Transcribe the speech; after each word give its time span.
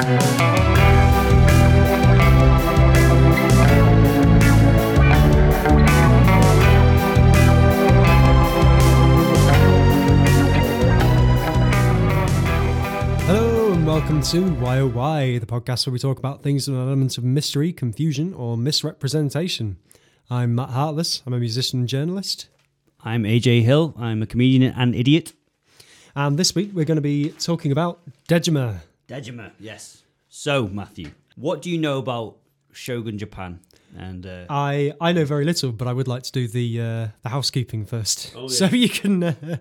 Hello 0.00 0.12
and 13.72 13.86
welcome 13.86 14.22
to 14.22 14.38
YOY, 14.38 15.38
the 15.38 15.44
podcast 15.46 15.86
where 15.86 15.92
we 15.92 15.98
talk 15.98 16.18
about 16.18 16.42
things 16.42 16.66
with 16.66 16.78
an 16.78 16.82
element 16.82 17.18
of 17.18 17.24
mystery, 17.24 17.70
confusion, 17.74 18.32
or 18.32 18.56
misrepresentation. 18.56 19.76
I'm 20.30 20.54
Matt 20.54 20.70
Heartless. 20.70 21.22
I'm 21.26 21.34
a 21.34 21.38
musician 21.38 21.80
and 21.80 21.88
journalist. 21.88 22.48
I'm 23.04 23.24
AJ 23.24 23.64
Hill. 23.64 23.94
I'm 23.98 24.22
a 24.22 24.26
comedian 24.26 24.72
and 24.74 24.94
idiot. 24.94 25.34
And 26.16 26.38
this 26.38 26.54
week 26.54 26.70
we're 26.72 26.86
going 26.86 26.96
to 26.96 27.02
be 27.02 27.32
talking 27.32 27.70
about 27.70 28.00
Dejima. 28.28 28.80
Dejima, 29.10 29.50
yes. 29.58 30.04
So, 30.28 30.68
Matthew, 30.68 31.10
what 31.34 31.62
do 31.62 31.68
you 31.68 31.78
know 31.78 31.98
about 31.98 32.36
Shogun 32.72 33.18
Japan? 33.18 33.58
And 33.98 34.24
uh, 34.24 34.44
I 34.48 34.92
I 35.00 35.10
know 35.12 35.24
very 35.24 35.44
little, 35.44 35.72
but 35.72 35.88
I 35.88 35.92
would 35.92 36.06
like 36.06 36.22
to 36.22 36.30
do 36.30 36.46
the 36.46 36.80
uh, 36.80 37.08
the 37.22 37.28
housekeeping 37.30 37.86
first. 37.86 38.32
Oh, 38.36 38.42
yeah. 38.42 38.48
So 38.48 38.66
you 38.66 38.88
can, 38.88 39.24
uh, 39.24 39.56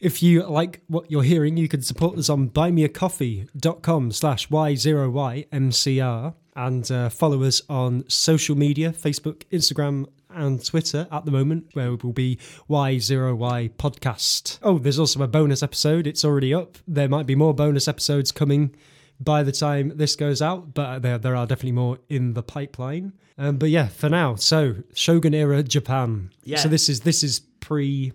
if 0.00 0.20
you 0.20 0.42
like 0.42 0.80
what 0.88 1.08
you're 1.12 1.22
hearing, 1.22 1.56
you 1.56 1.68
can 1.68 1.82
support 1.82 2.18
us 2.18 2.28
on 2.28 2.50
buymeacoffee.com 2.50 4.10
slash 4.10 4.48
y0ymcr 4.48 6.34
and 6.56 6.90
uh, 6.90 7.08
follow 7.08 7.44
us 7.44 7.62
on 7.68 8.02
social 8.08 8.56
media, 8.56 8.90
Facebook, 8.90 9.44
Instagram, 9.52 10.06
and 10.36 10.64
Twitter 10.64 11.08
at 11.10 11.24
the 11.24 11.30
moment, 11.30 11.70
where 11.72 11.92
it 11.94 12.04
will 12.04 12.12
be 12.12 12.38
Y0Y 12.68 13.70
Podcast. 13.76 14.58
Oh, 14.62 14.78
there's 14.78 14.98
also 14.98 15.22
a 15.22 15.28
bonus 15.28 15.62
episode. 15.62 16.06
It's 16.06 16.24
already 16.24 16.54
up. 16.54 16.78
There 16.86 17.08
might 17.08 17.26
be 17.26 17.34
more 17.34 17.54
bonus 17.54 17.88
episodes 17.88 18.32
coming 18.32 18.74
by 19.18 19.42
the 19.42 19.52
time 19.52 19.92
this 19.96 20.14
goes 20.16 20.40
out, 20.42 20.74
but 20.74 21.00
there, 21.00 21.18
there 21.18 21.34
are 21.36 21.46
definitely 21.46 21.72
more 21.72 21.98
in 22.08 22.34
the 22.34 22.42
pipeline. 22.42 23.12
Um, 23.38 23.56
but 23.56 23.70
yeah, 23.70 23.88
for 23.88 24.08
now, 24.08 24.34
so 24.34 24.76
Shogun 24.94 25.34
era 25.34 25.62
Japan. 25.62 26.30
Yeah. 26.44 26.58
So 26.58 26.68
this 26.68 26.88
is 26.88 27.00
this 27.00 27.22
is 27.22 27.40
pre 27.60 28.12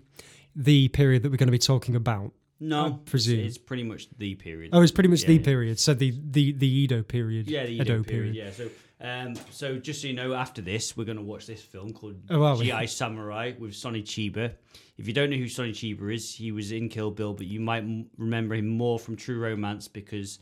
the 0.56 0.88
period 0.88 1.22
that 1.22 1.30
we're 1.30 1.36
going 1.38 1.48
to 1.48 1.52
be 1.52 1.58
talking 1.58 1.96
about. 1.96 2.32
no, 2.60 3.00
presume. 3.04 3.40
It's, 3.40 3.56
it's 3.56 3.64
pretty 3.64 3.82
much 3.84 4.08
the 4.18 4.34
period. 4.36 4.70
Oh, 4.72 4.82
it's 4.82 4.92
pretty 4.92 5.08
much 5.08 5.22
Yeah, 5.22 5.28
the 5.28 5.34
yeah. 5.36 5.42
period. 5.44 5.78
So 5.80 5.94
the 5.94 6.12
the 6.30 6.52
the 6.52 6.68
Edo 6.68 7.02
period. 7.02 7.48
yeah, 7.48 7.64
the 7.66 7.72
Edo, 7.80 8.02
period. 8.02 8.34
Yeah, 8.34 8.50
so 8.50 8.68
um, 9.02 9.34
so 9.50 9.76
just 9.78 10.00
so 10.00 10.06
you 10.08 10.14
know, 10.14 10.32
after 10.34 10.62
this, 10.62 10.96
we're 10.96 11.04
going 11.04 11.16
to 11.18 11.22
watch 11.24 11.46
this 11.46 11.60
film 11.62 11.92
called 11.92 12.16
Oh, 12.30 12.42
are 12.42 12.56
we? 12.56 12.66
GI 12.70 12.86
Samurai 12.86 13.52
with 13.58 13.74
Sonny 13.74 14.02
Chiba. 14.02 14.52
If 14.96 15.06
you 15.08 15.12
don't 15.12 15.30
know 15.30 15.36
who 15.36 15.48
Sonny 15.48 15.72
Chiba 15.72 16.14
is, 16.14 16.34
he 16.34 16.52
was 16.52 16.70
in 16.72 16.88
Kill 16.88 17.10
Bill, 17.10 17.34
but 17.34 17.46
you 17.46 17.58
might 17.60 17.82
m- 17.82 18.06
remember 18.16 18.54
him 18.54 18.68
more 18.68 18.98
from 18.98 19.16
True 19.16 19.38
Romance 19.40 19.88
because 19.88 20.38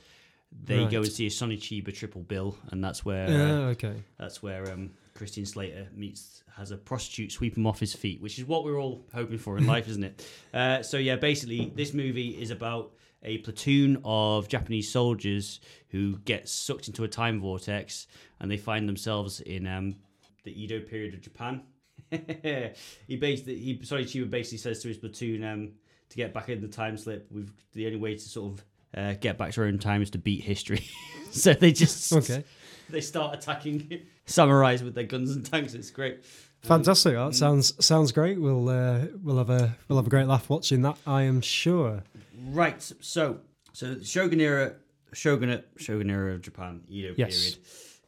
they 0.65 0.81
Right. 0.83 0.91
go 0.91 0.99
and 1.03 1.11
see 1.11 1.27
a 1.27 1.31
Sonny 1.31 1.57
Chiba 1.57 1.95
triple 1.95 2.23
bill, 2.23 2.57
and 2.71 2.83
that's 2.85 3.05
where 3.05 3.31
Yeah, 3.31 3.55
uh, 3.67 3.71
okay. 3.71 3.95
That's 4.19 4.43
where 4.43 4.71
um, 4.73 4.91
Christian 5.15 5.47
Slater 5.47 5.89
meets 5.95 6.43
has 6.57 6.73
a 6.73 6.77
prostitute 6.77 7.33
sweep 7.33 7.57
him 7.57 7.67
off 7.67 7.79
his 7.81 7.95
feet, 7.95 8.21
which 8.21 8.39
is 8.39 8.45
what 8.45 8.65
we're 8.65 8.79
all 8.79 9.05
hoping 9.15 9.39
for 9.39 9.57
in 9.57 9.67
life, 9.67 9.89
isn't 9.89 10.05
it? 10.05 10.27
Uh, 10.53 10.83
so 10.83 10.99
yeah, 10.99 11.15
basically, 11.17 11.73
this 11.77 11.95
movie 11.95 12.31
is 12.31 12.51
about 12.51 12.91
a 13.23 13.39
platoon 13.39 14.01
of 14.05 14.49
Japanese 14.49 14.91
soldiers 14.91 15.61
who 15.89 16.19
get 16.19 16.49
sucked 16.49 16.89
into 16.89 17.05
a 17.05 17.09
time 17.09 17.41
vortex, 17.41 18.07
and 18.41 18.51
they 18.51 18.57
find 18.57 18.89
themselves 18.89 19.41
in 19.41 19.67
um, 19.67 19.97
the 20.45 20.63
Edo 20.63 20.81
period 20.81 21.15
of 21.15 21.21
Japan. 21.21 21.63
he 22.11 23.17
basically, 23.17 23.59
he 23.59 23.81
sorry, 23.85 24.05
Chiba 24.05 24.29
basically 24.31 24.59
says 24.59 24.81
to 24.83 24.89
his 24.89 24.97
platoon 24.97 25.45
um, 25.45 25.73
to 26.09 26.17
get 26.17 26.33
back 26.33 26.49
in 26.49 26.61
the 26.61 26.69
time 26.69 26.97
slip. 26.97 27.27
We've 27.31 27.53
the 27.73 27.87
only 27.87 27.99
way 27.99 28.15
to 28.15 28.21
sort 28.21 28.53
of 28.53 28.65
uh, 28.97 29.15
get 29.21 29.39
back 29.39 29.53
to 29.53 29.61
our 29.61 29.67
own 29.67 29.79
time 29.79 30.03
is 30.03 30.11
to 30.11 30.19
beat 30.19 30.43
history. 30.43 30.85
so 31.31 31.53
they 31.53 31.73
just 31.73 32.13
Okay. 32.13 32.45
they 32.89 33.01
start 33.01 33.35
attacking 33.35 34.03
samurais 34.27 34.83
with 34.83 34.95
their 34.95 35.05
guns 35.05 35.31
and 35.37 35.45
tanks. 35.45 35.75
It's 35.75 35.91
great. 35.91 36.25
Fantastic. 36.63 37.15
Mm. 37.15 37.31
That 37.31 37.35
sounds 37.37 37.85
sounds 37.85 38.13
great. 38.13 38.41
We'll 38.41 38.69
uh, 38.69 39.07
we'll 39.23 39.39
have 39.39 39.51
a 39.51 39.77
we'll 39.89 39.99
have 39.99 40.07
a 40.07 40.11
great 40.11 40.27
laugh 40.27 40.49
watching 40.51 40.83
that. 40.83 40.97
I 41.07 41.23
am 41.23 41.41
sure. 41.41 42.03
Right. 42.49 42.81
So, 43.01 43.39
so 43.73 43.95
the 43.95 44.05
Shogun 44.05 44.41
era, 44.41 44.75
Shogunate, 45.13 45.67
Shogun 45.77 46.11
era 46.11 46.35
of 46.35 46.43
Japan, 46.43 46.83
Edo 46.89 47.15
Yes. 47.17 47.39
period, 47.39 47.59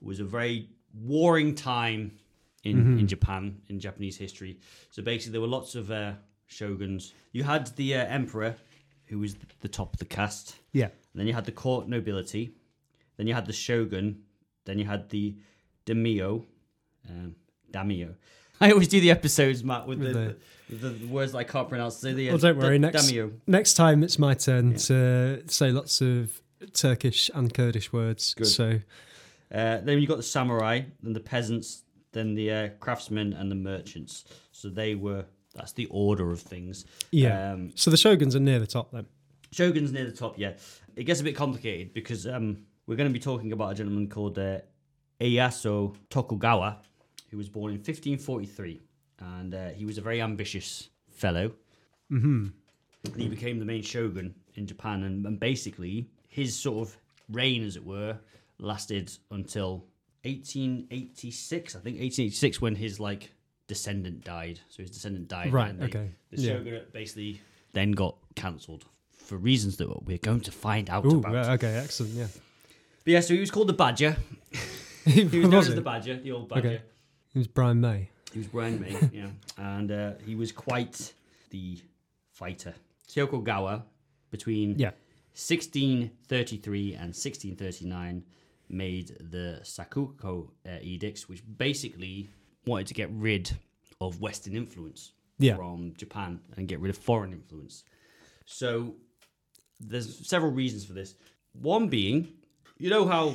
was 0.01 0.21
a 0.21 0.25
very 0.25 0.69
warring 0.95 1.55
time 1.55 2.13
in 2.65 2.77
Mm-hmm. 2.77 2.99
in 3.01 3.09
Japan 3.09 3.59
in 3.69 3.81
Japanese 3.81 4.17
history. 4.17 4.59
So 4.91 5.03
basically, 5.03 5.33
there 5.33 5.41
were 5.41 5.47
lots 5.49 5.75
of 5.75 5.91
uh, 5.91 6.13
shoguns. 6.47 7.13
You 7.33 7.45
had 7.45 7.67
the 7.77 7.97
uh, 7.97 8.05
emperor, 8.07 8.55
who 9.07 9.19
was 9.19 9.37
the 9.61 9.69
top 9.69 9.95
of 9.95 9.99
the 9.99 10.05
caste. 10.05 10.57
Yeah. 10.73 10.85
And 10.87 10.93
then 11.21 11.27
you 11.27 11.33
had 11.35 11.45
the 11.47 11.53
court 11.53 11.89
nobility. 11.89 12.55
Then 13.17 13.27
you 13.27 13.35
had 13.35 13.47
the 13.47 13.53
shogun. 13.53 14.23
Then 14.65 14.79
you 14.79 14.85
had 14.85 15.09
the 15.11 15.37
daimyo. 15.87 16.45
Um, 17.09 17.35
daimyo. 17.71 18.15
I 18.63 18.71
always 18.73 18.89
do 18.89 19.01
the 19.01 19.11
episodes, 19.11 19.63
Matt, 19.65 19.87
with, 19.87 20.01
With 20.01 20.13
the, 20.15 20.37
with 20.71 21.01
the 21.01 21.07
words 21.09 21.33
that 21.33 21.39
I 21.39 21.45
can't 21.45 21.69
pronounce. 21.69 21.97
So 21.97 22.13
the, 22.15 22.29
uh, 22.29 22.33
Well, 22.33 22.39
don't 22.39 22.59
worry. 22.59 22.79
da- 22.79 22.91
Next 22.91 23.13
next 23.47 23.75
time 23.75 24.03
it's 24.03 24.19
my 24.19 24.35
turn 24.35 24.75
to 24.77 25.43
say 25.49 25.71
lots 25.71 26.01
of 26.01 26.41
Turkish 26.73 27.31
and 27.35 27.53
Kurdish 27.53 27.93
words. 27.93 28.35
Good. 28.35 28.47
So 28.47 28.81
Uh, 29.53 29.79
then 29.83 30.01
you 30.01 30.07
got 30.07 30.17
the 30.17 30.23
samurai, 30.23 30.81
then 31.03 31.13
the 31.13 31.21
peasants, 31.21 31.83
then 32.13 32.35
the 32.35 32.51
uh, 32.51 32.69
craftsmen 32.81 33.33
and 33.35 33.51
the 33.51 33.55
merchants. 33.55 34.25
So 34.53 34.69
they 34.71 34.95
were. 34.95 35.25
That's 35.55 35.73
the 35.73 35.87
order 35.91 36.31
of 36.31 36.41
things. 36.41 36.87
yeah. 37.11 37.53
Um, 37.53 37.73
so 37.75 37.91
the 37.91 37.97
shoguns 37.99 38.35
are 38.35 38.41
near 38.41 38.59
the 38.59 38.67
top 38.67 38.91
then. 38.93 39.05
Shogun's 39.51 39.93
near 39.93 40.07
the 40.07 40.13
top, 40.13 40.39
yeah. 40.39 40.53
It 40.97 41.05
gets 41.05 41.21
a 41.21 41.25
bit 41.25 41.37
complicated 41.37 41.93
because 41.93 42.27
um, 42.27 42.65
we're 42.87 42.97
going 42.97 43.11
to 43.11 43.13
be 43.13 43.19
talking 43.21 43.53
about 43.53 43.73
a 43.73 43.75
gentleman 43.75 44.09
called 44.09 44.39
uh, 44.39 44.61
Ieyasu 45.21 45.95
Tokugawa, 46.09 46.79
who 47.33 47.37
was 47.39 47.49
born 47.49 47.73
in 47.73 47.79
1543. 47.79 48.81
And 49.19 49.53
uh, 49.55 49.71
he 49.71 49.85
was 49.85 49.99
a 49.99 50.01
very 50.01 50.21
ambitious 50.23 50.89
fellow. 51.11 51.51
hmm 52.09 52.49
And 53.07 53.17
he 53.21 53.27
became 53.29 53.59
the 53.59 53.65
main 53.65 53.83
shogun 53.83 54.35
in 54.55 54.67
Japan. 54.69 55.03
And, 55.03 55.27
and 55.27 55.41
basically, 55.41 56.09
his 56.29 56.55
sort 56.57 56.87
of 56.87 56.97
reign, 57.31 57.65
as 57.65 57.75
it 57.77 57.85
were, 57.85 58.17
lasted 58.59 59.11
until 59.31 59.87
1886. 60.25 61.75
I 61.77 61.79
think 61.81 61.97
1886 61.97 62.61
when 62.61 62.75
his 62.75 63.01
like 63.01 63.33
descendant 63.67 64.25
died. 64.25 64.61
So 64.69 64.83
his 64.83 64.91
descendant 64.91 65.29
died. 65.29 65.53
Right, 65.53 65.77
they- 65.79 65.87
okay, 65.87 66.11
The 66.31 66.41
yeah. 66.43 66.53
shogunate 66.55 66.93
basically 66.93 67.41
then 67.73 67.93
got 67.93 68.17
cancelled 68.35 68.85
for 69.17 69.37
reasons 69.37 69.77
that 69.79 70.05
we're 70.05 70.19
going 70.19 70.41
to 70.43 70.53
find 70.53 70.91
out 70.91 71.05
Ooh, 71.07 71.19
about. 71.21 71.47
okay, 71.55 71.75
excellent. 71.77 72.13
Yeah. 72.15 72.27
But 73.05 73.11
yeah, 73.13 73.21
so 73.21 73.35
he 73.35 73.41
was 73.41 73.51
called 73.51 73.69
the 73.69 73.73
Badger. 73.73 74.17
he 75.05 75.11
He 75.29 75.39
was 75.41 75.49
known 75.49 75.61
as 75.61 75.75
the 75.75 75.81
Badger, 75.81 76.17
the 76.21 76.33
old 76.33 76.49
Badger. 76.49 76.69
Okay. 76.69 76.83
He 77.33 77.39
was 77.39 77.49
Brian 77.49 77.81
May. 77.81 78.09
He 78.33 78.39
was 78.39 78.49
Brian 78.49 78.81
May, 78.81 78.97
yeah. 79.13 79.29
And 79.57 79.91
uh, 79.91 80.13
he 80.27 80.35
was 80.35 80.53
quite 80.53 81.13
the 81.51 81.79
fighter. 82.31 82.75
Tokugawa, 83.09 83.85
between 84.31 84.79
Yeah. 84.79 84.93
1633 85.35 86.93
and 86.95 87.15
1639, 87.15 88.23
made 88.69 89.09
the 89.31 89.61
Sakoku 89.63 90.49
uh, 90.67 90.79
edicts, 90.83 91.29
which 91.29 91.43
basically 91.59 92.29
wanted 92.67 92.87
to 92.87 92.95
get 92.95 93.11
rid 93.13 93.51
of 94.01 94.21
Western 94.21 94.55
influence 94.57 95.13
Yeah. 95.39 95.57
from 95.57 95.95
Japan 95.97 96.41
and 96.57 96.69
get 96.69 96.81
rid 96.81 96.91
of 96.91 96.97
foreign 96.99 97.33
influence. 97.33 97.85
So 98.47 98.95
there's 99.81 100.27
several 100.27 100.53
reasons 100.53 100.85
for 100.85 100.93
this. 100.95 101.15
One 101.53 101.89
being, 101.89 102.29
you 102.79 102.89
know 102.91 103.07
how 103.07 103.35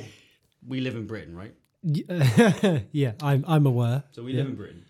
we 0.66 0.80
live 0.80 0.96
in 0.96 1.06
Britain, 1.06 1.36
right? 1.36 1.54
Yeah, 2.92 3.12
I'm 3.22 3.44
I'm 3.46 3.66
aware. 3.66 4.04
So 4.12 4.22
we 4.22 4.32
Yeah. 4.32 4.38
live 4.38 4.46
in 4.48 4.56
Britain. 4.56 4.84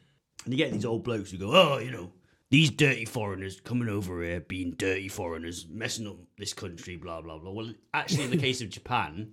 And 0.44 0.54
you 0.54 0.58
get 0.58 0.72
these 0.72 0.84
old 0.84 1.04
blokes 1.04 1.30
who 1.30 1.38
go, 1.38 1.50
oh, 1.52 1.78
you 1.78 1.90
know, 1.90 2.12
these 2.50 2.70
dirty 2.70 3.04
foreigners 3.04 3.60
coming 3.60 3.88
over 3.88 4.22
here, 4.22 4.40
being 4.40 4.70
dirty 4.72 5.08
foreigners, 5.08 5.66
messing 5.70 6.06
up 6.06 6.16
this 6.38 6.54
country, 6.54 6.96
blah, 6.96 7.20
blah, 7.20 7.38
blah. 7.38 7.50
Well, 7.50 7.72
actually, 7.92 8.24
in 8.24 8.30
the 8.30 8.36
case 8.46 8.62
of 8.62 8.70
Japan, 8.70 9.32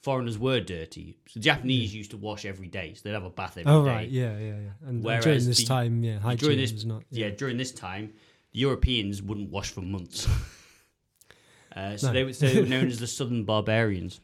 foreigners 0.00 0.38
were 0.38 0.60
dirty. 0.60 1.18
So 1.28 1.40
the 1.40 1.44
Japanese 1.44 1.94
used 1.94 2.12
to 2.12 2.16
wash 2.16 2.46
every 2.46 2.68
day. 2.68 2.94
So 2.94 3.00
they'd 3.04 3.12
have 3.14 3.24
a 3.24 3.30
bath 3.30 3.52
every 3.58 3.64
day. 3.64 3.70
Oh 3.70 3.84
right, 3.84 4.08
yeah, 4.08 4.38
yeah, 4.38 4.46
yeah. 4.60 4.88
And 4.88 5.04
Whereas 5.04 5.24
during 5.24 5.44
this 5.44 5.58
the- 5.58 5.66
time, 5.66 6.02
yeah, 6.02 6.18
hygiene 6.20 6.38
During 6.46 6.58
this, 6.58 6.72
was 6.72 6.86
not. 6.86 7.02
yeah. 7.10 7.30
during 7.30 7.58
this 7.58 7.72
time, 7.72 8.14
the 8.52 8.60
Europeans 8.60 9.20
wouldn't 9.22 9.50
wash 9.50 9.70
for 9.70 9.82
months. 9.82 10.26
uh, 11.76 11.96
so, 11.98 12.06
No. 12.06 12.12
they 12.14 12.24
were, 12.24 12.32
so 12.32 12.48
they 12.48 12.60
were 12.60 12.66
known 12.66 12.86
as 12.86 12.98
the 12.98 13.06
Southern 13.06 13.44
Barbarians. 13.44 14.20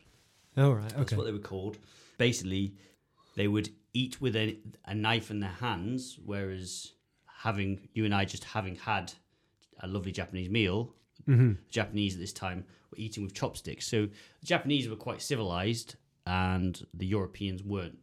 Oh 0.56 0.72
right, 0.72 0.88
That's 0.96 1.12
what 1.12 1.26
they 1.26 1.32
were 1.32 1.38
called. 1.38 1.76
Basically, 2.18 2.74
they 3.36 3.48
would 3.48 3.70
eat 3.92 4.20
with 4.20 4.36
a, 4.36 4.58
a 4.86 4.94
knife 4.94 5.30
in 5.30 5.40
their 5.40 5.50
hands, 5.50 6.18
whereas 6.24 6.92
having 7.26 7.88
you 7.94 8.04
and 8.04 8.14
I 8.14 8.24
just 8.24 8.44
having 8.44 8.76
had 8.76 9.12
a 9.80 9.86
lovely 9.86 10.12
Japanese 10.12 10.48
meal, 10.48 10.94
hmm 11.26 11.52
Japanese 11.70 12.14
at 12.14 12.20
this 12.20 12.32
time 12.32 12.64
were 12.90 12.98
eating 12.98 13.22
with 13.22 13.34
chopsticks. 13.34 13.86
So 13.86 14.06
the 14.40 14.46
Japanese 14.46 14.88
were 14.88 14.96
quite 14.96 15.22
civilized, 15.22 15.96
and 16.26 16.84
the 16.94 17.06
Europeans 17.06 17.62
weren't. 17.62 17.98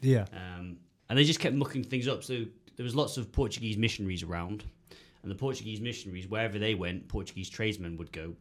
Yeah. 0.00 0.26
Um, 0.32 0.78
and 1.08 1.18
they 1.18 1.24
just 1.24 1.40
kept 1.40 1.54
mucking 1.54 1.84
things 1.84 2.08
up. 2.08 2.24
So 2.24 2.44
there 2.76 2.84
was 2.84 2.94
lots 2.94 3.16
of 3.16 3.32
Portuguese 3.32 3.76
missionaries 3.76 4.22
around, 4.22 4.64
and 5.22 5.30
the 5.30 5.36
Portuguese 5.36 5.80
missionaries, 5.80 6.28
wherever 6.28 6.58
they 6.58 6.74
went, 6.74 7.08
Portuguese 7.08 7.48
tradesmen 7.48 7.96
would 7.96 8.12
go. 8.12 8.34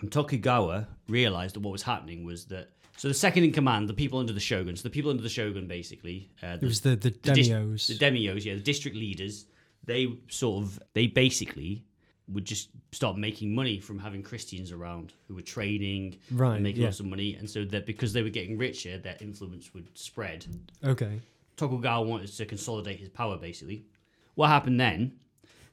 And 0.00 0.10
Tokugawa 0.10 0.86
realized 1.08 1.56
that 1.56 1.60
what 1.60 1.72
was 1.72 1.82
happening 1.82 2.24
was 2.24 2.46
that 2.46 2.70
so 3.00 3.08
the 3.08 3.14
second 3.14 3.44
in 3.44 3.52
command, 3.52 3.88
the 3.88 3.94
people 3.94 4.18
under 4.18 4.34
the 4.34 4.40
shogun, 4.40 4.76
so 4.76 4.82
the 4.82 4.90
people 4.90 5.10
under 5.10 5.22
the 5.22 5.28
shogun 5.30 5.66
basically, 5.66 6.30
uh, 6.42 6.58
It 6.60 6.66
was 6.66 6.82
the 6.82 6.96
the, 6.96 7.10
the 7.10 7.30
demios. 7.32 7.86
the 7.86 7.94
demios, 8.06 8.44
yeah, 8.44 8.54
the 8.54 8.60
district 8.60 8.94
leaders, 8.94 9.46
they 9.86 10.02
sort 10.28 10.62
of 10.62 10.82
they 10.92 11.06
basically 11.06 11.84
would 12.28 12.44
just 12.44 12.68
start 12.92 13.16
making 13.16 13.54
money 13.54 13.80
from 13.80 13.98
having 13.98 14.22
Christians 14.22 14.70
around 14.70 15.14
who 15.26 15.34
were 15.34 15.40
trading 15.56 16.18
Right, 16.30 16.54
and 16.56 16.62
making 16.62 16.82
yeah. 16.82 16.88
lots 16.88 17.00
of 17.00 17.06
money, 17.06 17.36
and 17.36 17.48
so 17.48 17.64
that 17.64 17.86
because 17.86 18.12
they 18.12 18.22
were 18.22 18.28
getting 18.38 18.58
richer, 18.58 18.98
their 18.98 19.16
influence 19.20 19.72
would 19.72 19.88
spread. 19.94 20.44
okay. 20.84 21.20
Tokugawa 21.56 22.06
wanted 22.06 22.30
to 22.36 22.44
consolidate 22.44 22.98
his 22.98 23.08
power 23.08 23.36
basically. 23.38 23.86
What 24.34 24.48
happened 24.48 24.78
then 24.78 25.12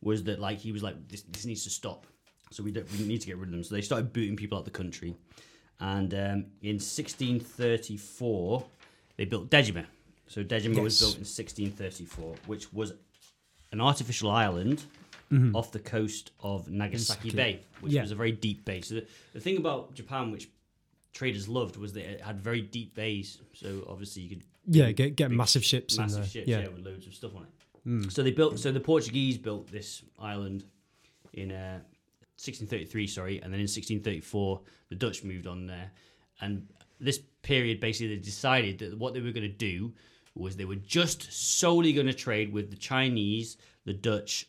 was 0.02 0.24
that 0.24 0.40
like 0.40 0.60
he 0.60 0.72
was 0.72 0.82
like 0.82 0.96
this, 1.10 1.24
this 1.24 1.46
needs 1.46 1.64
to 1.66 1.70
stop. 1.70 2.08
So 2.52 2.64
we 2.64 2.72
don't 2.72 2.90
we 2.98 3.06
need 3.06 3.22
to 3.22 3.28
get 3.28 3.38
rid 3.38 3.50
of 3.50 3.52
them. 3.52 3.64
So 3.64 3.76
they 3.76 3.82
started 3.82 4.14
booting 4.14 4.38
people 4.38 4.58
out 4.58 4.62
of 4.62 4.66
the 4.72 4.78
country. 4.84 5.14
And 5.80 6.14
um, 6.14 6.46
in 6.62 6.80
1634 6.80 8.64
they 9.18 9.26
built 9.26 9.50
Dejima. 9.50 9.86
So 10.28 10.44
Dejima 10.44 10.82
was 10.82 11.00
built 11.00 11.16
in 11.16 11.22
1634, 11.22 12.36
which 12.46 12.72
was 12.74 12.94
an 13.72 13.82
artificial 13.82 14.30
island 14.32 14.84
off 15.54 15.72
the 15.72 15.80
coast 15.80 16.32
of 16.42 16.70
Nagasaki. 16.70 17.32
Bay, 17.32 17.60
which 17.82 17.92
Yeah. 17.94 18.02
was 18.02 18.12
a 18.12 18.16
very 18.16 18.32
deep 18.32 18.64
bay. 18.64 18.80
So 18.82 18.96
the, 18.96 19.06
the 19.34 19.40
thing 19.42 19.58
about 19.58 19.94
Japan, 19.94 20.32
which 20.32 20.48
traders 21.14 21.50
loved, 21.50 21.76
was 21.78 21.92
that 21.94 22.06
it 22.10 22.22
had 22.22 22.40
very 22.40 22.62
deep 22.62 22.96
bays. 22.96 23.40
So 23.54 23.86
obviously 23.90 24.24
you 24.24 24.30
could 24.30 24.44
Yeah, 24.68 24.92
get 24.92 25.16
get 25.16 25.30
big 25.30 25.38
massive 25.38 25.66
ships 25.66 25.98
massive 25.98 26.28
ships, 26.28 26.48
yeah. 26.48 26.60
yeah. 26.62 26.68
with 26.70 26.86
loads 26.86 27.08
of 27.08 27.14
stuff 27.14 27.36
on 27.36 27.44
it. 27.44 28.12
So 28.12 28.22
they 28.24 28.32
built. 28.32 28.60
So 28.60 28.72
the 28.72 28.80
Portuguese 28.82 29.38
built 29.38 29.72
this 29.72 30.02
island 30.20 30.64
in 31.34 31.52
uh, 31.52 31.80
1633, 32.38 33.08
sorry, 33.08 33.36
and 33.42 33.52
then 33.52 33.60
in 33.60 33.64
1634 33.64 34.62
the 34.90 34.96
Dutch 34.96 35.24
moved 35.24 35.48
on 35.48 35.68
there, 35.68 35.92
and 36.42 36.68
this 37.00 37.20
period 37.42 37.80
basically 37.80 38.16
they 38.16 38.22
decided 38.22 38.80
that 38.80 38.98
what 38.98 39.14
they 39.14 39.22
were 39.22 39.32
going 39.32 39.42
to 39.42 39.48
do 39.48 39.94
was 40.36 40.56
they 40.56 40.66
were 40.66 40.76
just 40.76 41.32
solely 41.32 41.94
going 41.94 42.08
to 42.08 42.14
trade 42.14 42.54
with 42.54 42.70
the 42.70 42.78
Chinese, 42.78 43.58
the 43.86 43.94
Dutch, 43.94 44.48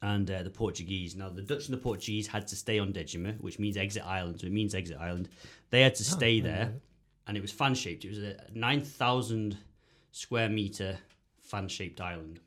and 0.00 0.30
uh, 0.30 0.42
the 0.42 0.50
Portuguese. 0.50 1.14
Now, 1.16 1.28
the 1.28 1.42
Dutch 1.42 1.66
and 1.66 1.74
the 1.74 1.80
Portuguese 1.80 2.26
had 2.26 2.46
to 2.48 2.56
stay 2.56 2.78
on 2.78 2.92
Dejima, 2.92 3.40
which 3.40 3.58
means 3.58 3.76
exit 3.76 4.04
island. 4.04 4.40
So 4.40 4.46
it 4.46 4.52
means 4.52 4.74
exit 4.74 4.98
island. 4.98 5.28
They 5.70 5.80
had 5.80 5.94
to 5.96 6.04
stay 6.04 6.40
there, 6.40 6.72
and 7.26 7.36
it 7.36 7.40
was 7.40 7.52
fan 7.52 7.74
shaped. 7.74 8.04
It 8.04 8.08
was 8.08 8.18
a 8.18 8.36
9,000 8.52 9.56
square 10.10 10.48
meter 10.48 10.98
fan 11.40 11.68
shaped 11.68 12.00
island. 12.00 12.40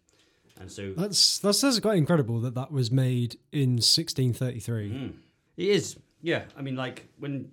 And 0.60 0.72
so 0.72 0.94
That's 0.96 1.40
that's 1.40 1.62
that's 1.62 1.80
quite 1.80 1.98
incredible 1.98 2.40
that 2.42 2.56
that 2.56 2.72
was 2.72 2.90
made 2.92 3.38
in 3.52 3.72
1633. 3.78 4.90
Mm. 4.92 5.14
it 5.58 5.68
is, 5.68 5.98
yeah. 6.22 6.44
I 6.58 6.62
mean, 6.62 6.76
like 6.76 7.08
when 7.20 7.52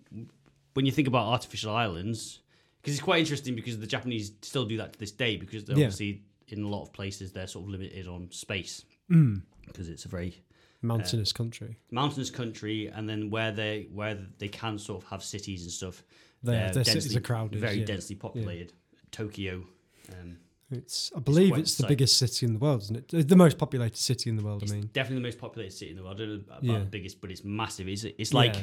when 0.75 0.87
you 0.87 0.93
think 0.93 1.09
about 1.09 1.27
artificial 1.27 1.75
islands, 1.75 2.41
because 2.81 2.95
it's 2.95 3.03
quite 3.03 3.21
interesting 3.21 3.55
because 3.57 3.79
the 3.79 3.87
Japanese 3.87 4.33
still 4.43 4.65
do 4.65 4.77
that 4.79 4.93
to 4.95 4.99
this 4.99 5.11
day 5.13 5.37
because 5.37 5.65
they're 5.65 5.77
Yeah. 5.77 5.87
obviously 5.87 6.23
in 6.49 6.63
a 6.63 6.69
lot 6.69 6.83
of 6.83 6.93
places 6.93 7.33
they're 7.33 7.47
sort 7.47 7.65
of 7.65 7.71
limited 7.71 8.07
on 8.07 8.31
space 8.31 8.85
Mm. 9.11 9.43
because 9.67 9.89
it's 9.89 10.05
a 10.05 10.09
very 10.09 10.43
Mountainous 10.81 11.33
country. 11.33 11.79
mountainous 11.91 12.31
country, 12.31 12.87
and 12.89 13.09
then 13.09 13.31
where 13.31 13.53
they 13.53 13.89
where 13.93 14.17
they 14.39 14.49
can 14.49 14.79
sort 14.79 15.03
of 15.03 15.09
have 15.11 15.23
cities 15.25 15.63
and 15.63 15.73
stuff. 15.73 16.05
Their- 16.45 16.55
they're 16.67 16.73
their 16.75 16.85
cities 16.85 17.05
densely- 17.05 17.19
are 17.19 17.21
crowded, 17.21 17.61
very 17.61 17.79
yeah. 17.81 17.85
densely 17.85 18.17
populated. 18.17 18.73
Tokyo, 19.13 19.65
um, 20.13 20.39
It's 20.73 21.13
I 21.17 21.21
believe 21.21 21.51
quite 21.51 21.61
it's 21.61 21.75
the 21.77 21.87
biggest 21.87 22.17
city 22.19 22.47
in 22.47 22.53
the 22.55 22.59
world, 22.59 22.83
isn't 22.83 23.13
it? 23.13 23.29
The 23.29 23.37
most 23.37 23.59
populated 23.59 23.97
city 23.97 24.31
in 24.31 24.37
the 24.37 24.43
world. 24.45 24.63
it's 24.63 24.73
I 24.73 24.77
mean, 24.77 24.91
definitely 24.93 25.17
the 25.23 25.29
most 25.29 25.39
populated 25.39 25.73
city 25.73 25.91
in 25.91 25.97
the 25.97 26.03
world. 26.03 26.17
I 26.17 26.19
don't 26.25 26.29
know 26.31 26.43
about 26.49 26.65
Yeah. 26.65 26.79
the 26.81 26.85
biggest, 26.87 27.21
but 27.21 27.31
it's 27.31 27.45
massive. 27.45 27.89
It's 27.89 28.05
it's 28.05 28.33
like, 28.35 28.57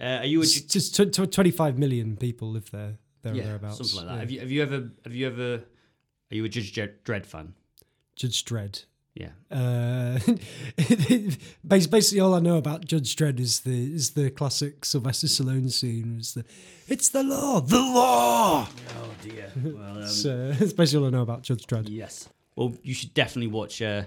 uh, 0.00 0.04
are 0.22 0.26
you 0.26 0.40
a 0.40 0.42
it's 0.42 0.60
just 0.62 0.94
tw- 0.94 1.12
tw- 1.12 1.30
25 1.32 1.78
million 1.78 2.16
people 2.16 2.50
live 2.50 2.70
there. 2.70 2.98
There 3.22 3.32
or 3.32 3.36
yeah, 3.36 3.44
thereabouts. 3.44 3.78
something 3.78 3.96
like 3.96 4.06
that? 4.06 4.14
Yeah. 4.14 4.20
Have 4.20 4.30
you 4.30 4.40
have 4.40 4.50
you 4.50 4.62
ever 4.62 4.90
have 5.04 5.14
you 5.14 5.26
ever 5.26 5.54
are 6.30 6.34
you 6.36 6.44
a 6.44 6.48
Judge 6.48 6.72
Dredd 7.04 7.26
fan? 7.26 7.54
Judge 8.14 8.44
Dredd. 8.44 8.84
Yeah, 9.18 9.30
Uh, 9.50 10.18
basically, 11.66 12.20
all 12.20 12.34
I 12.34 12.38
know 12.40 12.56
about 12.56 12.84
Judge 12.84 13.16
Dredd 13.16 13.40
is 13.40 13.60
the 13.60 13.94
is 13.94 14.10
the 14.10 14.30
classic 14.30 14.84
Sylvester 14.84 15.26
Stallone 15.26 15.70
scene. 15.72 16.18
Was 16.18 16.34
the 16.34 16.44
it's 16.86 17.08
the 17.08 17.22
law, 17.24 17.60
the 17.60 17.78
law. 17.80 18.68
Oh 18.96 19.10
dear. 19.22 19.50
Well, 19.62 19.98
um, 20.02 20.06
So 20.06 20.52
that's 20.52 20.72
basically 20.72 21.00
all 21.02 21.06
I 21.08 21.10
know 21.10 21.22
about 21.22 21.42
Judge 21.42 21.66
Dredd. 21.66 21.88
yes. 21.90 22.28
Well, 22.56 22.74
you 22.82 22.94
should 22.94 23.12
definitely 23.14 23.48
watch 23.48 23.82
uh, 23.82 24.04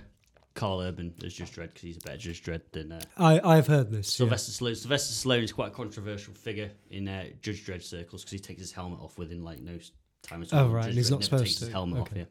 Karl 0.56 0.82
Urban 0.82 1.14
as 1.26 1.34
Judge 1.34 1.52
Dredd 1.52 1.68
because 1.74 1.82
he's 1.82 1.98
a 1.98 2.02
better 2.02 2.18
Judge 2.18 2.44
Dredd 2.44 2.62
than 2.72 2.92
uh, 2.94 3.02
I 3.18 3.40
I've 3.58 3.68
heard 3.68 3.92
this. 3.92 4.08
yeah. 4.18 4.24
Sylvester 4.26 4.52
Stallone. 4.52 4.78
Sylvester 4.78 5.28
Stallone 5.30 5.44
is 5.44 5.52
quite 5.52 5.68
a 5.68 5.76
controversial 5.76 6.34
figure 6.34 6.72
in 6.90 7.08
uh, 7.10 7.26
Judge 7.42 7.66
Dredd 7.66 7.84
circles 7.84 8.22
because 8.24 8.32
he 8.32 8.40
takes 8.40 8.62
his 8.62 8.72
helmet 8.72 9.00
off 9.02 9.18
within 9.18 9.44
like 9.44 9.60
no 9.60 9.78
time 10.24 10.42
at 10.44 10.54
all. 10.54 10.68
Oh, 10.68 10.70
right, 10.70 10.84
Judge 10.84 10.90
and 10.90 10.98
he's 10.98 11.08
Dredd 11.08 11.12
not 11.12 11.16
never 11.20 11.24
supposed 11.26 11.44
takes 11.46 11.60
his 11.60 11.68
to. 11.68 11.74
helmet 11.74 12.00
off 12.02 12.12
Okay. 12.12 12.26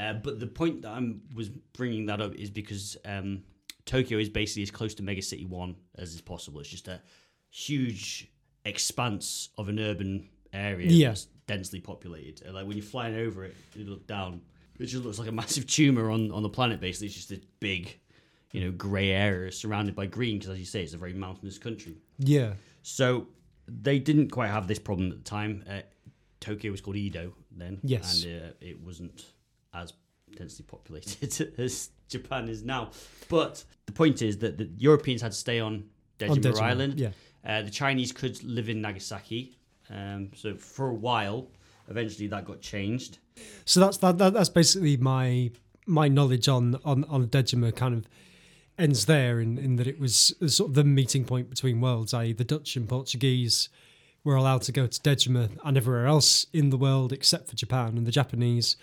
Uh, 0.00 0.14
but 0.14 0.40
the 0.40 0.46
point 0.46 0.82
that 0.82 0.92
I 0.92 1.12
was 1.34 1.48
bringing 1.74 2.06
that 2.06 2.20
up 2.20 2.34
is 2.34 2.48
because 2.50 2.96
um, 3.04 3.42
Tokyo 3.84 4.18
is 4.18 4.28
basically 4.30 4.62
as 4.62 4.70
close 4.70 4.94
to 4.94 5.02
Mega 5.02 5.20
City 5.22 5.44
One 5.44 5.76
as 5.98 6.14
is 6.14 6.20
possible. 6.22 6.60
It's 6.60 6.68
just 6.70 6.88
a 6.88 7.00
huge 7.50 8.30
expanse 8.64 9.50
of 9.58 9.68
an 9.68 9.78
urban 9.78 10.28
area 10.52 10.88
Yeah. 10.90 11.08
that's 11.08 11.26
densely 11.46 11.80
populated. 11.80 12.50
Like 12.52 12.66
when 12.66 12.76
you're 12.76 12.84
flying 12.86 13.16
over 13.16 13.44
it, 13.44 13.54
you 13.74 13.84
look 13.84 14.06
down. 14.06 14.40
It 14.78 14.86
just 14.86 15.04
looks 15.04 15.18
like 15.18 15.28
a 15.28 15.32
massive 15.32 15.66
tumor 15.66 16.10
on, 16.10 16.30
on 16.32 16.42
the 16.42 16.48
planet. 16.48 16.80
Basically, 16.80 17.08
it's 17.08 17.16
just 17.16 17.32
a 17.32 17.40
big, 17.60 17.98
you 18.52 18.62
know, 18.64 18.70
grey 18.70 19.10
area 19.10 19.52
surrounded 19.52 19.94
by 19.94 20.06
green. 20.06 20.38
Because 20.38 20.52
as 20.54 20.58
you 20.58 20.64
say, 20.64 20.82
it's 20.82 20.94
a 20.94 20.98
very 20.98 21.12
mountainous 21.12 21.58
country. 21.58 21.98
Yeah. 22.18 22.54
So 22.82 23.26
they 23.68 23.98
didn't 23.98 24.30
quite 24.30 24.48
have 24.48 24.66
this 24.68 24.78
problem 24.78 25.10
at 25.12 25.18
the 25.18 25.24
time. 25.24 25.64
Uh, 25.68 25.80
Tokyo 26.40 26.70
was 26.70 26.80
called 26.80 26.96
Edo 26.96 27.34
then, 27.54 27.80
Yes. 27.82 28.24
and 28.24 28.42
uh, 28.42 28.46
it 28.62 28.80
wasn't 28.80 29.26
as 29.74 29.92
densely 30.36 30.64
populated 30.66 31.52
as 31.58 31.90
Japan 32.08 32.48
is 32.48 32.62
now. 32.62 32.90
But 33.28 33.64
the 33.86 33.92
point 33.92 34.22
is 34.22 34.38
that 34.38 34.58
the 34.58 34.70
Europeans 34.76 35.22
had 35.22 35.32
to 35.32 35.38
stay 35.38 35.60
on 35.60 35.84
Dejima, 36.18 36.56
On 36.56 36.62
Island. 36.62 37.00
yeah. 37.00 37.10
Uh, 37.44 37.62
the 37.62 37.70
Chinese 37.70 38.12
could 38.12 38.42
live 38.44 38.68
in 38.68 38.82
Nagasaki. 38.82 39.56
Um, 39.88 40.30
so 40.36 40.54
for 40.54 40.90
a 40.90 40.94
while, 40.94 41.48
eventually 41.88 42.26
that 42.28 42.44
got 42.44 42.60
changed. 42.60 43.18
So 43.64 43.80
that's 43.80 43.96
that, 43.98 44.18
that 44.18 44.34
that's 44.34 44.50
basically 44.50 44.96
my 44.96 45.50
my 45.86 46.08
knowledge 46.08 46.48
on 46.48 46.78
on 46.84 47.04
on 47.04 47.26
Dejima 47.28 47.74
kind 47.74 47.94
of 47.94 48.06
ends 48.78 49.06
there 49.06 49.40
in, 49.40 49.58
in 49.58 49.76
that 49.76 49.86
it 49.86 49.98
was 49.98 50.34
sort 50.46 50.70
of 50.70 50.74
the 50.74 50.84
meeting 50.84 51.24
point 51.24 51.50
between 51.50 51.80
worlds, 51.80 52.14
i.e. 52.14 52.32
the 52.32 52.44
Dutch 52.44 52.76
and 52.76 52.88
Portuguese 52.88 53.68
were 54.24 54.36
allowed 54.36 54.62
to 54.62 54.72
go 54.72 54.86
to 54.86 55.00
Dejima 55.00 55.50
and 55.64 55.76
everywhere 55.76 56.06
else 56.06 56.46
in 56.52 56.70
the 56.70 56.76
world 56.76 57.12
except 57.12 57.48
for 57.48 57.56
Japan, 57.56 57.96
and 57.96 58.06
the 58.06 58.12
Japanese 58.12 58.76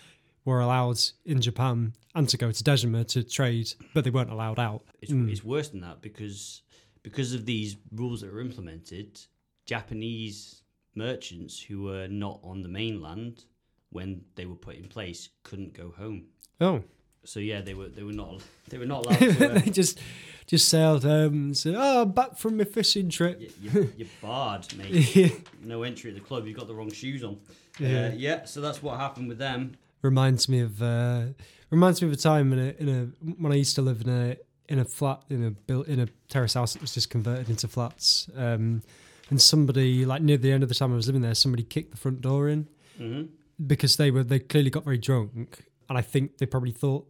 were 0.48 0.62
allowed 0.62 0.98
in 1.26 1.42
Japan 1.42 1.94
and 2.16 2.28
to 2.30 2.38
go 2.38 2.52
to 2.54 2.64
Dejima 2.64 3.06
to 3.10 3.22
trade, 3.22 3.74
but 3.94 4.06
they 4.06 4.10
weren't 4.10 4.32
allowed 4.32 4.60
out. 4.60 4.84
It's, 5.02 5.12
it's 5.12 5.44
worse 5.44 5.68
than 5.70 5.82
that 5.82 6.02
because 6.02 6.62
because 7.04 7.34
of 7.34 7.46
these 7.46 7.76
rules 7.94 8.22
that 8.22 8.32
were 8.34 8.40
implemented, 8.40 9.20
Japanese 9.66 10.62
merchants 10.96 11.60
who 11.62 11.84
were 11.84 12.08
not 12.08 12.40
on 12.44 12.64
the 12.64 12.70
mainland 12.70 13.44
when 13.92 14.22
they 14.36 14.46
were 14.46 14.56
put 14.56 14.76
in 14.76 14.88
place 14.88 15.30
couldn't 15.44 15.74
go 15.74 15.94
home. 15.98 16.28
Oh, 16.62 16.82
So 17.26 17.40
yeah, 17.42 17.60
they 17.62 17.74
were 17.74 17.90
they 17.90 18.04
were 18.04 18.14
not 18.14 18.42
they 18.70 18.78
were 18.78 18.86
not 18.86 19.06
allowed 19.06 19.20
to. 19.20 19.52
Uh, 19.52 19.60
they 19.66 19.70
just 19.70 20.00
just 20.46 20.70
sailed 20.70 21.04
home 21.04 21.34
and 21.34 21.58
said, 21.58 21.76
"Oh, 21.78 22.04
I'm 22.04 22.12
back 22.14 22.38
from 22.38 22.56
my 22.56 22.64
fishing 22.64 23.10
trip." 23.10 23.42
you, 23.42 23.50
you, 23.62 23.94
you're 23.98 24.08
barred, 24.22 24.66
mate. 24.78 25.16
Yeah. 25.16 25.28
No 25.62 25.84
entry 25.84 26.10
at 26.12 26.16
the 26.16 26.22
club. 26.24 26.48
You've 26.48 26.58
got 26.58 26.68
the 26.68 26.74
wrong 26.76 26.92
shoes 26.92 27.22
on. 27.22 27.38
Yeah. 27.80 27.90
Yeah, 27.90 28.08
uh, 28.08 28.12
yeah. 28.16 28.46
So 28.46 28.62
that's 28.62 28.82
what 28.82 28.98
happened 28.98 29.28
with 29.28 29.40
them. 29.40 29.76
Reminds 30.02 30.48
me 30.50 30.60
of 30.62 30.82
uh, 30.82 31.26
reminds 31.70 32.02
me 32.02 32.08
of 32.08 32.14
a 32.14 32.18
time 32.18 32.54
in 32.54 32.60
a 32.60 32.82
in 32.82 32.90
a 32.90 33.28
when 33.42 33.52
I 33.52 33.56
used 33.56 33.76
to 33.76 33.82
live 33.82 34.02
in 34.02 34.10
a 34.10 34.38
in 34.70 34.80
a 34.80 34.86
flat 34.86 35.24
in 35.30 35.44
a 35.44 35.52
built 35.52 35.88
in 35.88 36.00
a 36.00 36.08
terrace 36.30 36.54
house 36.54 36.74
that 36.74 36.82
was 36.82 36.94
just 36.94 37.10
converted 37.10 37.50
into 37.50 37.68
flats. 37.68 38.30
Um, 38.36 38.84
and 39.30 39.42
somebody 39.42 40.06
like 40.06 40.22
near 40.22 40.38
the 40.38 40.52
end 40.52 40.64
of 40.64 40.70
the 40.70 40.76
time 40.76 40.94
I 40.94 40.96
was 40.96 41.08
living 41.08 41.22
there, 41.22 41.36
somebody 41.36 41.64
kicked 41.64 41.92
the 41.92 41.98
front 41.98 42.22
door 42.22 42.48
in 42.48 42.68
hmm 42.98 43.24
because 43.66 43.98
they 43.98 44.12
were 44.12 44.24
they 44.24 44.38
clearly 44.38 44.70
got 44.70 44.84
very 44.84 45.00
drunk, 45.00 45.66
and 45.90 45.98
I 45.98 46.02
think 46.02 46.38
they 46.38 46.46
probably 46.46 46.72
thought 46.72 47.08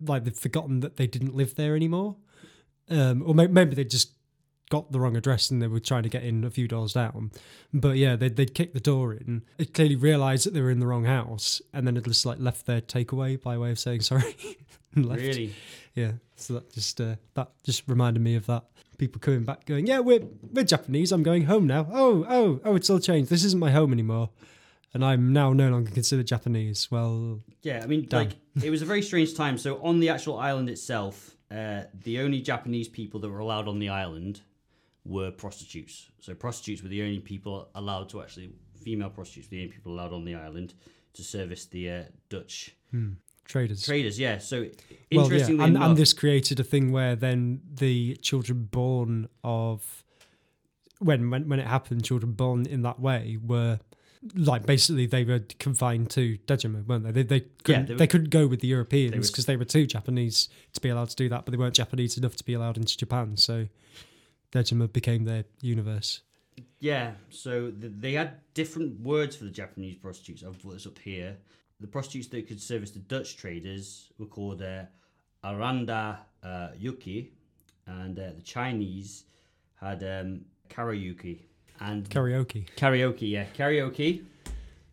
like 0.00 0.22
they'd 0.22 0.36
forgotten 0.36 0.78
that 0.80 0.96
they 0.96 1.08
didn't 1.08 1.34
live 1.34 1.56
there 1.56 1.74
anymore, 1.74 2.14
um, 2.88 3.22
or 3.26 3.34
maybe 3.34 3.74
they 3.74 3.82
just 3.82 4.12
got 4.70 4.92
the 4.92 5.00
wrong 5.00 5.16
address 5.16 5.50
and 5.50 5.60
they 5.62 5.66
were 5.66 5.80
trying 5.80 6.02
to 6.02 6.08
get 6.08 6.22
in 6.22 6.44
a 6.44 6.50
few 6.50 6.68
doors 6.68 6.92
down. 6.92 7.30
But 7.72 7.96
yeah, 7.96 8.16
they'd, 8.16 8.36
they'd 8.36 8.54
kicked 8.54 8.74
the 8.74 8.80
door 8.80 9.12
in. 9.14 9.42
They 9.56 9.64
clearly 9.64 9.96
realised 9.96 10.46
that 10.46 10.54
they 10.54 10.60
were 10.60 10.70
in 10.70 10.80
the 10.80 10.86
wrong 10.86 11.04
house, 11.04 11.60
and 11.72 11.86
then 11.86 11.94
had 11.96 12.04
just 12.04 12.24
like 12.26 12.38
left 12.40 12.66
their 12.66 12.80
takeaway 12.80 13.40
by 13.40 13.56
way 13.58 13.70
of 13.70 13.78
saying 13.78 14.00
sorry. 14.02 14.36
Really? 14.94 15.54
Yeah. 15.94 16.12
So 16.36 16.54
that 16.54 16.72
just 16.72 17.00
uh, 17.00 17.16
that 17.34 17.50
just 17.64 17.84
reminded 17.88 18.22
me 18.22 18.34
of 18.36 18.46
that. 18.46 18.64
People 18.96 19.20
coming 19.20 19.44
back, 19.44 19.64
going, 19.64 19.86
"Yeah, 19.86 20.00
we're 20.00 20.22
we're 20.52 20.64
Japanese. 20.64 21.12
I'm 21.12 21.22
going 21.22 21.44
home 21.44 21.66
now. 21.66 21.86
Oh, 21.92 22.26
oh, 22.28 22.60
oh, 22.64 22.74
it's 22.74 22.90
all 22.90 22.98
changed. 22.98 23.30
This 23.30 23.44
isn't 23.44 23.60
my 23.60 23.70
home 23.70 23.92
anymore." 23.92 24.30
And 24.94 25.04
I'm 25.04 25.32
now 25.34 25.52
no 25.52 25.68
longer 25.68 25.90
considered 25.90 26.26
Japanese. 26.26 26.90
Well, 26.90 27.40
Yeah, 27.62 27.80
I 27.82 27.86
mean, 27.86 28.06
Damn. 28.08 28.20
like 28.20 28.36
it 28.64 28.70
was 28.70 28.80
a 28.80 28.86
very 28.86 29.02
strange 29.02 29.34
time. 29.34 29.58
So 29.58 29.80
on 29.82 30.00
the 30.00 30.08
actual 30.08 30.38
island 30.38 30.70
itself, 30.70 31.36
uh, 31.50 31.82
the 31.92 32.20
only 32.20 32.40
Japanese 32.40 32.88
people 32.88 33.20
that 33.20 33.28
were 33.28 33.38
allowed 33.38 33.68
on 33.68 33.78
the 33.78 33.90
island 33.90 34.40
were 35.08 35.30
prostitutes. 35.30 36.10
So 36.20 36.34
prostitutes 36.34 36.82
were 36.82 36.88
the 36.88 37.02
only 37.02 37.18
people 37.18 37.70
allowed 37.74 38.08
to 38.10 38.20
actually 38.20 38.50
female 38.84 39.10
prostitutes 39.10 39.48
were 39.48 39.56
the 39.56 39.62
only 39.62 39.72
people 39.72 39.92
allowed 39.92 40.12
on 40.12 40.24
the 40.24 40.34
island 40.34 40.74
to 41.14 41.22
service 41.22 41.66
the 41.66 41.90
uh, 41.90 42.02
Dutch 42.28 42.76
Traders. 43.44 43.84
traders. 43.84 44.20
Yeah. 44.20 44.38
So 44.38 44.60
well, 44.60 44.68
yeah, 45.10 45.20
interestingly 45.22 45.64
and, 45.64 45.76
enough, 45.76 45.88
and 45.88 45.96
this 45.96 46.12
created 46.12 46.60
a 46.60 46.64
thing 46.64 46.92
where 46.92 47.16
then 47.16 47.62
the 47.74 48.16
children 48.16 48.68
born 48.70 49.28
of 49.42 50.04
when 50.98 51.30
when 51.30 51.48
when 51.48 51.58
it 51.58 51.66
happened, 51.66 52.04
children 52.04 52.32
born 52.32 52.66
in 52.66 52.82
that 52.82 53.00
way 53.00 53.38
were 53.42 53.80
like 54.34 54.66
basically 54.66 55.06
they 55.06 55.24
were 55.24 55.40
confined 55.58 56.10
to 56.10 56.36
Dejima, 56.46 56.86
weren't 56.86 57.04
they? 57.04 57.12
They 57.12 57.22
they 57.22 57.40
couldn't, 57.64 57.86
they 57.86 57.94
they, 57.94 58.02
were- 58.02 58.06
couldn't 58.06 58.30
go 58.30 58.46
with 58.46 58.60
the 58.60 58.68
Europeans 58.68 59.30
because 59.30 59.46
they 59.46 59.56
were 59.56 59.64
too 59.64 59.86
Japanese 59.86 60.48
to 60.74 60.80
be 60.80 60.90
allowed 60.90 61.08
to 61.10 61.16
do 61.16 61.28
that, 61.30 61.44
but 61.44 61.52
they 61.52 61.56
weren't 61.58 61.74
Japanese 61.74 62.18
enough 62.18 62.36
to 62.36 62.44
be 62.44 62.52
allowed 62.52 62.76
into 62.76 62.96
Japan. 62.98 63.36
So 63.36 63.68
Dejima 64.52 64.92
became 64.92 65.24
their 65.24 65.44
universe. 65.60 66.22
Yeah, 66.80 67.12
so 67.30 67.70
th- 67.70 67.92
they 67.98 68.12
had 68.12 68.38
different 68.54 69.00
words 69.00 69.36
for 69.36 69.44
the 69.44 69.50
Japanese 69.50 69.96
prostitutes. 69.96 70.42
I've 70.42 70.60
put 70.62 70.72
this 70.74 70.86
up 70.86 70.98
here. 70.98 71.36
The 71.80 71.86
prostitutes 71.86 72.28
that 72.28 72.48
could 72.48 72.60
service 72.60 72.90
the 72.90 72.98
Dutch 73.00 73.36
traders 73.36 74.10
were 74.18 74.26
called 74.26 74.62
uh, 74.62 74.84
Aranda 75.44 76.20
uh, 76.42 76.68
Yuki, 76.76 77.32
and 77.86 78.18
uh, 78.18 78.30
the 78.34 78.42
Chinese 78.42 79.24
had 79.80 80.02
um, 80.02 80.40
Karayuki. 80.68 81.40
And 81.80 82.08
Karaoke. 82.10 82.66
karaoke, 82.76 83.30
yeah, 83.30 83.44
karaoke, 83.56 84.24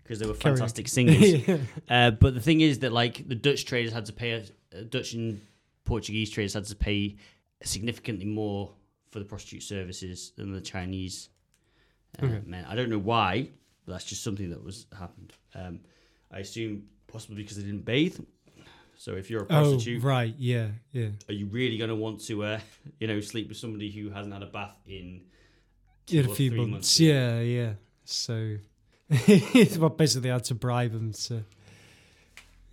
because 0.04 0.20
they 0.20 0.28
were 0.28 0.34
Karaoke. 0.34 0.42
fantastic 0.44 0.88
singers. 0.88 1.48
Yeah. 1.48 1.58
Uh, 1.90 2.12
but 2.12 2.36
the 2.36 2.42
thing 2.42 2.62
is 2.62 2.80
that 2.80 2.92
like 2.92 3.28
the 3.28 3.34
Dutch 3.36 3.66
traders 3.66 3.92
had 3.92 4.06
to 4.06 4.14
pay, 4.14 4.34
uh, 4.34 4.82
Dutch 4.90 5.14
and 5.14 5.42
Portuguese 5.84 6.30
traders 6.30 6.54
had 6.54 6.66
to 6.66 6.76
pay 6.76 7.16
significantly 7.64 8.26
more 8.26 8.72
for 9.16 9.20
the 9.20 9.26
prostitute 9.26 9.64
services 9.64 10.34
than 10.36 10.52
the 10.52 10.60
Chinese 10.60 11.30
uh, 12.22 12.26
Okay. 12.26 12.42
men. 12.46 12.66
I 12.68 12.76
don't 12.76 12.90
know 12.90 13.00
why, 13.00 13.48
but 13.86 13.94
that's 13.94 14.04
just 14.04 14.22
something 14.26 14.50
that 14.50 14.62
was 14.62 14.88
happened. 15.00 15.32
Um, 15.54 15.80
I 16.30 16.40
assume 16.40 16.84
possibly 17.08 17.38
because 17.44 17.56
they 17.56 17.64
didn't 17.64 17.86
bathe. 17.86 18.20
So 18.98 19.14
if 19.14 19.30
you're 19.30 19.44
a 19.44 19.46
Oh 19.46 19.48
prostitute, 19.48 20.04
right, 20.04 20.36
yeah, 20.38 20.68
yeah. 20.92 21.08
are 21.30 21.34
you 21.34 21.46
really 21.46 21.78
going 21.78 21.90
to 21.92 21.96
want 21.96 22.26
to, 22.26 22.44
uh, 22.44 22.60
you 23.00 23.08
know, 23.08 23.22
sleep 23.22 23.48
with 23.48 23.56
somebody 23.56 23.90
who 23.90 24.10
hasn't 24.10 24.34
had 24.34 24.44
a 24.44 24.48
bath 24.48 24.78
in 24.86 25.22
in 26.12 26.26
a 26.30 26.36
few 26.36 26.52
months. 26.52 26.72
months, 26.72 27.00
Yeah, 27.00 27.40
yeah. 27.40 27.74
So, 28.04 28.58
well, 29.80 29.90
basically, 29.92 30.24
they 30.24 30.30
had 30.30 30.44
to 30.46 30.56
bribe 30.56 30.92
them 30.92 31.14
to. 31.14 31.46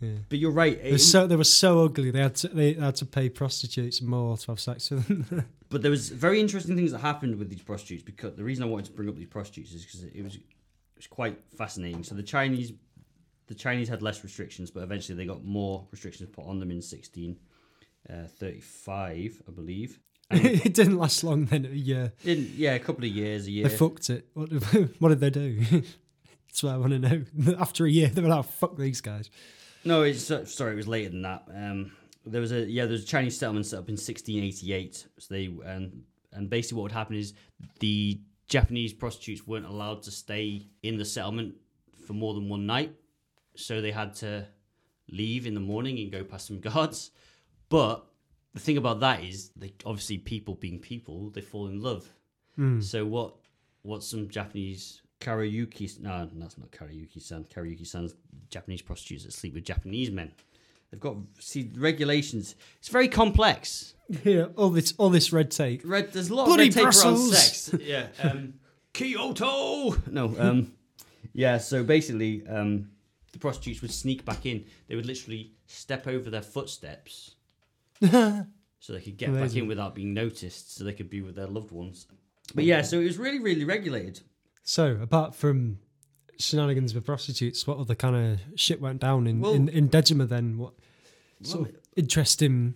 Yeah. 0.03 0.19
But 0.29 0.39
you're 0.39 0.51
right. 0.51 0.83
They 0.83 0.91
were 0.91 0.97
it- 0.97 1.01
so 1.01 1.27
they 1.27 1.37
were 1.37 1.45
so 1.45 1.85
ugly. 1.85 2.11
They 2.11 2.21
had 2.21 2.35
to 2.37 2.49
they 2.49 2.75
had 2.75 2.97
to 2.97 3.07
pay 3.07 3.29
prostitutes 3.29 4.03
more 4.03 4.37
to 4.37 4.51
have 4.51 4.61
sex 4.61 4.91
with 4.91 5.07
them. 5.07 5.47
But 5.73 5.81
there 5.81 5.91
was 5.91 6.11
very 6.11 6.39
interesting 6.39 6.77
things 6.77 6.93
that 6.93 6.99
happened 6.99 7.37
with 7.37 7.49
these 7.49 7.63
prostitutes 7.63 8.03
because 8.03 8.35
the 8.35 8.45
reason 8.45 8.63
I 8.63 8.67
wanted 8.67 8.85
to 8.87 8.93
bring 8.93 9.09
up 9.09 9.17
these 9.17 9.29
prostitutes 9.29 9.73
is 9.73 9.87
because 9.87 10.05
it 10.05 10.23
was 10.23 10.35
it 10.35 10.43
was 10.97 11.07
quite 11.07 11.39
fascinating. 11.57 12.05
So 12.05 12.15
the 12.15 12.23
Chinese 12.23 12.75
the 13.47 13.55
Chinese 13.55 13.89
had 13.89 14.03
less 14.03 14.23
restrictions, 14.23 14.71
but 14.71 14.83
eventually 14.83 15.17
they 15.17 15.25
got 15.25 15.45
more 15.45 15.87
restrictions 15.91 16.29
put 16.31 16.45
on 16.47 16.61
them 16.61 16.71
in 16.71 16.83
1635, 16.83 19.43
uh, 19.47 19.51
I 19.51 19.55
believe. 19.55 19.99
It 20.31 20.75
didn't 20.75 20.97
last 20.97 21.25
long 21.25 21.45
then. 21.47 21.69
Yeah, 21.73 22.09
didn't 22.25 22.51
yeah, 22.51 22.75
a 22.75 22.79
couple 22.79 23.05
of 23.05 23.11
years, 23.11 23.47
a 23.47 23.51
year. 23.51 23.69
they 23.69 23.77
fucked 23.77 24.09
it. 24.11 24.29
What, 24.33 24.51
what 24.99 25.09
did 25.11 25.21
they 25.21 25.29
do? 25.31 25.61
That's 26.49 26.63
what 26.63 26.75
I 26.75 26.79
want 26.79 26.93
to 26.93 26.99
know. 26.99 27.25
After 27.59 27.85
a 27.85 27.91
year, 27.91 28.09
they 28.09 28.23
were 28.23 28.29
like, 28.29 28.47
"Fuck 28.47 28.77
these 28.77 29.03
guys." 29.03 29.29
No, 29.85 30.03
it's 30.03 30.31
uh, 30.31 30.45
sorry, 30.45 30.75
it 30.75 30.77
was 30.77 30.89
later 30.89 31.11
than 31.11 31.23
that. 31.23 31.45
Um, 31.53 31.93
there 32.25 32.41
was 32.41 32.53
a 32.53 32.61
yeah, 32.61 32.85
there 32.85 32.93
was 32.93 33.05
a 33.05 33.07
Chinese 33.07 33.39
settlement 33.39 33.67
set 33.67 33.79
up 33.79 33.89
in 33.89 33.95
1688. 33.95 35.07
So 35.19 35.35
they 35.35 35.47
and 35.65 36.05
and 36.33 36.49
basically 36.49 36.77
what 36.77 36.85
would 36.85 36.93
happen 36.93 37.17
is 37.17 37.35
the 37.81 38.21
Japanese 38.49 38.93
prostitutes 38.93 39.47
weren't 39.47 39.67
allowed 39.67 40.03
to 40.05 40.11
stay 40.11 40.67
in 40.83 40.97
the 40.97 41.05
settlement 41.05 41.55
for 42.07 42.13
more 42.13 42.35
than 42.35 42.49
one 42.49 42.67
night, 42.67 42.95
so 43.57 43.81
they 43.81 43.93
had 43.93 44.15
to 44.17 44.47
leave 45.11 45.47
in 45.47 45.55
the 45.55 45.61
morning 45.61 45.99
and 45.99 46.13
go 46.13 46.25
past 46.25 46.47
some 46.47 46.61
guards. 46.69 47.11
But 47.69 48.05
the 48.55 48.61
thing 48.61 48.77
about 48.77 49.01
that 49.01 49.25
is, 49.25 49.51
they 49.57 49.73
obviously 49.85 50.19
people 50.19 50.55
being 50.55 50.79
people, 50.79 51.31
they 51.31 51.41
fall 51.41 51.67
in 51.69 51.81
love. 51.81 52.07
So 52.81 53.05
what 53.05 53.35
what 53.83 54.05
some 54.05 54.29
Japanese 54.29 55.02
karaoke 55.25 56.01
no 56.01 56.29
that's 56.35 56.59
not 56.59 56.71
karaoke 56.71 57.23
san 57.23 57.45
karaoke 57.45 57.87
san's 57.87 58.15
Japanese 58.53 58.83
prostitutes 58.83 59.25
that 59.25 59.33
sleep 59.33 59.55
with 59.55 59.65
Japanese 59.65 60.11
men. 60.11 60.33
They've 60.91 61.01
got 61.01 61.17
see 61.41 61.71
regulations. 61.77 62.55
It's 62.79 62.89
very 62.89 63.09
complex. 63.09 63.95
Yeah, 64.25 64.49
all 64.57 64.69
this 64.69 64.93
all 64.99 65.09
this 65.09 65.33
red 65.33 65.51
tape. 65.51 65.81
Red, 65.87 66.13
there's 66.13 66.29
a 66.29 66.35
lot 66.35 66.45
Bloody 66.45 66.69
of 66.69 66.77
red 66.77 66.93
tape 66.93 67.03
around 67.03 67.17
sex. 67.17 67.75
Yeah. 67.81 68.09
Um, 68.23 68.55
Kyoto. 68.93 69.97
No. 70.11 70.35
Um, 70.39 70.75
yeah. 71.33 71.57
So 71.57 71.83
basically, 71.83 72.47
um, 72.47 72.91
the 73.33 73.39
prostitutes 73.39 73.81
would 73.81 73.91
sneak 73.91 74.27
back 74.27 74.45
in. 74.45 74.67
They 74.87 74.97
would 74.97 75.07
literally 75.07 75.53
step 75.67 76.07
over 76.07 76.29
their 76.29 76.43
footsteps 76.43 77.37
so 78.03 78.47
they 78.89 79.01
could 79.01 79.17
get 79.17 79.33
back 79.33 79.57
in 79.57 79.67
without 79.67 79.95
being 79.95 80.13
noticed, 80.13 80.77
so 80.77 80.85
they 80.85 80.93
could 80.93 81.09
be 81.09 81.23
with 81.23 81.37
their 81.37 81.47
loved 81.47 81.71
ones. 81.71 82.07
But 82.55 82.65
yeah, 82.65 82.83
so 82.83 83.01
it 83.01 83.05
was 83.05 83.17
really, 83.17 83.39
really 83.39 83.65
regulated. 83.65 84.21
So, 84.63 84.97
apart 85.03 85.35
from 85.35 85.79
shenanigans 86.39 86.95
with 86.95 87.05
prostitutes, 87.05 87.67
what 87.67 87.79
other 87.79 87.95
kind 87.95 88.17
of 88.17 88.41
shit 88.59 88.81
went 88.81 89.01
down 89.01 89.27
in 89.27 89.41
Well- 89.41 89.55
in, 89.55 89.69
in 89.69 89.89
Dejima 89.89 90.29
then? 90.29 90.59
What 90.59 90.75
sort 91.43 91.69
of 91.71 91.77
interesting 91.97 92.75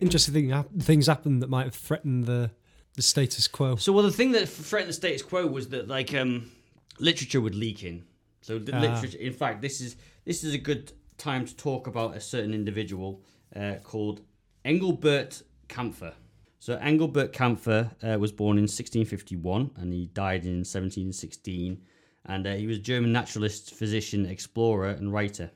interesting 0.00 0.34
thing, 0.34 0.64
things 0.80 1.06
happened 1.06 1.42
that 1.42 1.50
might 1.50 1.64
have 1.64 1.74
threatened 1.74 2.24
the 2.24 2.50
the 2.94 3.02
status 3.02 3.46
quo? 3.46 3.76
So, 3.76 3.92
well, 3.92 4.04
the 4.04 4.10
thing 4.12 4.32
that 4.32 4.48
threatened 4.48 4.88
the 4.90 4.94
status 4.94 5.22
quo 5.22 5.46
was 5.46 5.68
that 5.68 5.86
like 5.88 6.12
um, 6.14 6.50
literature 6.98 7.40
would 7.40 7.54
leak 7.54 7.84
in. 7.84 8.04
So, 8.40 8.58
the 8.58 8.74
Ah. 8.76 8.80
literature. 8.80 9.18
In 9.18 9.32
fact, 9.32 9.62
this 9.62 9.80
is 9.80 9.96
this 10.24 10.42
is 10.42 10.52
a 10.54 10.58
good 10.58 10.92
time 11.18 11.46
to 11.46 11.54
talk 11.56 11.86
about 11.86 12.16
a 12.16 12.20
certain 12.20 12.52
individual 12.54 13.22
uh, 13.54 13.76
called 13.84 14.20
Engelbert 14.64 15.42
Kampfer. 15.68 16.14
So, 16.60 16.76
Engelbert 16.76 17.32
Kampfer 17.32 17.90
uh, 18.02 18.18
was 18.18 18.32
born 18.32 18.58
in 18.58 18.64
1651 18.64 19.70
and 19.76 19.92
he 19.92 20.06
died 20.06 20.44
in 20.44 20.58
1716. 20.58 21.80
And 22.26 22.46
uh, 22.46 22.54
he 22.54 22.66
was 22.66 22.78
a 22.78 22.80
German 22.80 23.12
naturalist, 23.12 23.74
physician, 23.74 24.26
explorer, 24.26 24.90
and 24.90 25.12
writer. 25.12 25.50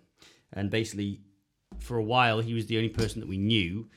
And 0.52 0.70
basically, 0.70 1.20
for 1.78 1.96
a 1.98 2.02
while, 2.02 2.40
he 2.40 2.54
was 2.54 2.66
the 2.66 2.76
only 2.76 2.88
person 2.88 3.20
that 3.20 3.28
we 3.28 3.36
knew 3.36 3.88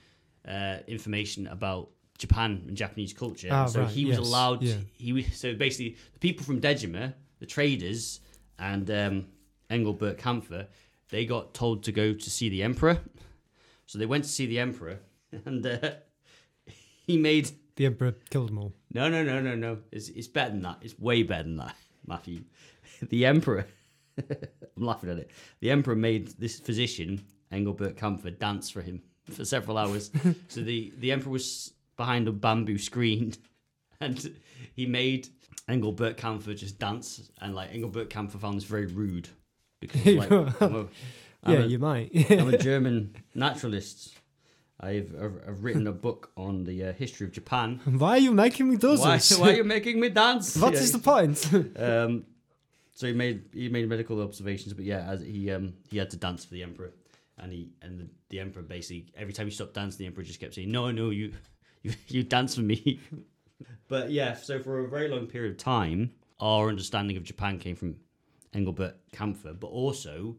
uh, 0.47 0.77
information 0.87 1.47
about 1.47 1.89
Japan 2.17 2.63
and 2.67 2.77
Japanese 2.77 3.13
culture. 3.13 3.49
Ah, 3.51 3.65
so 3.65 3.81
right, 3.81 3.89
he 3.89 4.05
was 4.05 4.17
yes, 4.17 4.27
allowed. 4.27 4.63
yeah. 4.63 4.75
He 4.93 5.13
was 5.13 5.25
so 5.33 5.53
basically 5.53 5.97
the 6.13 6.19
people 6.19 6.45
from 6.45 6.61
Dejima, 6.61 7.13
the 7.39 7.45
traders, 7.45 8.21
and 8.57 8.89
um, 8.89 9.25
Engelbert 9.69 10.17
Kampfer, 10.17 10.67
they 11.09 11.25
got 11.25 11.53
told 11.53 11.83
to 11.83 11.91
go 11.91 12.13
to 12.13 12.29
see 12.29 12.49
the 12.49 12.63
emperor. 12.63 12.99
So 13.85 13.99
they 13.99 14.05
went 14.05 14.23
to 14.23 14.29
see 14.29 14.45
the 14.45 14.59
emperor, 14.59 14.99
and 15.45 15.65
uh, 15.65 15.91
he 17.07 17.17
made 17.17 17.51
The 17.75 17.85
emperor 17.85 18.13
killed 18.29 18.49
them 18.49 18.57
all. 18.59 18.73
no, 18.93 19.09
no, 19.09 19.23
no, 19.23 19.39
no, 19.41 19.55
no. 19.55 19.79
It's, 19.91 20.09
it's 20.09 20.27
better 20.27 20.51
than 20.51 20.61
that. 20.63 20.77
It's 20.81 20.97
way 20.99 21.23
better 21.23 21.43
than 21.43 21.57
that, 21.57 21.75
Matthew. 22.07 22.41
The 23.09 23.25
emperor, 23.25 23.65
I'm 24.17 24.83
laughing 24.85 25.09
at 25.09 25.17
it. 25.17 25.31
The 25.59 25.69
emperor 25.71 25.95
made 25.97 26.29
this 26.39 26.59
physician, 26.59 27.25
Engelbert 27.51 27.97
Kampfer, 27.97 28.37
dance 28.39 28.69
for 28.69 28.81
him 28.81 29.01
for 29.29 29.43
several 29.43 29.77
hours. 29.77 30.11
so 30.47 30.61
the, 30.61 30.93
the 30.99 31.11
emperor 31.11 31.33
was 31.33 31.73
behind 31.97 32.27
a 32.29 32.31
bamboo 32.31 32.77
screen 32.77 33.33
and 33.99 34.33
he 34.75 34.85
made 34.85 35.27
Engelbert 35.67 36.15
Kampfer 36.15 36.55
just 36.55 36.79
dance. 36.79 37.29
And 37.41 37.53
like 37.53 37.73
Engelbert 37.73 38.09
Kampfer 38.09 38.39
found 38.39 38.55
this 38.55 38.63
very 38.63 38.85
rude 38.85 39.27
because 39.81 40.05
like, 40.05 40.31
I'm 40.31 40.75
a, 40.75 40.79
I'm 41.43 41.53
yeah, 41.53 41.59
a- 41.63 41.65
you 41.65 41.79
might. 41.79 42.31
I'm 42.31 42.53
a 42.53 42.57
German 42.57 43.13
naturalist. 43.33 44.15
I've, 44.79 45.15
I've, 45.47 45.63
written 45.63 45.87
a 45.87 45.91
book 45.93 46.31
on 46.35 46.65
the 46.65 46.85
uh, 46.85 46.93
history 46.93 47.25
of 47.25 47.31
Japan. 47.33 47.79
why 47.97 48.11
are 48.11 48.17
you 48.17 48.31
making 48.31 48.69
me 48.69 48.75
do 48.75 48.97
Why, 48.97 49.15
this? 49.17 49.37
why 49.37 49.51
are 49.51 49.55
you 49.55 49.63
making 49.77 49.99
me 49.99 50.09
dance? 50.09 50.55
What 50.57 50.73
Yeah. 50.73 50.79
is 50.79 50.91
the 50.91 50.99
point? 50.99 51.49
Um, 51.77 52.25
so 52.93 53.07
he 53.07 53.13
made 53.13 53.43
he 53.53 53.67
made 53.67 53.87
medical 53.89 54.21
observations, 54.21 54.73
but 54.73 54.85
yeah, 54.85 54.99
as 55.09 55.21
he 55.21 55.51
um 55.51 55.73
he 55.89 55.97
had 55.97 56.09
to 56.11 56.17
dance 56.17 56.45
for 56.45 56.53
the 56.53 56.63
emperor, 56.63 56.91
and 57.37 57.51
he 57.51 57.69
and 57.81 57.99
the, 57.99 58.07
the 58.29 58.39
emperor 58.39 58.63
basically 58.63 59.07
every 59.17 59.33
time 59.33 59.47
he 59.47 59.51
stopped 59.51 59.73
dancing, 59.73 59.99
the 59.99 60.05
emperor 60.05 60.23
just 60.23 60.39
kept 60.39 60.53
saying, 60.55 60.71
"No, 60.71 60.91
no, 60.91 61.09
you 61.09 61.33
you 61.83 61.93
you 62.07 62.23
dance 62.23 62.55
for 62.55 62.61
me." 62.61 63.01
but 63.89 64.11
yeah, 64.11 64.33
so 64.33 64.59
for 64.59 64.79
a 64.79 64.87
very 64.87 65.09
long 65.09 65.27
period 65.27 65.51
of 65.51 65.57
time, 65.57 66.11
our 66.39 66.69
understanding 66.69 67.17
of 67.17 67.23
Japan 67.23 67.59
came 67.59 67.75
from 67.75 67.97
Engelbert 68.53 68.95
Kampfer, 69.11 69.59
but 69.59 69.67
also 69.67 70.37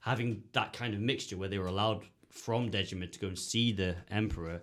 having 0.00 0.42
that 0.52 0.72
kind 0.72 0.94
of 0.94 1.00
mixture 1.00 1.36
where 1.36 1.48
they 1.50 1.58
were 1.58 1.66
allowed 1.66 2.04
from 2.30 2.70
Dejima 2.70 3.10
to 3.12 3.18
go 3.18 3.28
and 3.28 3.38
see 3.38 3.72
the 3.72 3.96
emperor. 4.10 4.62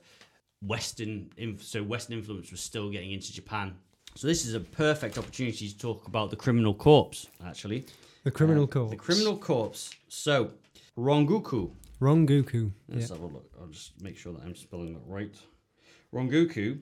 Western, 0.62 1.29
so 1.62 1.83
Western 1.83 2.17
influence 2.17 2.50
was 2.50 2.62
still 2.62 2.89
getting 2.89 3.12
into 3.12 3.31
Japan. 3.31 3.75
So 4.15 4.25
this 4.25 4.45
is 4.45 4.55
a 4.55 4.59
perfect 4.59 5.17
opportunity 5.19 5.69
to 5.69 5.77
talk 5.77 6.07
about 6.07 6.31
the 6.31 6.36
criminal 6.36 6.74
corpse. 6.74 7.27
Actually, 7.45 7.86
the 8.24 8.31
criminal 8.31 8.63
Uh, 8.63 8.67
corpse. 8.67 8.89
The 8.91 8.97
criminal 8.97 9.38
corpse. 9.38 9.91
So 10.07 10.51
Rangaku. 10.97 11.71
Rangaku. 12.01 12.71
Let's 12.89 13.09
Yeah. 13.09 13.15
have 13.15 13.24
a 13.24 13.27
look. 13.27 13.51
I'll 13.59 13.67
just 13.67 14.01
make 14.01 14.17
sure 14.17 14.33
that 14.33 14.41
I'm 14.41 14.55
spelling 14.55 14.93
that 14.93 15.05
right. 15.05 15.36
Rangaku 16.12 16.81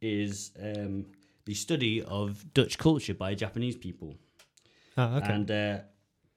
is 0.00 0.52
um, 0.62 1.06
the 1.46 1.54
study 1.54 2.02
of 2.02 2.52
Dutch 2.54 2.78
culture 2.78 3.14
by 3.14 3.34
Japanese 3.34 3.76
people. 3.76 4.16
Oh, 4.96 5.16
okay. 5.16 5.32
And 5.32 5.50
uh, 5.50 5.78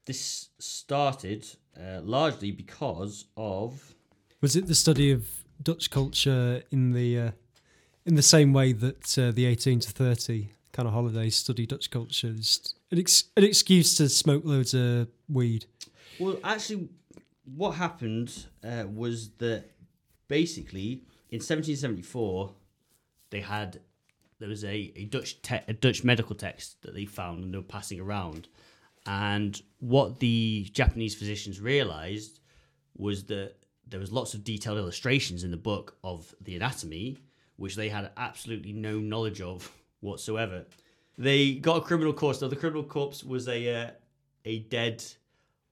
this 0.06 0.50
started 0.58 1.46
uh, 1.80 2.01
largely 2.01 2.51
because 2.51 3.25
of. 3.38 3.96
Was 4.42 4.56
it 4.56 4.68
the 4.68 4.75
study 4.75 5.12
of 5.12 5.27
Dutch 5.62 5.89
culture 5.89 6.63
in 6.72 6.92
the 6.92 7.20
uh, 7.20 7.32
in 8.06 8.15
the 8.15 8.22
same 8.22 8.53
way 8.53 8.74
that 8.74 9.18
uh, 9.18 9.32
the 9.32 9.46
eighteen 9.46 9.80
to 9.80 9.92
thirty 9.92 10.53
kind 10.72 10.88
of 10.88 10.94
holidays 10.94 11.36
study 11.36 11.65
Dutch 11.65 11.92
culture? 11.92 12.32
Just 12.34 12.75
an, 12.92 13.00
ex- 13.00 13.25
an 13.38 13.44
excuse 13.44 13.96
to 13.98 14.10
smoke 14.10 14.44
loads 14.46 14.74
of 14.74 15.08
weed. 15.30 15.65
Well, 16.20 16.38
actually, 16.44 16.89
what 17.44 17.72
happened 17.72 18.48
uh, 18.63 18.86
was 18.92 19.30
that 19.38 19.65
basically 20.27 21.03
in 21.30 21.39
1774 21.39 22.53
they 23.30 23.42
had 23.42 23.80
there 24.39 24.50
was 24.50 24.63
a, 24.63 24.92
a 24.96 25.06
Dutch 25.06 25.42
te- 25.42 25.62
a 25.68 25.74
Dutch 25.74 26.03
medical 26.03 26.36
text 26.36 26.82
that 26.82 26.94
they 26.94 27.06
found 27.06 27.44
and 27.44 27.53
they 27.53 27.58
were 27.58 27.63
passing 27.63 28.00
around, 28.00 28.48
and 29.06 29.62
what 29.80 30.20
the 30.20 30.70
Japanese 30.72 31.16
physicians 31.16 31.60
realized 31.60 32.40
was 32.96 33.26
that 33.26 33.56
there 33.88 34.00
was 34.00 34.12
lots 34.12 34.34
of 34.34 34.44
detailed 34.44 34.78
illustrations 34.78 35.44
in 35.44 35.52
the 35.52 35.58
book 35.58 35.98
of 36.04 36.34
the 36.42 36.56
anatomy, 36.56 37.18
which 37.58 37.76
they 37.76 37.90
had 37.90 38.12
absolutely 38.18 38.72
no 38.72 39.00
knowledge 39.00 39.42
of 39.42 39.72
whatsoever. 40.00 40.66
They 41.18 41.56
got 41.56 41.78
a 41.78 41.82
criminal 41.82 42.14
corpse. 42.14 42.42
Now 42.42 42.48
the 42.48 42.56
criminal 42.56 42.84
corpse 42.84 43.24
was 43.24 43.48
a 43.48 43.76
uh, 43.76 43.92
a 44.46 44.60
dead 44.60 45.04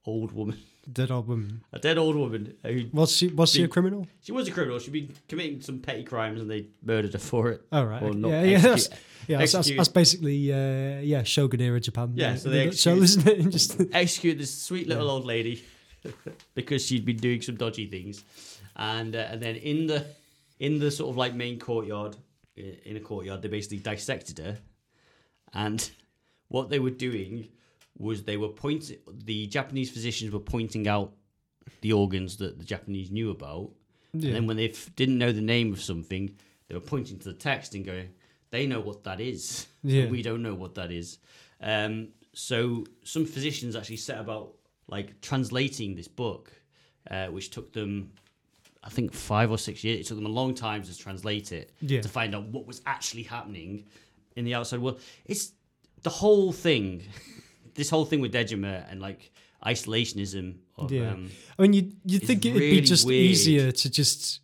old 0.06 0.32
woman, 0.32 0.60
Dead 0.92 1.12
old 1.12 1.28
woman. 1.28 1.64
a 1.72 1.80
dead 1.80 1.98
old 1.98 2.16
woman 2.16 2.56
who 2.66 2.86
Was 2.92 3.16
she 3.16 3.28
was 3.28 3.52
she 3.52 3.64
a 3.64 3.68
criminal? 3.68 4.08
she 4.22 4.32
was 4.32 4.48
a 4.48 4.52
criminal. 4.52 4.80
She'd 4.80 4.92
been 4.94 5.14
committing 5.28 5.62
some 5.62 5.80
petty 5.80 6.04
crimes 6.04 6.42
and 6.42 6.50
they 6.50 6.68
murdered 6.84 7.14
her 7.14 7.20
for 7.20 7.50
it. 7.50 7.62
Oh 7.72 7.84
right. 7.84 8.02
Or 8.02 8.14
not 8.14 8.30
yeah, 8.30 8.44
yeah, 8.44 8.58
execute- 8.58 8.72
that's, 8.72 8.90
yeah. 9.28 9.38
That's, 9.38 9.52
that's, 9.52 9.56
execute- 9.56 9.78
that's 9.78 9.90
basically 9.90 10.52
uh, 10.54 11.00
yeah, 11.02 11.22
Shogun 11.24 11.62
era 11.62 11.80
Japan. 11.80 12.14
Yeah, 12.16 12.36
so 12.36 12.50
they 12.50 12.72
show, 12.72 12.96
execute- 13.00 13.04
isn't 13.04 13.28
it? 13.28 13.50
Just 13.58 13.82
execute 13.94 14.38
this 14.40 14.54
sweet 14.60 14.88
little 14.88 15.10
old 15.10 15.26
lady 15.26 15.64
because 16.56 16.86
she'd 16.86 17.06
been 17.06 17.18
doing 17.18 17.42
some 17.42 17.56
dodgy 17.56 17.86
things, 17.88 18.24
and 18.76 19.16
uh, 19.16 19.28
and 19.30 19.42
then 19.42 19.56
in 19.58 19.86
the 19.88 20.06
in 20.60 20.80
the 20.80 20.90
sort 20.90 21.12
of 21.12 21.18
like 21.18 21.36
main 21.36 21.60
courtyard 21.60 22.16
i- 22.58 22.78
in 22.86 22.98
a 22.98 23.00
courtyard 23.00 23.42
they 23.44 23.48
basically 23.50 23.78
dissected 23.78 24.40
her, 24.40 24.58
and 25.54 25.92
what 26.48 26.70
they 26.70 26.80
were 26.80 26.90
doing 26.90 27.50
was 28.02 28.24
they 28.24 28.38
were 28.38 28.50
pointing 28.50 28.98
the 29.26 29.48
Japanese 29.48 29.90
physicians 29.90 30.32
were 30.32 30.40
pointing 30.40 30.88
out 30.88 31.14
the 31.82 31.94
organs 31.94 32.38
that 32.38 32.58
the 32.60 32.66
Japanese 32.66 33.12
knew 33.12 33.30
about, 33.32 33.72
yeah. 34.14 34.28
and 34.28 34.36
then 34.36 34.48
when 34.48 34.58
they 34.58 34.70
f- 34.70 34.90
didn't 34.96 35.18
know 35.18 35.32
the 35.32 35.42
name 35.42 35.72
of 35.74 35.82
something, 35.82 36.36
they 36.68 36.76
were 36.76 36.82
pointing 36.82 37.18
to 37.20 37.26
the 37.26 37.34
text 37.50 37.76
and 37.76 37.86
going, 37.86 38.10
"They 38.50 38.66
know 38.68 38.80
what 38.82 39.04
that 39.04 39.20
is. 39.22 39.68
Yeah. 39.84 40.06
We 40.08 40.22
don't 40.22 40.44
know 40.44 40.54
what 40.54 40.76
that 40.76 40.92
is." 40.92 41.18
Um, 41.60 42.10
so 42.34 42.86
some 43.04 43.26
physicians 43.26 43.76
actually 43.76 43.98
set 43.98 44.20
about 44.20 44.54
like 44.88 45.22
translating 45.22 45.96
this 45.96 46.08
book, 46.08 46.52
uh, 47.10 47.28
which 47.28 47.50
took 47.50 47.74
them, 47.74 48.12
I 48.84 48.90
think, 48.90 49.14
five 49.14 49.50
or 49.52 49.58
six 49.58 49.84
years. 49.84 50.00
It 50.02 50.06
took 50.08 50.18
them 50.18 50.26
a 50.28 50.36
long 50.42 50.54
time 50.54 50.84
to 50.84 50.98
translate 50.98 51.52
it 51.52 51.72
Yeah. 51.82 52.02
to 52.02 52.10
find 52.10 52.36
out 52.36 52.46
what 52.48 52.66
was 52.68 52.82
actually 52.86 53.24
happening 53.24 53.86
in 54.36 54.46
the 54.46 54.54
outside 54.54 54.80
world. 54.82 55.00
It's 55.26 55.54
the 56.04 56.10
whole 56.10 56.52
thing, 56.52 57.04
this 57.76 57.90
whole 57.90 58.06
thing 58.06 58.22
with 58.22 58.34
Dejima 58.34 58.90
and 58.92 59.00
like 59.02 59.32
isolationism. 59.66 60.56
Of, 60.78 60.92
Yeah. 60.92 61.12
um, 61.12 61.30
I 61.58 61.62
mean, 61.64 61.74
you 61.74 61.92
you'd 62.06 62.24
think 62.24 62.46
it'd 62.46 62.60
be 62.60 62.82
just 62.82 63.06
weird. 63.06 63.24
easier 63.32 63.72
to 63.72 63.90
just 63.90 64.40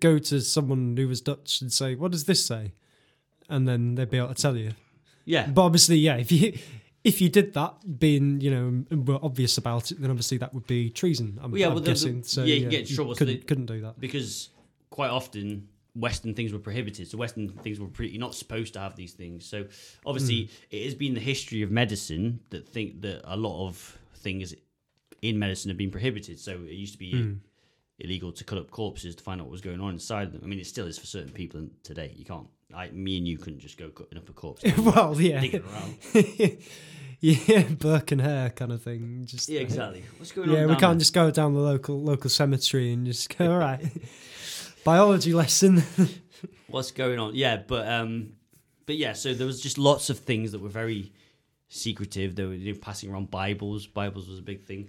go 0.00 0.18
to 0.18 0.40
someone 0.40 0.96
who 0.96 1.08
was 1.08 1.20
Dutch 1.20 1.60
and 1.60 1.72
say, 1.72 1.94
"What 1.94 2.12
does 2.12 2.24
this 2.24 2.44
say?" 2.44 2.72
and 3.48 3.66
then 3.66 3.94
they'd 3.96 4.08
be 4.10 4.16
able 4.18 4.28
to 4.28 4.34
tell 4.34 4.56
you. 4.56 4.70
yeah, 5.24 5.48
But 5.48 5.62
obviously, 5.62 5.96
yeah, 5.98 6.16
if 6.16 6.30
you 6.32 6.56
if 7.02 7.20
you 7.20 7.28
did 7.28 7.54
that, 7.54 7.74
being 7.98 8.40
you 8.40 8.50
know 8.50 8.84
and 8.90 9.08
were 9.08 9.18
obvious 9.22 9.58
about 9.58 9.90
it, 9.90 10.00
then 10.00 10.10
obviously 10.10 10.38
that 10.38 10.52
would 10.54 10.66
be 10.66 10.90
treason. 10.90 11.38
I'm, 11.42 11.50
Well, 11.50 11.60
yeah, 11.60 11.66
I'm 11.68 11.74
well, 11.74 11.80
the- 11.80 11.86
the- 11.86 11.90
guessing. 11.92 12.22
so 12.24 12.44
yeah, 12.44 12.54
you 12.54 12.60
can 12.62 12.70
get 12.70 12.88
in 12.90 12.94
trouble, 12.96 13.14
so 13.14 13.18
Couldn't, 13.18 13.36
they- 13.40 13.44
couldn't 13.46 13.66
do 13.66 13.80
that. 13.82 13.98
because 14.00 14.50
quite 14.90 15.10
often 15.10 15.68
Western 15.94 16.34
things 16.34 16.52
were 16.52 16.58
prohibited. 16.58 17.08
So 17.08 17.18
Western 17.18 17.48
things 17.48 17.80
were 17.80 17.88
pretty 17.88 18.12
you're 18.12 18.20
not 18.20 18.34
supposed 18.34 18.72
to 18.74 18.80
have 18.80 18.96
these 18.96 19.12
things. 19.12 19.44
So 19.44 19.66
obviously 20.06 20.44
Hmm. 20.44 20.50
it 20.70 20.84
has 20.84 20.94
been 20.94 21.14
the 21.14 21.20
history 21.20 21.62
of 21.62 21.70
medicine 21.70 22.40
that 22.50 22.68
think 22.68 23.00
that 23.02 23.22
a 23.24 23.36
lot 23.36 23.66
of 23.66 23.98
things 24.16 24.54
in 25.22 25.38
medicine 25.38 25.68
have 25.70 25.78
been 25.78 25.90
prohibited. 25.90 26.38
So 26.38 26.52
it 26.64 26.72
used 26.72 26.92
to 26.92 26.98
be 26.98 27.12
Hmm. 27.12 27.32
illegal 27.98 28.32
to 28.32 28.44
cut 28.44 28.58
up 28.58 28.70
corpses 28.70 29.14
to 29.16 29.22
find 29.22 29.40
out 29.40 29.46
what 29.46 29.52
was 29.52 29.60
going 29.60 29.80
on 29.80 29.92
inside 29.92 30.32
them. 30.32 30.40
I 30.42 30.46
mean, 30.46 30.58
it 30.60 30.66
still 30.66 30.86
is 30.86 30.98
for 30.98 31.06
certain 31.06 31.32
people 31.32 31.68
today. 31.82 32.14
You 32.16 32.24
can't. 32.24 32.46
I, 32.72 32.88
me 32.90 33.18
and 33.18 33.26
you 33.26 33.36
couldn't 33.36 33.58
just 33.58 33.76
go 33.76 33.88
cutting 33.90 34.16
up 34.16 34.28
a 34.28 34.32
corpse. 34.32 34.62
well, 34.78 35.20
yeah, 35.20 35.42
yeah, 37.20 37.62
Burke 37.64 38.12
and 38.12 38.20
Hare 38.20 38.50
kind 38.50 38.72
of 38.72 38.82
thing. 38.82 39.24
Just 39.26 39.48
Yeah, 39.48 39.60
exactly. 39.60 40.04
What's 40.18 40.32
going 40.32 40.48
on? 40.48 40.54
Yeah, 40.54 40.66
we 40.66 40.76
can't 40.76 40.92
there? 40.94 41.00
just 41.00 41.12
go 41.12 41.30
down 41.30 41.52
the 41.54 41.60
local 41.60 42.00
local 42.00 42.30
cemetery 42.30 42.92
and 42.92 43.04
just 43.04 43.36
go. 43.36 43.50
All 43.52 43.58
right, 43.58 43.80
biology 44.84 45.32
lesson. 45.32 45.82
what's 46.68 46.90
going 46.92 47.18
on 47.18 47.34
yeah 47.34 47.56
but 47.66 47.86
um 47.88 48.32
but 48.86 48.96
yeah 48.96 49.12
so 49.12 49.34
there 49.34 49.46
was 49.46 49.60
just 49.60 49.76
lots 49.76 50.08
of 50.08 50.18
things 50.18 50.52
that 50.52 50.60
were 50.60 50.68
very 50.68 51.12
secretive 51.68 52.34
they 52.36 52.44
were 52.44 52.54
you 52.54 52.72
know, 52.72 52.78
passing 52.80 53.10
around 53.10 53.30
bibles 53.30 53.86
bibles 53.86 54.28
was 54.28 54.38
a 54.38 54.42
big 54.42 54.62
thing 54.64 54.88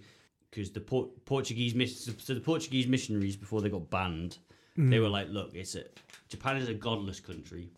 because 0.50 0.72
the 0.72 0.80
Por- 0.80 1.10
portuguese 1.26 1.74
miss- 1.76 2.10
so 2.20 2.34
the 2.34 2.40
portuguese 2.40 2.88
missionaries 2.88 3.36
before 3.36 3.62
they 3.62 3.70
got 3.70 3.90
banned 3.90 4.38
they 4.78 4.84
Mm. 4.98 5.02
were 5.02 5.10
like 5.10 5.28
look 5.30 5.52
it's 5.54 5.76
a 5.76 5.84
japan 6.30 6.56
is 6.58 6.70
a 6.70 6.74
godless 6.74 7.20
country 7.20 7.70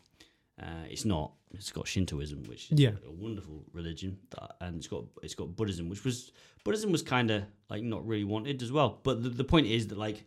uh, 0.62 0.86
it's 0.89 1.06
not 1.06 1.32
it's 1.54 1.71
got 1.71 1.88
shintoism 1.88 2.43
which 2.43 2.71
is 2.71 2.80
Yeah. 2.80 2.91
a 3.08 3.12
wonderful 3.12 3.63
religion 3.73 4.17
that, 4.32 4.58
and 4.62 4.76
it's 4.78 4.88
got 4.88 5.06
it's 5.23 5.34
got 5.34 5.56
buddhism 5.56 5.89
which 5.89 6.04
was 6.06 6.32
buddhism 6.63 6.91
was 6.91 7.02
kind 7.02 7.32
of 7.32 7.43
like 7.69 7.82
not 7.84 8.06
really 8.06 8.23
wanted 8.26 8.62
as 8.62 8.71
well 8.71 8.99
but 9.04 9.23
the, 9.23 9.30
the 9.30 9.43
point 9.43 9.65
is 9.65 9.88
that 9.88 9.97
like 9.97 10.23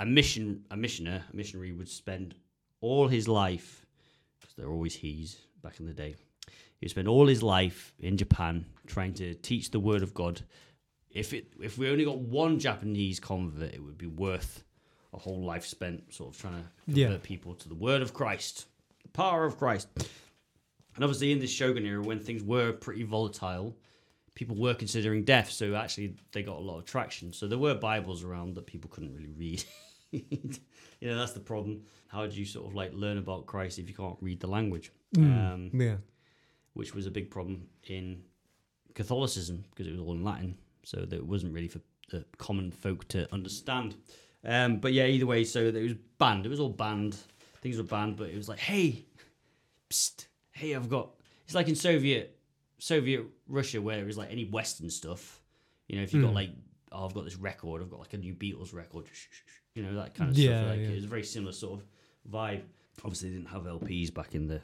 a 0.00 0.04
mission 0.06 0.64
a 0.72 0.76
missioner 0.76 1.22
a 1.32 1.36
missionary 1.36 1.72
would 1.72 1.88
spend 1.88 2.34
all 2.80 3.06
his 3.06 3.28
life 3.28 3.86
because 4.40 4.54
they're 4.56 4.70
always 4.76 4.94
he's 4.94 5.36
back 5.62 5.78
in 5.78 5.86
the 5.86 5.92
day 5.92 6.16
he 6.48 6.86
would 6.86 6.90
spend 6.90 7.06
all 7.06 7.26
his 7.28 7.42
life 7.42 7.92
in 8.00 8.16
japan 8.16 8.64
trying 8.86 9.12
to 9.14 9.34
teach 9.34 9.70
the 9.70 9.78
word 9.80 10.02
of 10.02 10.12
god. 10.14 10.40
If 11.10 11.32
it 11.34 11.52
if 11.60 11.76
we 11.78 11.90
only 11.90 12.04
got 12.04 12.18
one 12.18 12.58
japanese 12.58 13.20
convert 13.20 13.74
it 13.74 13.82
would 13.82 13.98
be 13.98 14.06
worth 14.06 14.64
a 15.12 15.18
whole 15.18 15.42
life 15.44 15.66
spent 15.66 16.12
sort 16.14 16.34
of 16.34 16.40
trying 16.40 16.54
to 16.62 16.68
Yeah. 16.86 17.06
convert 17.06 17.22
people 17.24 17.54
to 17.56 17.68
the 17.68 17.74
word 17.74 18.00
of 18.02 18.14
christ 18.14 18.66
the 19.02 19.08
power 19.10 19.44
of 19.44 19.56
christ. 19.58 19.88
And 20.96 21.04
obviously 21.04 21.30
in 21.32 21.38
this 21.40 21.50
shogun 21.50 21.84
era 21.84 22.02
when 22.02 22.20
things 22.20 22.42
were 22.42 22.72
pretty 22.72 23.02
volatile 23.02 23.76
people 24.36 24.56
were 24.56 24.74
considering 24.74 25.24
death 25.24 25.50
so 25.50 25.74
actually 25.74 26.14
they 26.32 26.42
got 26.42 26.58
a 26.58 26.60
lot 26.70 26.78
of 26.78 26.84
traction. 26.84 27.32
So 27.32 27.46
there 27.48 27.58
were 27.58 27.74
bibles 27.74 28.22
around 28.24 28.54
that 28.54 28.66
people 28.66 28.88
couldn't 28.88 29.14
really 29.14 29.32
read 29.36 29.64
you 31.00 31.08
know 31.08 31.16
that's 31.18 31.32
the 31.32 31.40
problem. 31.40 31.82
How 32.08 32.26
do 32.26 32.34
you 32.34 32.44
sort 32.44 32.66
of 32.66 32.74
like 32.74 32.92
learn 32.94 33.18
about 33.18 33.46
christ 33.46 33.78
if 33.78 33.88
you 33.88 33.94
can't 33.94 34.16
read 34.20 34.40
the 34.40 34.46
language? 34.48 34.90
Um, 35.16 35.70
yeah, 35.74 35.96
which 36.74 36.94
was 36.94 37.06
a 37.06 37.10
big 37.10 37.30
problem 37.30 37.66
in 37.88 38.22
catholicism 38.94 39.64
because 39.70 39.86
it 39.86 39.92
was 39.92 40.00
all 40.00 40.12
in 40.12 40.24
latin 40.24 40.56
so 40.84 40.98
that 41.00 41.12
it 41.12 41.26
wasn't 41.26 41.52
really 41.52 41.68
for 41.68 41.80
the 42.10 42.24
common 42.38 42.70
folk 42.70 43.06
to 43.08 43.32
understand. 43.32 43.94
Um, 44.44 44.78
but 44.78 44.92
yeah 44.92 45.06
either 45.06 45.26
way 45.26 45.44
so 45.44 45.60
it 45.66 45.74
was 45.74 45.94
banned. 46.18 46.46
It 46.46 46.48
was 46.48 46.60
all 46.60 46.70
banned. 46.70 47.16
Things 47.62 47.76
were 47.76 47.82
banned 47.84 48.16
but 48.16 48.30
it 48.30 48.36
was 48.36 48.48
like 48.48 48.58
hey 48.58 49.04
psst, 49.90 50.26
hey 50.52 50.74
i've 50.74 50.88
got 50.88 51.10
it's 51.44 51.54
like 51.54 51.68
in 51.68 51.74
soviet 51.74 52.38
soviet 52.78 53.24
russia 53.48 53.82
where 53.82 53.98
it 53.98 54.06
was 54.06 54.16
like 54.16 54.30
any 54.30 54.44
western 54.46 54.88
stuff 54.88 55.42
you 55.88 55.96
know 55.96 56.02
if 56.02 56.14
you 56.14 56.22
got 56.22 56.28
Hmm. 56.28 56.34
like 56.36 56.50
oh 56.92 57.04
i've 57.06 57.12
got 57.14 57.24
this 57.24 57.36
record 57.36 57.82
i've 57.82 57.90
got 57.90 57.98
like 57.98 58.14
a 58.14 58.18
new 58.18 58.34
beatles 58.34 58.72
record 58.72 59.06
you 59.80 59.86
know 59.86 59.94
that 59.96 60.14
kind 60.14 60.30
of 60.30 60.36
Yeah, 60.38 60.60
stuff 60.60 60.70
like 60.70 60.80
yeah. 60.80 60.86
it 60.88 60.94
was 60.94 61.04
a 61.04 61.08
very 61.08 61.22
similar 61.24 61.52
sort 61.52 61.80
of 61.80 61.86
vibe 62.30 62.62
obviously 63.04 63.30
they 63.30 63.36
didn't 63.36 63.48
have 63.48 63.62
lps 63.62 64.12
back 64.12 64.34
in 64.34 64.46
the 64.46 64.60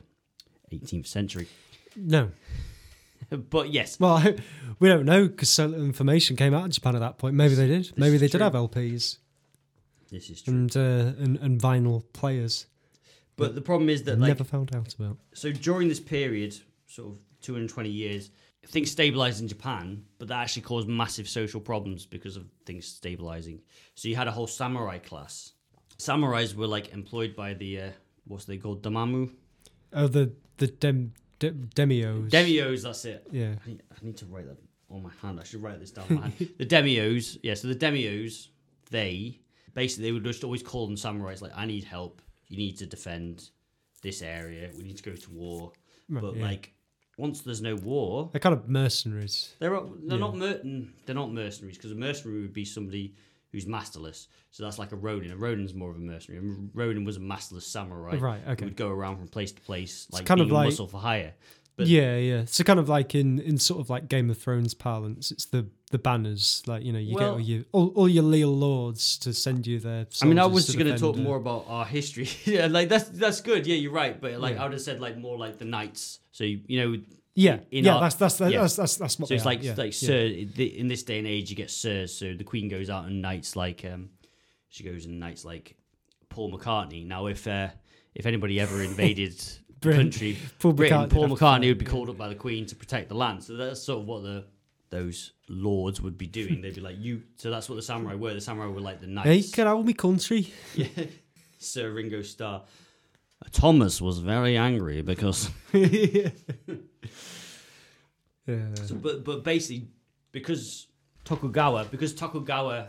18th 0.72 1.06
century 1.06 1.48
no. 1.96 2.30
but 3.50 3.70
yes 3.70 3.98
Well, 3.98 4.16
I, 4.16 4.36
we 4.78 4.88
don't 4.88 5.06
know 5.06 5.26
because 5.28 5.48
so 5.48 5.64
little 5.66 5.86
information 5.86 6.36
came 6.36 6.52
out 6.52 6.66
of 6.66 6.70
Japan 6.72 6.94
at 6.94 6.98
that 6.98 7.16
point. 7.16 7.34
Maybe 7.34 7.54
they 7.54 7.66
did. 7.66 7.90
Maybe 7.96 8.16
is 8.16 8.20
they 8.20 8.28
did 8.28 8.42
have 8.42 8.52
LPs 8.52 9.16
this 10.10 10.28
is 10.30 10.42
true 10.42 10.52
and 10.54 10.76
uh, 10.76 11.12
and, 11.18 11.36
and 11.38 11.60
vinyl 11.60 12.02
players. 12.12 12.66
but 13.36 13.54
the 13.54 13.60
problem 13.62 13.88
is 13.88 14.02
that 14.04 14.18
like 14.18 14.28
never 14.28 14.44
found 14.44 14.74
out 14.74 14.94
about. 14.94 15.16
so 15.34 15.50
during 15.52 15.88
this 15.88 16.00
period, 16.00 16.54
sort 16.86 17.12
of 17.12 17.18
220 17.40 17.88
years, 17.88 18.30
things 18.68 18.90
stabilized 18.90 19.40
in 19.40 19.48
Japan, 19.48 20.04
but 20.18 20.28
that 20.28 20.38
actually 20.42 20.62
caused 20.62 20.88
massive 20.88 21.28
social 21.28 21.60
problems 21.60 22.06
because 22.06 22.36
of 22.36 22.44
things 22.64 22.86
stabilizing. 22.86 23.60
So 23.94 24.08
you 24.08 24.16
had 24.16 24.28
a 24.28 24.32
whole 24.32 24.46
samurai 24.46 24.98
class. 24.98 25.52
Samurais 25.98 26.54
were 26.54 26.66
like 26.66 26.92
employed 26.92 27.34
by 27.36 27.54
the 27.54 27.80
uh, 27.80 27.90
what's 28.26 28.44
they 28.44 28.58
called 28.58 28.82
damamu 28.82 29.30
Oh, 29.92 30.08
the 30.08 30.32
the 30.58 30.66
dem, 30.66 31.12
de, 31.38 31.52
demios. 31.52 32.28
demios. 32.30 32.82
That's 32.82 33.04
it. 33.04 33.26
yeah. 33.30 33.54
I 33.64 33.68
need, 33.68 33.82
I 33.90 34.04
need 34.04 34.16
to 34.18 34.26
write 34.26 34.46
that 34.46 34.58
on 34.90 35.02
my 35.02 35.10
hand. 35.22 35.40
I 35.40 35.44
should 35.44 35.62
write 35.62 35.80
this 35.80 35.90
down 35.92 36.06
my 36.10 36.22
hand. 36.22 36.34
The 36.58 36.66
demios, 36.66 37.38
yeah. 37.42 37.54
So 37.54 37.68
the 37.68 37.74
demios, 37.74 38.48
they 38.90 39.40
basically 39.74 40.04
they 40.04 40.12
would 40.12 40.24
just 40.24 40.44
always 40.44 40.62
call 40.62 40.86
them 40.86 40.96
samurais. 40.96 41.40
Like, 41.40 41.52
I 41.56 41.66
need 41.66 41.84
help. 41.84 42.20
You 42.48 42.56
need 42.58 42.76
to 42.78 42.86
defend 42.86 43.50
this 44.02 44.22
area. 44.22 44.70
We 44.76 44.82
need 44.84 44.96
to 44.98 45.02
go 45.02 45.14
to 45.16 45.30
war. 45.30 45.72
Right, 46.08 46.20
but 46.22 46.36
yeah. 46.36 46.42
like 46.44 46.72
once 47.16 47.40
there's 47.40 47.62
no 47.62 47.74
war, 47.76 48.28
They're 48.32 48.40
kind 48.40 48.54
of 48.54 48.68
mercenaries. 48.68 49.54
they're 49.58 49.70
they're 49.70 49.80
Yeah. 50.08 50.16
not 50.18 50.36
mer- 50.36 50.58
mm, 50.64 50.88
they're 51.04 51.14
not 51.14 51.32
mercenaries 51.32 51.76
because 51.76 51.92
a 51.92 51.94
mercenary 51.94 52.42
would 52.42 52.52
be 52.52 52.64
somebody 52.64 53.14
who's 53.52 53.66
masterless. 53.66 54.28
So 54.50 54.64
that's 54.64 54.78
like 54.78 54.92
a 54.92 54.96
Ronin. 54.96 55.30
A 55.30 55.36
Ronin's 55.36 55.72
more 55.74 55.90
of 55.90 55.96
a 55.96 56.00
mercenary. 56.00 56.46
A 56.46 56.56
Ronin 56.74 57.04
was 57.04 57.16
a 57.16 57.20
masterless 57.20 57.66
samurai. 57.66 58.16
Right, 58.16 58.40
Who 58.42 58.50
okay. 58.52 58.64
would 58.66 58.76
go 58.76 58.88
around 58.90 59.16
from 59.18 59.28
place 59.28 59.52
to 59.52 59.60
place, 59.62 60.06
like 60.10 60.26
kind 60.26 60.38
being 60.38 60.48
of 60.50 60.52
a 60.52 60.54
like- 60.54 60.64
muscle 60.66 60.86
for 60.88 60.98
hire. 61.00 61.34
But 61.76 61.86
yeah, 61.88 62.16
yeah. 62.16 62.44
So 62.46 62.64
kind 62.64 62.78
of 62.80 62.88
like 62.88 63.14
in, 63.14 63.38
in 63.38 63.58
sort 63.58 63.80
of 63.80 63.90
like 63.90 64.08
Game 64.08 64.30
of 64.30 64.38
Thrones 64.38 64.72
parlance, 64.72 65.30
it's 65.30 65.44
the, 65.44 65.66
the 65.90 65.98
banners. 65.98 66.62
Like 66.66 66.82
you 66.84 66.92
know, 66.92 66.98
you 66.98 67.14
Well- 67.16 67.24
get 67.24 67.32
all 67.34 67.40
your 67.40 67.64
all, 67.72 67.88
all 67.94 68.08
your 68.08 68.22
leal 68.24 68.48
lords 68.56 69.18
to 69.18 69.32
send 69.34 69.66
you 69.66 69.78
their. 69.78 70.06
I 70.22 70.24
mean, 70.24 70.38
I 70.38 70.46
was 70.46 70.66
to 70.68 70.76
going 70.78 70.92
to 70.92 70.98
talk 70.98 71.16
uh, 71.16 71.20
more 71.20 71.36
about 71.36 71.66
our 71.68 71.84
history. 71.84 72.28
yeah, 72.44 72.66
like 72.66 72.88
that's 72.88 73.08
that's 73.10 73.40
good. 73.42 73.66
Yeah, 73.66 73.76
you're 73.76 73.92
right. 73.92 74.18
But 74.18 74.40
like 74.40 74.54
Yeah. 74.54 74.62
I 74.62 74.64
would 74.64 74.72
have 74.72 74.80
said 74.82 75.00
like 75.00 75.18
more 75.18 75.36
like 75.36 75.58
the 75.58 75.66
knights. 75.66 76.20
So 76.32 76.44
you, 76.44 76.60
you 76.66 76.80
know, 76.80 77.02
Yeah, 77.34 77.58
in 77.70 77.84
yeah. 77.84 77.94
our- 77.96 78.00
that's 78.00 78.14
that's 78.14 78.36
that's, 78.38 78.52
yeah. 78.52 78.60
that's 78.62 78.76
that's 78.76 78.96
that's 78.96 79.18
what. 79.18 79.28
so 79.28 79.34
it's 79.34 79.44
are, 79.44 79.46
like 79.46 79.62
yeah, 79.62 79.74
like 79.76 80.00
yeah. 80.00 80.08
sir. 80.08 80.28
the- 80.54 80.78
In 80.78 80.88
this 80.88 81.02
day 81.02 81.18
and 81.18 81.26
age, 81.26 81.50
you 81.50 81.56
get 81.56 81.70
sirs. 81.70 82.14
So 82.14 82.32
the 82.32 82.44
queen 82.44 82.68
goes 82.68 82.88
out 82.88 83.04
and 83.04 83.20
knights 83.20 83.54
like 83.54 83.84
um, 83.84 84.08
she 84.70 84.82
goes 84.82 85.04
and 85.04 85.20
knights 85.20 85.44
like 85.44 85.76
Paul 86.30 86.50
McCartney. 86.50 87.06
Now, 87.06 87.26
if 87.26 87.46
uh, 87.46 87.68
if 88.14 88.24
anybody 88.24 88.58
ever 88.60 88.82
invaded 88.82 89.34
the 89.80 89.92
country, 89.92 90.38
Paul 90.58 90.72
Britain, 90.72 90.98
McCartney 90.98 91.10
Paul 91.10 91.28
would 91.28 91.38
McCartney 91.38 91.68
would 91.68 91.78
be 91.78 91.84
called 91.84 92.08
up 92.08 92.16
by 92.16 92.28
the 92.28 92.34
Queen 92.34 92.66
to 92.66 92.76
protect 92.76 93.08
the 93.08 93.14
land. 93.14 93.42
So 93.44 93.54
that's 93.56 93.82
sort 93.82 94.00
of 94.00 94.06
what 94.06 94.22
the 94.22 94.44
those 94.90 95.32
lords 95.48 96.00
would 96.00 96.16
be 96.16 96.26
doing. 96.26 96.60
They'd 96.60 96.74
be 96.74 96.80
like, 96.80 96.96
"You." 96.98 97.22
So 97.36 97.50
that's 97.50 97.68
what 97.68 97.76
the 97.76 97.82
samurai 97.82 98.14
were. 98.14 98.32
The 98.34 98.40
samurai 98.40 98.68
were 98.68 98.80
like 98.80 99.00
the 99.00 99.06
knights. 99.06 99.28
Hey, 99.28 99.42
get 99.42 99.66
out 99.66 99.80
of 99.80 99.86
my 99.86 99.92
country. 99.92 100.52
Yeah. 100.74 100.86
Sir 101.58 101.90
Ringo 101.90 102.22
Starr. 102.22 102.64
Thomas 103.50 104.00
was 104.00 104.18
very 104.18 104.56
angry 104.56 105.02
because, 105.02 105.50
yeah. 105.72 106.28
yeah. 108.46 108.74
so, 108.74 108.94
but 108.94 109.24
but 109.24 109.42
basically 109.42 109.88
because 110.32 110.86
Tokugawa 111.24 111.86
because 111.90 112.14
Tokugawa 112.14 112.88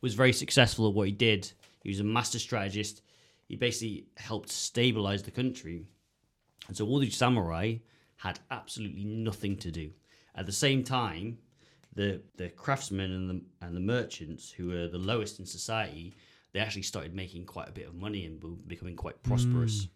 was 0.00 0.14
very 0.14 0.32
successful 0.32 0.88
at 0.88 0.94
what 0.94 1.06
he 1.06 1.12
did. 1.12 1.50
He 1.82 1.90
was 1.90 2.00
a 2.00 2.04
master 2.04 2.38
strategist. 2.38 3.02
He 3.48 3.56
basically 3.56 4.06
helped 4.16 4.50
stabilize 4.50 5.22
the 5.22 5.30
country, 5.30 5.86
and 6.68 6.76
so 6.76 6.86
all 6.86 6.98
these 6.98 7.16
samurai 7.16 7.76
had 8.16 8.38
absolutely 8.50 9.04
nothing 9.04 9.56
to 9.56 9.70
do. 9.70 9.90
At 10.34 10.46
the 10.46 10.52
same 10.52 10.84
time, 10.84 11.38
the 11.94 12.20
the 12.36 12.48
craftsmen 12.50 13.10
and 13.12 13.30
the 13.30 13.66
and 13.66 13.76
the 13.76 13.80
merchants 13.80 14.50
who 14.50 14.68
were 14.68 14.88
the 14.88 14.98
lowest 14.98 15.40
in 15.40 15.46
society, 15.46 16.14
they 16.52 16.60
actually 16.60 16.82
started 16.82 17.14
making 17.14 17.46
quite 17.46 17.68
a 17.68 17.72
bit 17.72 17.86
of 17.86 17.94
money 17.94 18.26
and 18.26 18.68
becoming 18.68 18.96
quite 18.96 19.22
prosperous. 19.22 19.88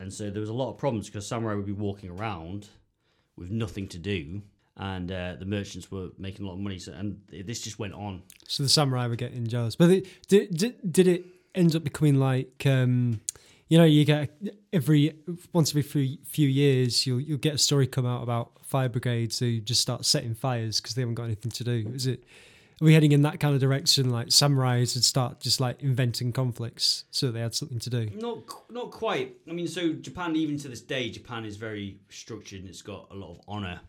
And 0.00 0.12
so 0.12 0.30
there 0.30 0.40
was 0.40 0.48
a 0.50 0.54
lot 0.54 0.70
of 0.70 0.78
problems 0.78 1.06
because 1.06 1.26
samurai 1.26 1.54
would 1.54 1.66
be 1.66 1.72
walking 1.72 2.10
around 2.10 2.68
with 3.36 3.50
nothing 3.50 3.88
to 3.88 3.98
do, 3.98 4.42
and 4.76 5.10
uh, 5.10 5.36
the 5.38 5.44
merchants 5.44 5.90
were 5.90 6.10
making 6.18 6.44
a 6.44 6.48
lot 6.48 6.54
of 6.54 6.60
money. 6.60 6.78
So, 6.78 6.92
and 6.92 7.20
this 7.30 7.60
just 7.60 7.78
went 7.78 7.94
on. 7.94 8.22
So 8.46 8.62
the 8.62 8.68
samurai 8.68 9.06
were 9.06 9.16
getting 9.16 9.46
jealous, 9.46 9.76
but 9.76 9.88
did, 10.28 10.56
did 10.56 10.92
did 10.92 11.08
it 11.08 11.24
end 11.54 11.74
up 11.74 11.84
becoming 11.84 12.16
like 12.16 12.64
um, 12.66 13.20
you 13.68 13.78
know 13.78 13.84
you 13.84 14.04
get 14.04 14.30
every 14.72 15.14
once 15.52 15.70
every 15.70 15.82
few, 15.82 16.18
few 16.24 16.48
years 16.48 17.06
you'll 17.06 17.20
you'll 17.20 17.38
get 17.38 17.54
a 17.54 17.58
story 17.58 17.86
come 17.86 18.06
out 18.06 18.22
about 18.22 18.52
fire 18.64 18.88
brigades 18.88 19.38
who 19.38 19.60
just 19.60 19.80
start 19.80 20.04
setting 20.04 20.34
fires 20.34 20.80
because 20.80 20.94
they 20.94 21.02
haven't 21.02 21.14
got 21.14 21.24
anything 21.24 21.50
to 21.50 21.64
do. 21.64 21.90
Is 21.94 22.06
it? 22.06 22.24
Are 22.80 22.84
we 22.84 22.94
heading 22.94 23.10
in 23.10 23.22
that 23.22 23.40
kind 23.40 23.54
of 23.54 23.60
direction? 23.60 24.10
Like 24.10 24.28
samurais 24.28 24.94
would 24.94 25.02
start 25.04 25.40
just 25.40 25.58
like 25.58 25.82
inventing 25.82 26.32
conflicts 26.32 27.04
so 27.10 27.32
they 27.32 27.40
had 27.40 27.54
something 27.54 27.80
to 27.80 27.90
do. 27.90 28.10
Not 28.14 28.38
not 28.70 28.90
quite. 28.90 29.36
I 29.48 29.52
mean, 29.52 29.66
so 29.66 29.94
Japan, 29.94 30.36
even 30.36 30.58
to 30.58 30.68
this 30.68 30.80
day, 30.80 31.10
Japan 31.10 31.44
is 31.44 31.56
very 31.56 31.98
structured 32.08 32.60
and 32.60 32.68
it's 32.68 32.82
got 32.82 33.08
a 33.10 33.14
lot 33.14 33.32
of 33.32 33.40
honor. 33.48 33.80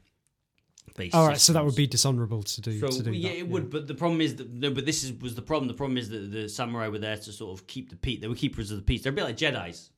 Based 0.95 1.15
All 1.15 1.27
right, 1.27 1.37
so 1.37 1.53
that 1.53 1.63
would 1.63 1.75
be 1.75 1.87
dishonourable 1.87 2.43
to 2.43 2.61
do. 2.61 2.79
So 2.79 2.87
to 2.87 3.03
do 3.03 3.11
yeah, 3.11 3.29
that, 3.29 3.37
it 3.37 3.47
would. 3.49 3.69
But 3.69 3.87
the 3.87 3.93
problem 3.93 4.21
is 4.21 4.35
that 4.37 4.49
no. 4.49 4.71
But 4.71 4.85
this 4.85 5.03
is 5.03 5.13
was 5.13 5.35
the 5.35 5.41
problem. 5.41 5.67
The 5.67 5.73
problem 5.73 5.97
is 5.97 6.09
that 6.09 6.31
the 6.31 6.49
samurai 6.49 6.87
were 6.87 6.99
there 6.99 7.17
to 7.17 7.31
sort 7.31 7.57
of 7.57 7.67
keep 7.67 7.89
the 7.89 7.95
peace. 7.95 8.19
They 8.21 8.27
were 8.27 8.35
keepers 8.35 8.71
of 8.71 8.77
the 8.77 8.83
peace. 8.83 9.03
They're 9.03 9.11
a 9.11 9.15
bit 9.15 9.23
like 9.23 9.37
Jedi's. 9.37 9.89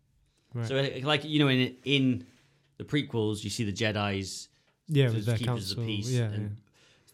Right. 0.53 0.67
So 0.67 0.75
like- 0.75 1.03
like 1.03 1.23
you 1.23 1.39
know 1.39 1.47
in 1.47 1.75
in 1.85 2.25
the 2.77 2.83
prequels, 2.83 3.43
you 3.43 3.49
see 3.49 3.63
the 3.63 3.73
Jedi's. 3.73 4.49
Yeah, 4.87 5.09
with 5.09 5.25
their 5.25 5.37
keepers 5.37 5.71
of 5.71 5.77
the 5.77 5.85
peace. 5.85 6.09
Yeah, 6.09 6.23
and 6.23 6.41
yeah. 6.43 6.55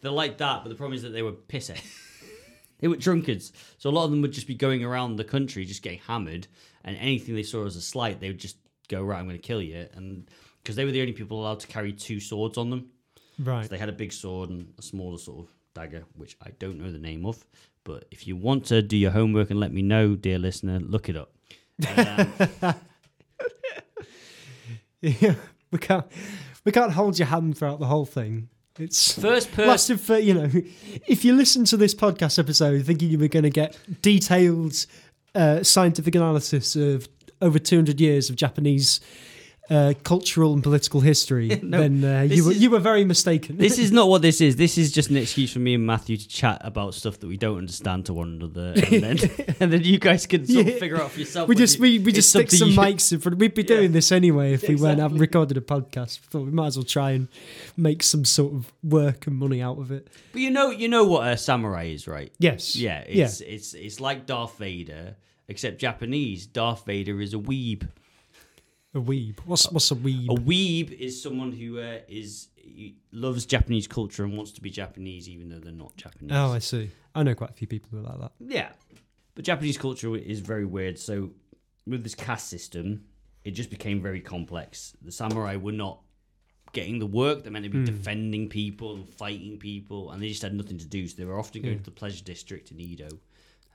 They're 0.00 0.10
like 0.10 0.38
that, 0.38 0.62
but 0.62 0.68
the 0.68 0.74
problem 0.74 0.96
is 0.96 1.02
that 1.02 1.10
they 1.10 1.22
were 1.22 1.32
pissy. 1.32 1.80
they 2.78 2.88
were 2.88 2.96
drunkards. 2.96 3.52
So 3.78 3.90
a 3.90 3.92
lot 3.92 4.04
of 4.04 4.10
them 4.10 4.22
would 4.22 4.32
just 4.32 4.46
be 4.46 4.54
going 4.54 4.84
around 4.84 5.16
the 5.16 5.24
country 5.24 5.64
just 5.64 5.82
getting 5.82 6.00
hammered, 6.00 6.46
and 6.84 6.96
anything 6.96 7.34
they 7.34 7.42
saw 7.42 7.66
as 7.66 7.76
a 7.76 7.80
slight, 7.80 8.20
they 8.20 8.28
would 8.28 8.38
just 8.38 8.56
go 8.88 9.02
right. 9.02 9.18
I'm 9.18 9.26
going 9.26 9.36
to 9.36 9.42
kill 9.42 9.62
you, 9.62 9.86
and 9.94 10.28
because 10.62 10.76
they 10.76 10.84
were 10.84 10.90
the 10.90 11.00
only 11.00 11.12
people 11.12 11.40
allowed 11.40 11.60
to 11.60 11.66
carry 11.66 11.92
two 11.92 12.20
swords 12.20 12.58
on 12.58 12.70
them. 12.70 12.90
Right. 13.38 13.64
So 13.64 13.68
they 13.70 13.78
had 13.78 13.88
a 13.88 13.92
big 13.92 14.12
sword 14.12 14.50
and 14.50 14.72
a 14.78 14.82
smaller 14.82 15.18
sort 15.18 15.40
of 15.46 15.52
dagger, 15.74 16.04
which 16.16 16.36
I 16.42 16.50
don't 16.58 16.78
know 16.78 16.90
the 16.90 16.98
name 16.98 17.24
of. 17.26 17.44
But 17.84 18.04
if 18.10 18.26
you 18.26 18.36
want 18.36 18.66
to 18.66 18.82
do 18.82 18.96
your 18.96 19.10
homework 19.12 19.50
and 19.50 19.58
let 19.60 19.72
me 19.72 19.82
know, 19.82 20.14
dear 20.16 20.38
listener, 20.38 20.78
look 20.80 21.08
it 21.08 21.16
up. 21.16 21.32
Um, 21.96 22.74
Yeah, 25.00 25.34
we 25.70 25.78
can't 25.78 26.04
we 26.64 26.72
can't 26.72 26.92
hold 26.92 27.18
your 27.18 27.28
hand 27.28 27.56
throughout 27.56 27.78
the 27.78 27.86
whole 27.86 28.04
thing. 28.04 28.48
It's 28.78 29.12
first 29.18 29.50
person. 29.52 29.68
lasted 29.68 30.00
for 30.00 30.18
you 30.18 30.34
know. 30.34 30.50
If 31.06 31.24
you 31.24 31.34
listen 31.34 31.64
to 31.66 31.76
this 31.76 31.94
podcast 31.94 32.38
episode 32.38 32.84
thinking 32.84 33.08
you 33.08 33.18
were 33.18 33.28
going 33.28 33.44
to 33.44 33.50
get 33.50 33.78
detailed 34.02 34.74
uh, 35.34 35.62
scientific 35.62 36.14
analysis 36.14 36.74
of 36.74 37.08
over 37.40 37.58
two 37.60 37.76
hundred 37.76 38.00
years 38.00 38.28
of 38.28 38.36
Japanese 38.36 39.00
uh, 39.70 39.92
cultural 40.02 40.54
and 40.54 40.62
political 40.62 41.00
history, 41.00 41.48
No, 41.62 41.78
then 41.80 42.02
uh, 42.02 42.22
you 42.22 42.44
were 42.44 42.52
is- 42.52 42.62
you 42.62 42.70
were 42.70 42.78
very 42.78 43.04
mistaken. 43.04 43.58
This 43.58 43.78
is 43.84 43.92
not 43.92 44.08
what 44.08 44.22
this 44.22 44.40
is. 44.40 44.56
This 44.56 44.78
is 44.78 44.90
just 44.92 45.10
an 45.10 45.16
excuse 45.18 45.52
for 45.52 45.58
me 45.58 45.74
and 45.74 45.84
Matthew 45.86 46.16
to 46.16 46.26
chat 46.28 46.60
about 46.64 46.94
stuff 46.94 47.18
that 47.20 47.26
we 47.26 47.36
don't 47.36 47.58
understand 47.58 48.06
to 48.06 48.14
one 48.14 48.28
another, 48.40 48.72
and 48.76 49.02
then 49.02 49.18
and 49.60 49.72
then 49.72 49.82
you 49.84 49.98
guys 49.98 50.26
can 50.26 50.46
sort 50.46 50.66
of 50.68 50.78
figure 50.78 51.00
out 51.00 51.10
for 51.10 51.20
yourself. 51.20 51.48
we 51.48 51.54
just 51.54 51.76
you- 51.76 51.82
we, 51.82 51.98
we 51.98 52.12
just 52.12 52.30
stick 52.30 52.50
some 52.50 52.70
you- 52.70 52.78
mics 52.78 53.12
in 53.12 53.20
front. 53.20 53.38
We'd 53.38 53.54
be 53.54 53.62
Yeah. 53.62 53.68
doing 53.76 53.92
this 53.92 54.10
anyway 54.10 54.54
if 54.54 54.66
we 54.68 54.76
weren't 54.76 55.00
having 55.00 55.18
recorded 55.18 55.56
a 55.56 55.60
podcast. 55.60 56.18
Thought 56.20 56.46
we 56.46 56.50
might 56.50 56.68
as 56.68 56.76
well 56.78 56.84
try 56.84 57.10
and 57.10 57.28
make 57.76 58.02
some 58.02 58.24
sort 58.24 58.54
of 58.54 58.72
work 58.82 59.26
and 59.26 59.36
money 59.36 59.60
out 59.60 59.78
of 59.78 59.90
it. 59.92 60.08
But 60.32 60.40
you 60.40 60.50
know, 60.50 60.70
you 60.70 60.88
know 60.88 61.04
what 61.04 61.28
a 61.28 61.36
samurai 61.36 61.84
is, 61.88 62.08
right? 62.08 62.32
Yes. 62.38 62.74
Yeah, 62.74 63.04
Yeah. 63.08 63.24
it's 63.26 63.40
it's 63.42 63.74
it's 63.74 64.00
like 64.00 64.24
Darth 64.26 64.56
Vader, 64.58 65.16
except 65.46 65.78
Japanese. 65.78 66.46
Darth 66.46 66.86
Vader 66.86 67.20
is 67.20 67.34
a 67.34 67.38
weeb. 67.38 67.86
A 68.94 69.00
weeb. 69.00 69.38
What's 69.44 69.70
what's 69.70 69.90
a 69.90 69.94
weeb? 69.94 70.28
A 70.30 70.34
weeb 70.34 70.90
is 70.92 71.22
someone 71.22 71.52
who 71.52 71.78
uh, 71.78 71.98
is 72.08 72.48
loves 73.12 73.44
Japanese 73.44 73.86
culture 73.86 74.24
and 74.24 74.34
wants 74.36 74.52
to 74.52 74.62
be 74.62 74.70
Japanese, 74.70 75.28
even 75.28 75.50
though 75.50 75.58
they're 75.58 75.72
not 75.72 75.94
Japanese. 75.96 76.30
Oh, 76.32 76.52
I 76.52 76.58
see. 76.58 76.90
I 77.14 77.22
know 77.22 77.34
quite 77.34 77.50
a 77.50 77.54
few 77.54 77.66
people 77.66 77.88
who 77.90 77.98
are 77.98 78.02
like 78.02 78.20
that. 78.20 78.32
Yeah, 78.40 78.68
but 79.34 79.44
Japanese 79.44 79.76
culture 79.76 80.16
is 80.16 80.40
very 80.40 80.64
weird. 80.64 80.98
So 80.98 81.30
with 81.86 82.02
this 82.02 82.14
caste 82.14 82.48
system, 82.48 83.04
it 83.44 83.50
just 83.50 83.68
became 83.70 84.00
very 84.00 84.20
complex. 84.20 84.94
The 85.02 85.12
samurai 85.12 85.56
were 85.56 85.72
not 85.72 86.00
getting 86.72 86.98
the 86.98 87.06
work; 87.06 87.44
they 87.44 87.50
meant 87.50 87.64
to 87.64 87.70
be 87.70 87.78
Hmm. 87.78 87.84
defending 87.84 88.48
people 88.48 88.94
and 88.94 89.06
fighting 89.06 89.58
people, 89.58 90.12
and 90.12 90.22
they 90.22 90.28
just 90.28 90.42
had 90.42 90.54
nothing 90.54 90.78
to 90.78 90.86
do. 90.86 91.06
So 91.08 91.16
they 91.18 91.26
were 91.26 91.38
often 91.38 91.60
going 91.60 91.74
Yeah. 91.74 91.78
to 91.80 91.84
the 91.84 91.90
pleasure 91.90 92.24
district 92.24 92.70
in 92.70 92.80
Edo. 92.80 93.08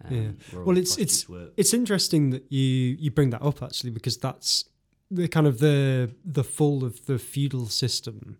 um, 0.05 0.13
Yeah. 0.15 0.59
Well, 0.65 0.75
it's- 0.77 0.97
it's- 0.97 1.29
were. 1.29 1.51
It's 1.55 1.71
interesting 1.73 2.31
that 2.31 2.51
you 2.51 2.97
you 2.99 3.11
bring 3.11 3.29
that 3.29 3.43
up 3.43 3.61
actually 3.61 3.91
because 3.91 4.17
that's 4.17 4.65
the 5.13 5.27
kind 5.27 5.47
of 5.47 5.59
the 5.59 6.11
the 6.25 6.43
fall 6.43 6.83
of 6.83 7.05
the 7.05 7.17
feudal 7.19 7.67
system 7.67 8.37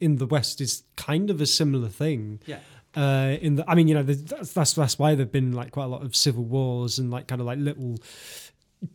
in 0.00 0.16
the 0.16 0.26
West 0.26 0.60
is 0.60 0.82
kind 0.96 1.30
of 1.30 1.40
a 1.40 1.46
similar 1.46 1.88
thing. 1.88 2.40
Yeah. 2.46 2.58
Uh, 2.94 3.36
in 3.42 3.56
the, 3.56 3.64
I 3.70 3.74
mean, 3.74 3.88
you 3.88 3.94
know, 3.94 4.02
the, 4.02 4.14
that's 4.14 4.52
that's 4.52 4.72
that's 4.74 4.98
why 4.98 5.14
there've 5.14 5.30
been 5.32 5.52
like 5.52 5.70
quite 5.72 5.84
a 5.84 5.88
lot 5.88 6.02
of 6.02 6.16
civil 6.16 6.44
wars 6.44 6.98
and 6.98 7.10
like 7.10 7.26
kind 7.28 7.40
of 7.40 7.46
like 7.46 7.58
little 7.58 7.98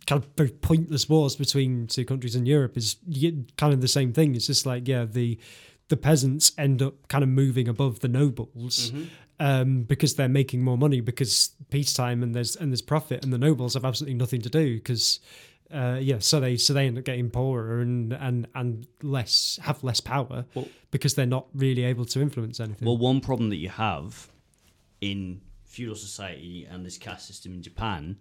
kind 0.08 0.24
of 0.24 0.30
very 0.38 0.50
pointless 0.50 1.08
wars 1.10 1.36
between 1.36 1.88
two 1.88 2.06
countries 2.06 2.36
in 2.36 2.46
Europe. 2.46 2.78
Is 2.78 2.98
kind 3.58 3.74
of 3.74 3.82
the 3.82 3.88
same 3.88 4.12
thing. 4.13 4.36
It's 4.36 4.48
just 4.48 4.65
like 4.65 4.88
yeah, 4.88 5.06
the 5.06 5.38
the 5.89 5.98
peasants 5.98 6.52
end 6.58 6.82
up 6.82 7.08
kind 7.10 7.24
of 7.24 7.30
moving 7.30 7.67
above 7.67 8.00
the 8.00 8.08
nobles 8.08 8.91
Mhm. 8.91 9.08
um, 9.39 9.84
because 9.84 10.15
they're 10.15 10.30
making 10.30 10.63
more 10.63 10.78
money 10.78 11.02
because 11.02 11.52
peacetime 11.70 12.24
and 12.24 12.34
there's 12.34 12.56
and 12.56 12.72
there's 12.72 12.82
profit 12.82 13.24
and 13.24 13.34
the 13.34 13.38
nobles 13.38 13.74
have 13.74 13.84
absolutely 13.86 14.13
nothing 14.17 14.41
to 14.41 14.50
do 14.50 14.76
because 14.78 15.20
uh, 15.73 15.97
yeah 16.01 16.19
so 16.19 16.39
they 16.39 16.57
so 16.57 16.73
they 16.73 16.88
end 16.88 16.97
up 16.97 17.03
getting 17.03 17.29
poorer 17.29 17.79
and 17.81 18.13
and 18.13 18.47
and 18.55 18.88
less 19.01 19.60
have 19.63 19.84
less 19.84 19.99
power 19.99 20.45
Well- 20.53 20.67
because 20.91 21.13
they're 21.15 21.25
not 21.25 21.47
really 21.53 21.84
able 21.86 22.03
to 22.05 22.21
influence 22.21 22.60
anything. 22.60 22.86
Well, 22.86 22.97
one 22.97 23.21
problem 23.21 23.49
that 23.49 23.55
you 23.57 23.69
have 23.69 24.27
in 24.99 25.41
feudal 25.65 25.95
society 25.95 26.67
and 26.69 26.86
this 26.86 26.97
caste 26.97 27.27
system 27.27 27.53
in 27.53 27.62
Japan 27.62 28.17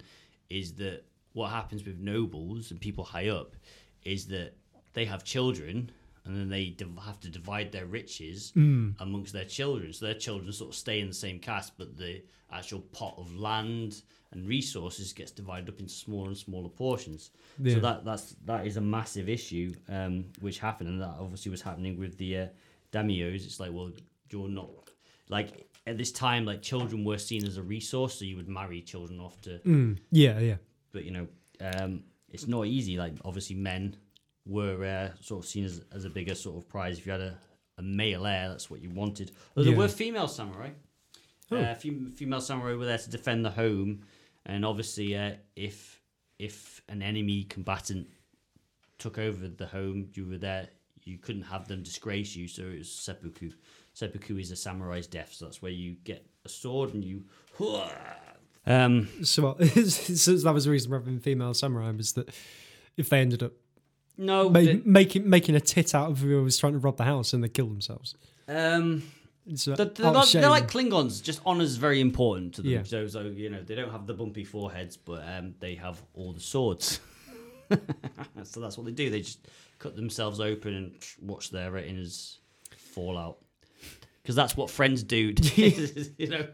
is 0.49 0.73
that 0.75 1.03
what 1.33 1.49
happens 1.49 1.85
with 1.85 1.97
nobles 1.99 2.71
and 2.71 2.79
people 2.79 3.03
high 3.03 3.27
up 3.29 3.55
is 4.03 4.27
that 4.27 4.55
they 4.93 5.05
have 5.05 5.23
children 5.23 5.91
and 6.25 6.35
then 6.35 6.49
they 6.49 6.75
have 7.03 7.19
to 7.19 7.29
divide 7.29 7.71
their 7.71 7.85
riches 7.85 8.53
Mm. 8.55 8.95
amongst 8.99 9.33
their 9.33 9.45
children. 9.45 9.91
So 9.93 10.05
their 10.05 10.13
children 10.15 10.51
sort 10.53 10.69
of 10.71 10.75
stay 10.75 10.99
in 11.01 11.07
the 11.07 11.13
same 11.13 11.39
caste, 11.39 11.73
but 11.77 11.97
the 11.97 12.21
actual 12.51 12.81
pot 12.81 13.15
of 13.17 13.35
land 13.35 14.01
and 14.31 14.47
resources 14.47 15.13
gets 15.13 15.31
divided 15.31 15.67
up 15.69 15.79
into 15.79 15.93
smaller 15.93 16.27
and 16.29 16.37
smaller 16.37 16.69
portions. 16.69 17.31
Yeah. 17.59 17.75
So 17.75 17.79
that 17.81 18.05
that's 18.05 18.35
that 18.45 18.65
is 18.65 18.77
a 18.77 18.81
massive 18.81 19.27
issue 19.29 19.73
um, 19.89 20.25
which 20.39 20.59
happened, 20.59 20.89
and 20.89 21.01
that 21.01 21.15
obviously 21.19 21.51
was 21.51 21.61
happening 21.61 21.99
with 21.99 22.17
the 22.17 22.37
uh, 22.37 22.47
daimios. 22.91 23.45
It's 23.45 23.59
like, 23.59 23.71
well, 23.73 23.91
you're 24.29 24.49
not 24.49 24.69
like 25.29 25.67
at 25.87 25.97
this 25.97 26.11
time, 26.11 26.45
like 26.45 26.61
children 26.61 27.03
were 27.03 27.17
seen 27.17 27.45
as 27.45 27.57
a 27.57 27.61
resource, 27.63 28.15
so 28.19 28.25
you 28.25 28.35
would 28.37 28.47
marry 28.47 28.81
children 28.81 29.19
off 29.19 29.39
to 29.41 29.59
Mm. 29.65 29.97
Yeah, 30.11 30.39
yeah. 30.39 30.55
but 30.91 31.03
you 31.05 31.11
know, 31.11 31.27
um, 31.59 32.03
it's 32.29 32.47
not 32.47 32.65
easy. 32.67 32.97
Like 32.97 33.13
obviously, 33.25 33.55
men 33.55 33.95
were 34.45 34.83
uh, 34.85 35.09
sort 35.21 35.43
of 35.43 35.49
seen 35.49 35.65
as, 35.65 35.81
as 35.91 36.05
a 36.05 36.09
bigger 36.09 36.35
sort 36.35 36.57
of 36.57 36.67
prize. 36.69 36.97
If 36.97 37.05
you 37.05 37.11
had 37.11 37.21
a, 37.21 37.37
a 37.77 37.81
male 37.81 38.25
heir, 38.25 38.49
that's 38.49 38.69
what 38.69 38.81
you 38.81 38.89
wanted. 38.91 39.31
Although 39.55 39.69
Yeah. 39.69 39.75
there 39.75 39.79
were 39.85 39.87
female 39.89 40.27
samurai. 40.27 40.69
Oh. 41.51 41.57
Uh, 41.57 41.75
fem- 41.75 42.13
female 42.15 42.39
samurai 42.41 42.73
were 42.75 42.85
there 42.85 42.97
to 42.97 43.09
defend 43.09 43.43
the 43.43 43.49
home, 43.51 44.03
and 44.45 44.65
obviously, 44.65 45.15
uh, 45.15 45.33
if 45.55 46.01
if 46.39 46.81
an 46.89 47.01
enemy 47.01 47.43
combatant 47.43 48.07
took 48.97 49.17
over 49.17 49.47
the 49.47 49.67
home, 49.67 50.09
you 50.13 50.27
were 50.27 50.37
there. 50.37 50.67
You 51.03 51.17
couldn't 51.17 51.43
have 51.43 51.67
them 51.67 51.81
disgrace 51.81 52.35
you, 52.35 52.47
so 52.47 52.61
it 52.63 52.77
was 52.79 52.91
seppuku. 52.91 53.51
Seppuku 53.93 54.37
is 54.37 54.51
a 54.51 54.55
samurai's 54.55 55.07
death, 55.07 55.33
so 55.33 55.45
that's 55.45 55.61
where 55.61 55.71
you 55.71 55.95
get 56.03 56.25
a 56.45 56.49
sword 56.49 56.93
and 56.93 57.03
you. 57.03 57.23
Um, 58.65 59.07
So, 59.23 59.57
so 59.85 60.35
that 60.35 60.53
was 60.53 60.65
the 60.65 60.71
reason 60.71 60.91
for 60.91 60.99
having 60.99 61.19
female 61.19 61.53
samurai 61.53 61.91
was 61.91 62.13
that 62.13 62.29
if 62.97 63.09
they 63.09 63.19
ended 63.19 63.41
up 63.43 63.53
no, 64.17 64.49
ma- 64.49 64.59
the- 64.59 64.81
making 64.85 65.27
making 65.29 65.55
a 65.55 65.59
tit 65.59 65.95
out 65.95 66.11
of 66.11 66.19
who 66.19 66.43
was 66.43 66.57
trying 66.57 66.73
to 66.73 66.79
rob 66.79 66.97
the 66.97 67.03
house 67.05 67.33
and 67.33 67.43
they 67.43 67.49
kill 67.49 67.67
themselves. 67.67 68.15
um, 68.47 69.03
Uh, 69.47 69.75
They're, 69.75 69.85
they're, 69.85 70.05
of 70.05 70.31
they're 70.31 70.49
like 70.49 70.69
Klingons. 70.69 71.21
Just 71.21 71.41
honor's 71.45 71.75
very 71.75 71.99
important 71.99 72.53
to 72.55 72.61
them. 72.61 72.71
Yeah. 72.71 72.83
So, 72.83 73.07
so 73.07 73.21
you 73.21 73.49
know, 73.49 73.61
they 73.63 73.75
don't 73.75 73.91
have 73.91 74.05
the 74.05 74.13
bumpy 74.13 74.43
foreheads, 74.43 74.97
but 74.97 75.23
um, 75.27 75.55
they 75.59 75.75
have 75.75 76.01
all 76.13 76.31
the 76.31 76.39
swords. 76.39 76.99
so 78.43 78.59
that's 78.59 78.77
what 78.77 78.85
they 78.85 78.91
do. 78.91 79.09
They 79.09 79.21
just 79.21 79.47
cut 79.79 79.95
themselves 79.95 80.39
open 80.39 80.73
and 80.75 80.93
watch 81.21 81.49
their 81.49 81.71
retinas 81.71 82.39
fall 82.77 83.17
out. 83.17 83.39
Because 84.21 84.35
that's 84.35 84.55
what 84.55 84.69
friends 84.69 85.01
do. 85.01 85.33
you 85.55 86.27
know. 86.27 86.47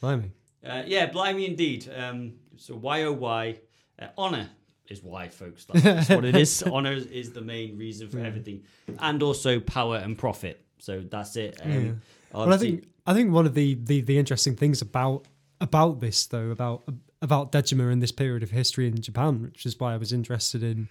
Blimey. 0.00 0.32
Uh, 0.64 0.82
yeah, 0.86 1.06
blimey 1.06 1.46
indeed. 1.46 1.90
Um, 1.94 2.34
so 2.56 2.74
Y 2.74 3.02
O 3.04 3.12
Y, 3.12 3.60
uh, 4.00 4.06
honor 4.16 4.48
is 4.88 5.02
why, 5.02 5.28
folks. 5.28 5.66
That's, 5.66 5.82
that's 5.82 6.08
what 6.08 6.24
it 6.24 6.34
is. 6.36 6.62
honor 6.62 6.92
is 6.92 7.32
the 7.32 7.42
main 7.42 7.76
reason 7.76 8.08
for 8.08 8.18
everything, 8.18 8.64
and 8.98 9.22
also 9.22 9.60
power 9.60 9.96
and 9.96 10.16
profit. 10.16 10.64
So 10.78 11.00
that's 11.00 11.36
it. 11.36 11.60
Um, 11.62 11.70
Yeah. 11.70 11.92
Well, 12.32 12.52
I 12.52 12.56
think 12.58 12.84
I 13.06 13.14
think 13.14 13.32
one 13.32 13.46
of 13.46 13.54
the, 13.54 13.74
the, 13.74 14.02
the 14.02 14.18
interesting 14.18 14.54
things 14.54 14.82
about 14.82 15.26
about 15.60 16.00
this 16.00 16.26
though 16.26 16.50
about 16.50 16.82
about 17.22 17.52
Dejima 17.52 17.90
in 17.90 18.00
this 18.00 18.12
period 18.12 18.42
of 18.42 18.50
history 18.50 18.86
in 18.86 19.00
Japan, 19.00 19.42
which 19.42 19.66
is 19.66 19.78
why 19.80 19.94
I 19.94 19.96
was 19.96 20.12
interested 20.12 20.62
in 20.62 20.88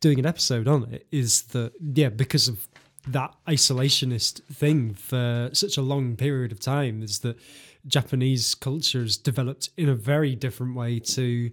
doing 0.00 0.18
an 0.18 0.26
episode 0.26 0.66
on 0.66 0.92
it, 0.92 1.06
is 1.12 1.42
that 1.42 1.72
yeah, 1.94 2.08
because 2.08 2.48
of 2.48 2.66
that 3.08 3.34
isolationist 3.46 4.42
thing 4.44 4.94
for 4.94 5.50
such 5.52 5.76
a 5.76 5.82
long 5.82 6.16
period 6.16 6.52
of 6.52 6.58
time, 6.58 7.02
is 7.02 7.20
that 7.20 7.38
Japanese 7.86 8.54
culture 8.54 9.02
has 9.02 9.16
developed 9.16 9.70
in 9.76 9.88
a 9.88 9.94
very 9.94 10.34
different 10.34 10.74
way 10.74 10.98
to 10.98 11.50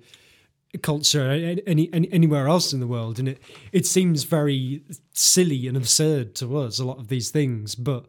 culture 0.82 1.30
any, 1.30 1.90
any 1.94 2.12
anywhere 2.12 2.48
else 2.48 2.74
in 2.74 2.80
the 2.80 2.88
world 2.88 3.20
and 3.20 3.28
it 3.28 3.42
it 3.72 3.86
seems 3.86 4.24
very 4.24 4.84
silly 5.14 5.68
and 5.68 5.78
absurd 5.78 6.34
to 6.34 6.58
us 6.58 6.80
a 6.80 6.86
lot 6.86 6.98
of 6.98 7.10
these 7.10 7.30
things 7.30 7.76
but 7.76 8.06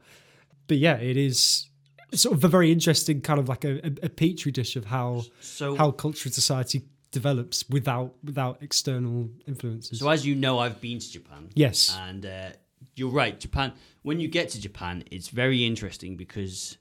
but 0.66 0.78
yeah 0.78 0.96
it 0.96 1.16
is 1.16 1.68
sort 2.14 2.34
of 2.34 2.44
a 2.44 2.48
very 2.48 2.72
interesting 2.72 3.20
kind 3.20 3.38
of 3.38 3.48
like 3.48 3.64
a, 3.64 3.80
a, 4.02 4.08
petri 4.08 4.52
dish 4.52 4.76
of 4.76 4.86
how 4.86 5.22
so 5.40 5.74
how 5.76 5.90
culture 5.90 6.26
and 6.26 6.34
society 6.34 6.82
develops 7.14 7.68
without 7.70 8.12
without 8.24 8.58
external 8.60 9.30
influences 9.46 10.00
So 10.00 10.08
as 10.10 10.26
you 10.26 10.34
know, 10.34 10.58
I've 10.58 10.80
been 10.80 10.98
to 10.98 11.10
Japan. 11.10 11.48
yes 11.54 11.96
And 12.08 12.26
uh, 12.26 12.50
you're 12.96 13.10
right, 13.10 13.38
Japan. 13.38 13.72
When 14.02 14.20
you 14.20 14.28
get 14.28 14.48
to 14.50 14.60
Japan, 14.60 15.04
it's 15.10 15.28
very 15.28 15.64
interesting 15.64 16.16
because 16.16 16.76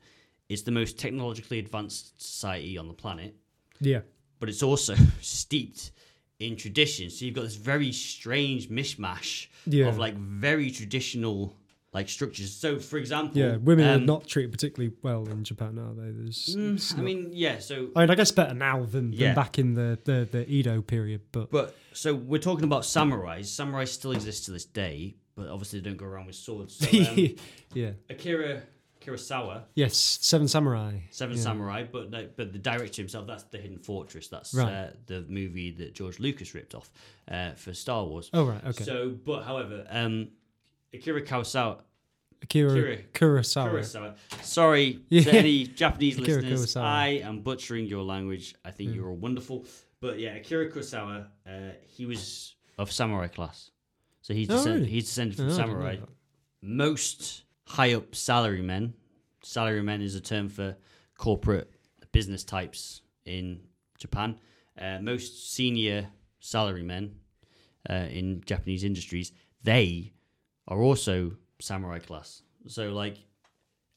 it's 0.50 0.64
the 0.64 0.72
most 0.72 0.98
technologically 0.98 1.60
advanced 1.60 2.22
society 2.22 2.78
on 2.78 2.88
the 2.88 2.94
planet, 2.94 3.36
yeah 3.80 4.02
but 4.44 4.50
it's 4.50 4.62
also 4.62 4.94
steeped 5.22 5.92
in 6.38 6.58
tradition. 6.58 7.10
So 7.10 7.24
you've 7.24 7.34
got 7.34 7.46
this 7.46 7.56
very 7.56 7.94
strange 7.94 8.70
mishmash 8.70 9.48
Yeah. 9.66 9.88
of 9.88 9.98
like 9.98 10.16
very 10.18 10.70
traditional 10.70 11.56
like 11.94 12.10
structures. 12.10 12.52
So, 12.52 12.78
for 12.78 12.98
example, 12.98 13.38
yeah 13.40 13.56
women 13.56 13.88
are 13.88 13.96
um, 13.96 14.06
not 14.06 14.28
treated 14.28 14.52
particularly 14.52 14.94
well 15.02 15.26
in 15.30 15.46
Japan 15.46 15.80
are 15.80 15.94
they 15.94 16.12
there's 16.12 16.58
mm, 16.58 16.94
I 16.94 16.98
not- 16.98 17.06
mean, 17.06 17.30
yeah. 17.32 17.60
So 17.60 17.88
I 17.96 18.02
mean, 18.02 18.10
I 18.10 18.16
guess 18.16 18.32
better 18.32 18.54
now 18.54 18.84
than, 18.84 19.12
than 19.12 19.34
back 19.34 19.58
in 19.60 19.76
the, 19.76 19.98
the, 20.04 20.28
the 20.30 20.46
Edo 20.52 20.82
period, 20.82 21.22
but 21.32 21.50
But 21.50 21.74
so 21.94 22.14
we're 22.14 22.42
talking 22.42 22.66
about 22.66 22.84
samurais. 22.84 23.46
Samurais 23.46 23.88
still 23.88 24.12
exist 24.12 24.44
to 24.46 24.52
this 24.52 24.66
day, 24.66 25.16
but 25.38 25.48
obviously 25.48 25.80
they 25.80 25.88
don't 25.90 25.98
go 25.98 26.06
around 26.06 26.26
with 26.26 26.36
swords. 26.36 26.76
So, 26.76 27.00
um, 27.12 27.36
yeah, 27.74 27.92
Akira 28.10 28.64
Kurosawa, 29.06 29.64
yes, 29.76 29.96
Seven 29.98 30.48
Samurai, 30.48 31.00
Seven 31.12 31.36
Yeah. 31.38 31.44
Samurai, 31.44 31.84
but 31.92 32.10
no, 32.10 32.28
but 32.36 32.54
the 32.54 32.60
director 32.60 33.02
himself, 33.02 33.28
that's 33.28 33.44
the 33.44 33.58
Hidden 33.58 33.80
Fortress. 33.80 34.28
That's 34.28 34.54
Right. 34.54 34.72
uh, 34.72 34.88
the 35.08 35.26
movie 35.28 35.72
that 35.72 35.94
George 35.94 36.20
Lucas 36.20 36.54
ripped 36.56 36.74
off 36.76 36.92
uh, 37.30 37.52
for 37.54 37.74
Star 37.74 38.06
Wars. 38.06 38.30
Oh 38.34 38.46
right, 38.46 38.64
okay. 38.66 38.84
So, 38.84 39.10
but 39.10 39.44
however, 39.44 39.86
um, 39.90 40.30
Akira 40.94 41.22
Kurosawa, 41.22 41.80
Akira 42.42 42.72
Akira 42.72 42.98
Kurosawa. 43.14 43.72
Kurosawa. 43.72 44.16
Sorry 44.44 45.00
Yeah. 45.10 45.24
to 45.24 45.32
any 45.32 45.66
Japanese 45.66 46.18
Akira 46.20 46.42
listeners. 46.42 46.76
Kurosawa. 46.76 46.82
I 46.84 47.08
am 47.24 47.42
butchering 47.42 47.86
your 47.88 48.04
language. 48.04 48.56
I 48.66 48.72
think 48.72 48.94
you're 48.96 49.10
all 49.10 49.16
wonderful. 49.16 49.66
But 50.02 50.20
yeah, 50.20 50.36
Akira 50.36 50.70
Kurosawa, 50.70 51.28
uh, 51.48 51.52
he 51.88 52.06
was 52.06 52.56
of 52.78 52.92
samurai 52.92 53.28
class. 53.28 53.72
So 54.22 54.34
he's, 54.34 54.50
Oh, 54.50 54.56
descend- 54.56 54.76
really? 54.82 54.90
he's 54.92 55.06
descended 55.06 55.36
from 55.38 55.46
Oh, 55.46 55.54
I 55.54 55.56
didn't 55.56 55.68
know 55.68 55.74
samurai. 55.74 55.98
Most 56.62 57.44
high 57.74 57.94
up 57.96 58.12
salarymen, 58.12 58.94
salarymen 59.44 60.02
is 60.02 60.14
a 60.14 60.22
term 60.22 60.48
for 60.48 60.76
corporate 61.18 61.72
business 62.12 62.44
types 62.44 63.02
in 63.26 63.60
Japan. 63.98 64.40
Uh, 64.80 65.00
most 65.02 65.54
senior 65.54 66.08
salarymen 66.40 67.12
uh, 67.90 68.08
in 68.12 68.44
Japanese 68.46 68.84
industries, 68.84 69.32
they 69.64 70.14
are 70.68 70.82
also 70.82 71.32
samurai 71.60 71.98
class. 71.98 72.44
So 72.68 72.92
like 72.92 73.18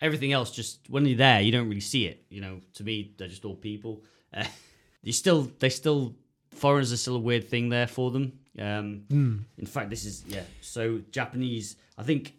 everything 0.01 0.33
else, 0.33 0.51
just 0.51 0.89
when 0.89 1.05
you're 1.05 1.19
there, 1.19 1.43
you 1.43 1.53
don't 1.53 1.69
really 1.69 1.81
see 1.81 2.07
it. 2.07 2.25
You 2.31 2.41
know, 2.41 2.61
to 2.75 2.83
me, 2.83 3.15
they're 3.19 3.29
just 3.29 3.45
all 3.45 3.57
people. 3.57 4.05
Uh, 4.33 4.45
you 5.03 5.13
still, 5.13 5.51
they 5.59 5.69
still 5.69 6.15
foreigners 6.51 6.95
are 6.95 6.97
still 6.97 7.17
a 7.17 7.21
weird 7.21 7.47
thing 7.49 7.69
there 7.69 7.87
for 7.87 8.11
them. 8.11 8.39
Um, 8.59 9.05
Hmm. 9.11 9.37
In 9.59 9.67
fact, 9.67 9.91
this 9.91 10.07
is 10.07 10.25
yeah. 10.27 10.45
So 10.63 11.03
Japanese, 11.11 11.77
I 11.99 12.05
think, 12.05 12.33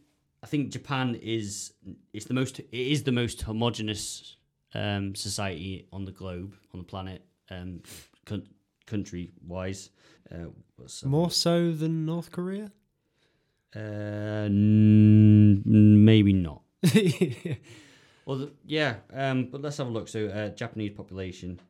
I 0.44 0.48
think 0.48 0.70
Japan 0.72 1.16
is 1.22 1.74
it's 2.14 2.26
the 2.26 2.34
most 2.34 2.60
it 2.60 2.68
is 2.72 3.04
the 3.04 3.12
most 3.12 3.42
homogenous 3.42 4.36
um, 4.74 5.16
society 5.16 5.88
on 5.92 6.06
the 6.06 6.12
globe 6.12 6.54
on 6.74 6.80
the 6.80 6.86
planet, 6.86 7.22
um, 7.50 7.82
con- 8.26 8.48
country 8.86 9.32
wise. 9.46 9.90
Uh. 10.32 10.48
More 11.06 11.32
so 11.32 11.72
than 11.72 12.06
North 12.06 12.32
Korea. 12.32 12.72
Uh, 13.76 14.46
n- 14.48 15.64
maybe 15.66 16.34
not. 16.34 16.62
Well, 18.26 18.40
the, 18.40 18.52
yeah, 18.66 18.96
um, 19.14 19.46
but 19.50 19.62
let's 19.62 19.78
have 19.78 19.88
a 19.88 19.90
look. 19.90 20.10
So, 20.10 20.28
uh, 20.28 20.50
Japanese 20.50 20.92
population, 20.92 21.62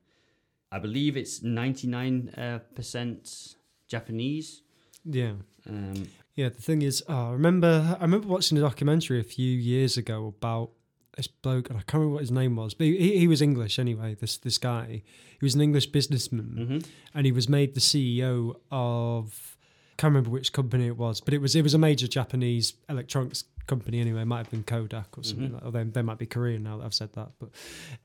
I 0.72 0.80
believe 0.80 1.16
it's 1.16 1.44
ninety 1.44 1.86
nine 1.88 2.32
percent 2.74 3.56
Japanese. 3.88 4.64
yeah, 5.06 5.34
Um, 5.70 6.08
yeah. 6.38 6.50
The 6.50 6.62
thing 6.62 6.82
is, 6.82 7.04
oh, 7.10 7.30
I 7.30 7.32
remember 7.32 7.98
I 8.00 8.04
remember 8.04 8.28
watching 8.28 8.58
a 8.58 8.62
documentary 8.62 9.20
a 9.20 9.24
few 9.24 9.52
years 9.52 9.98
ago 9.98 10.28
about 10.38 10.70
this 11.18 11.28
bloke, 11.28 11.70
and 11.70 11.78
I 11.78 11.82
can't 11.82 11.96
remember 11.96 12.14
what 12.14 12.22
his 12.22 12.32
name 12.32 12.56
was, 12.56 12.74
but 12.74 12.86
he, 12.86 13.18
he 13.18 13.28
was 13.28 13.42
English 13.42 13.78
anyway. 13.80 14.16
This 14.16 14.38
this 14.38 14.58
guy, 14.58 15.04
he 15.40 15.46
was 15.46 15.56
an 15.56 15.62
English 15.62 15.88
businessman, 15.88 16.56
mhm. 16.58 16.88
and 17.14 17.26
he 17.26 17.34
was 17.34 17.50
made 17.50 17.74
the 17.74 17.82
CEO 17.82 18.56
of. 18.72 19.58
I 19.92 20.02
can't 20.02 20.12
remember 20.12 20.30
which 20.30 20.54
company 20.54 20.86
it 20.86 20.96
was, 20.96 21.20
but 21.20 21.34
it 21.34 21.42
was 21.42 21.56
it 21.56 21.64
was 21.64 21.74
a 21.74 21.80
major 21.80 22.08
Japanese 22.08 22.76
electronics 22.88 23.44
company 23.66 24.00
anyway. 24.00 24.22
It 24.22 24.26
might 24.26 24.38
have 24.38 24.52
been 24.52 24.64
Kodak 24.64 25.18
or 25.18 25.24
something. 25.24 25.50
Mhm. 25.50 25.54
Like, 25.54 25.66
or 25.66 25.72
they, 25.72 25.84
they 25.84 26.02
might 26.04 26.20
be 26.20 26.28
Korean 26.28 26.64
now 26.64 26.78
that 26.78 26.86
I've 26.86 26.94
said 26.94 27.14
that. 27.14 27.32
But 27.40 27.50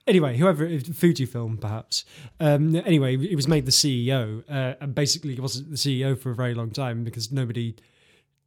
anyway, 0.06 0.38
whoever 0.38 0.66
Fujifilm 0.66 1.60
perhaps. 1.60 2.04
Um, 2.40 2.76
anyway, 2.76 3.18
he 3.18 3.36
was 3.36 3.46
made 3.46 3.66
the 3.66 3.72
CEO, 3.72 4.42
uh, 4.50 4.74
and 4.80 4.94
basically 4.94 5.34
he 5.34 5.40
wasn't 5.40 5.70
the 5.70 5.76
CEO 5.76 6.18
for 6.18 6.30
a 6.30 6.34
very 6.34 6.54
long 6.54 6.70
time 6.70 7.04
because 7.04 7.30
nobody 7.30 7.76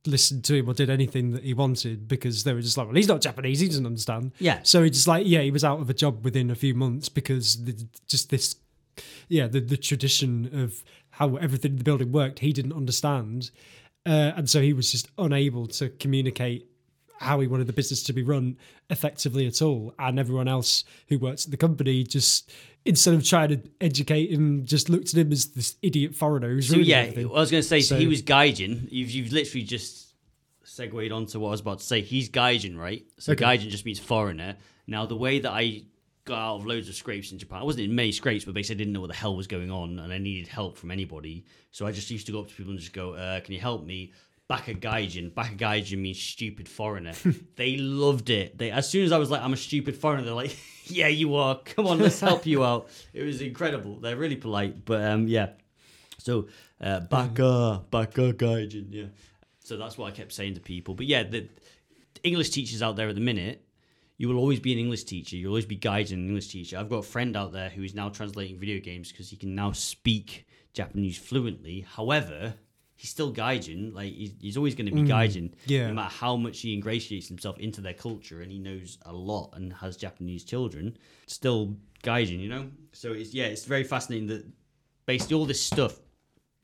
listened 0.07 0.43
to 0.45 0.55
him 0.55 0.67
or 0.69 0.73
did 0.73 0.89
anything 0.89 1.31
that 1.31 1.43
he 1.43 1.53
wanted 1.53 2.07
because 2.07 2.43
they 2.43 2.53
were 2.53 2.61
just 2.61 2.77
like, 2.77 2.87
well, 2.87 2.95
he's 2.95 3.07
not 3.07 3.21
Japanese, 3.21 3.59
he 3.59 3.67
doesn't 3.67 3.85
understand. 3.85 4.31
yeah, 4.39 4.59
So 4.63 4.83
he 4.83 4.89
just 4.89 5.07
like, 5.07 5.25
yeah, 5.27 5.41
he 5.41 5.51
was 5.51 5.63
out 5.63 5.79
of 5.79 5.89
a 5.89 5.93
job 5.93 6.23
within 6.23 6.49
a 6.51 6.55
few 6.55 6.73
months 6.73 7.09
because 7.09 7.63
the, 7.65 7.87
just 8.07 8.29
this, 8.29 8.55
yeah, 9.29 9.47
the, 9.47 9.59
the 9.59 9.77
tradition 9.77 10.49
of 10.53 10.83
how 11.11 11.35
everything 11.37 11.71
in 11.71 11.77
the 11.77 11.83
building 11.83 12.11
worked, 12.11 12.39
he 12.39 12.51
didn't 12.53 12.73
understand. 12.73 13.51
uh, 14.05 14.31
and 14.35 14.49
so 14.49 14.61
he 14.61 14.73
was 14.73 14.91
just 14.91 15.09
unable 15.17 15.65
to 15.67 15.89
communicate 15.89 16.67
how 17.19 17.39
he 17.39 17.47
wanted 17.47 17.67
the 17.67 17.73
business 17.73 18.03
to 18.03 18.13
be 18.13 18.23
run 18.23 18.57
effectively 18.89 19.47
at 19.47 19.61
all. 19.61 19.93
And 19.99 20.19
everyone 20.19 20.47
else 20.47 20.83
who 21.07 21.17
works 21.17 21.45
at 21.45 21.51
the 21.51 21.57
company 21.57 22.03
just 22.03 22.51
instead 22.83 23.13
of 23.13 23.23
trying 23.23 23.49
to 23.49 23.59
educate 23.81 24.29
him, 24.31 24.65
just 24.65 24.89
looked 24.89 25.07
at 25.13 25.19
him 25.19 25.31
as 25.31 25.47
this 25.47 25.75
idiot 25.81 26.13
foreigner 26.13 26.49
who's 26.49 26.69
So 26.69 26.77
yeah, 26.77 26.97
everything. 26.99 27.27
I 27.27 27.31
was 27.39 27.49
going 27.51 27.61
to 27.63 27.67
say 27.67 27.81
so 27.81 27.95
So- 27.95 27.99
he 27.99 28.07
was 28.07 28.21
Gaijin. 28.21 28.87
You've 28.91 29.09
you've 29.11 29.31
literally 29.31 29.63
just 29.63 30.13
segued 30.63 31.11
onto 31.11 31.39
what 31.39 31.49
I 31.49 31.51
was 31.51 31.61
about 31.61 31.79
to 31.79 31.85
say. 31.85 32.01
He's 32.01 32.29
Gaijin, 32.29 32.77
right? 32.77 33.05
So 33.17 33.31
Okay. 33.33 33.43
Gaijin 33.45 33.69
just 33.69 33.85
means 33.85 33.99
foreigner. 33.99 34.57
Now 34.87 35.05
the 35.05 35.15
way 35.15 35.39
that 35.39 35.51
I 35.51 35.83
got 36.25 36.37
out 36.39 36.55
of 36.57 36.65
loads 36.65 36.89
of 36.89 36.95
scrapes 36.95 37.31
in 37.31 37.37
Japan, 37.39 37.59
I 37.59 37.63
wasn't 37.63 37.85
in 37.85 37.95
many 37.95 38.11
scrapes, 38.11 38.45
but 38.45 38.53
basically 38.53 38.75
I 38.75 38.79
didn't 38.79 38.93
know 38.93 39.01
what 39.01 39.09
the 39.11 39.15
hell 39.15 39.35
was 39.35 39.47
going 39.47 39.69
on, 39.71 39.99
and 39.99 40.11
I 40.11 40.17
needed 40.17 40.47
help 40.47 40.75
from 40.77 40.89
anybody. 40.91 41.45
So 41.71 41.85
I 41.85 41.91
just 41.91 42.09
used 42.09 42.25
to 42.25 42.31
go 42.31 42.39
up 42.41 42.47
to 42.49 42.53
people 42.55 42.71
and 42.71 42.79
just 42.79 42.93
go, 42.93 43.13
uh, 43.13 43.39
"Can 43.41 43.53
you 43.53 43.59
help 43.59 43.85
me?" 43.85 44.11
Baka 44.47 44.73
Gaijin. 44.73 45.33
Baka 45.33 45.55
Gaijin 45.55 45.99
means 45.99 46.19
stupid 46.21 46.69
foreigner. 46.69 47.13
they 47.55 47.77
loved 47.77 48.29
it. 48.29 48.57
They 48.57 48.71
as 48.71 48.89
soon 48.89 49.05
as 49.05 49.11
I 49.11 49.17
was 49.17 49.31
like, 49.31 49.41
I'm 49.41 49.53
a 49.53 49.57
stupid 49.57 49.95
foreigner, 49.95 50.23
they're 50.23 50.33
like, 50.33 50.55
Yeah, 50.87 51.07
you 51.07 51.35
are. 51.35 51.59
Come 51.65 51.87
on, 51.87 51.97
let's 51.99 52.19
help 52.19 52.45
you 52.45 52.63
out. 52.63 52.89
It 53.13 53.23
was 53.23 53.41
incredible. 53.41 53.99
They're 53.99 54.15
really 54.15 54.35
polite. 54.35 54.85
But 54.85 55.03
um 55.03 55.27
yeah. 55.27 55.49
So 56.19 56.47
uh 56.79 57.01
Baka, 57.01 57.83
Baka 57.89 58.33
Gaijin, 58.33 58.87
yeah. 58.89 59.05
So 59.63 59.77
that's 59.77 59.97
what 59.97 60.07
I 60.07 60.15
kept 60.15 60.31
saying 60.31 60.55
to 60.55 60.61
people. 60.61 60.93
But 60.93 61.07
yeah, 61.07 61.23
the 61.23 61.49
English 62.23 62.51
teachers 62.51 62.83
out 62.83 62.95
there 62.95 63.09
at 63.09 63.15
the 63.15 63.21
minute, 63.21 63.65
you 64.17 64.29
will 64.29 64.37
always 64.37 64.59
be 64.59 64.71
an 64.73 64.79
English 64.79 65.05
teacher. 65.05 65.35
You'll 65.35 65.51
always 65.51 65.65
be 65.65 65.75
guiding 65.75 66.19
an 66.19 66.27
English 66.27 66.49
teacher. 66.49 66.77
I've 66.77 66.89
got 66.89 66.97
a 66.97 67.03
friend 67.03 67.35
out 67.35 67.51
there 67.51 67.69
who 67.69 67.81
is 67.81 67.95
now 67.95 68.09
translating 68.09 68.57
video 68.57 68.79
games 68.79 69.11
because 69.11 69.29
he 69.29 69.35
can 69.35 69.55
now 69.55 69.71
speak 69.71 70.45
Japanese 70.73 71.17
fluently. 71.17 71.85
However, 71.95 72.53
he's 72.95 73.09
still 73.09 73.33
gaijin. 73.33 73.93
Like 73.93 74.13
he's, 74.13 74.33
he's 74.39 74.57
always 74.57 74.75
going 74.75 74.87
to 74.87 74.91
be 74.91 75.01
mm. 75.01 75.07
gaijin, 75.07 75.51
yeah. 75.65 75.87
no 75.87 75.93
matter 75.93 76.13
how 76.13 76.35
much 76.35 76.61
he 76.61 76.73
ingratiates 76.73 77.27
himself 77.27 77.57
into 77.59 77.81
their 77.81 77.93
culture, 77.93 78.41
and 78.41 78.51
he 78.51 78.59
knows 78.59 78.97
a 79.05 79.13
lot 79.13 79.51
and 79.53 79.73
has 79.73 79.97
Japanese 79.97 80.43
children. 80.43 80.97
Still 81.27 81.75
gaijin, 82.03 82.39
you 82.39 82.49
know. 82.49 82.69
So 82.93 83.11
it's 83.11 83.33
yeah, 83.33 83.45
it's 83.45 83.65
very 83.65 83.83
fascinating 83.83 84.27
that 84.27 84.45
basically 85.05 85.35
all 85.35 85.45
this 85.45 85.61
stuff 85.61 85.99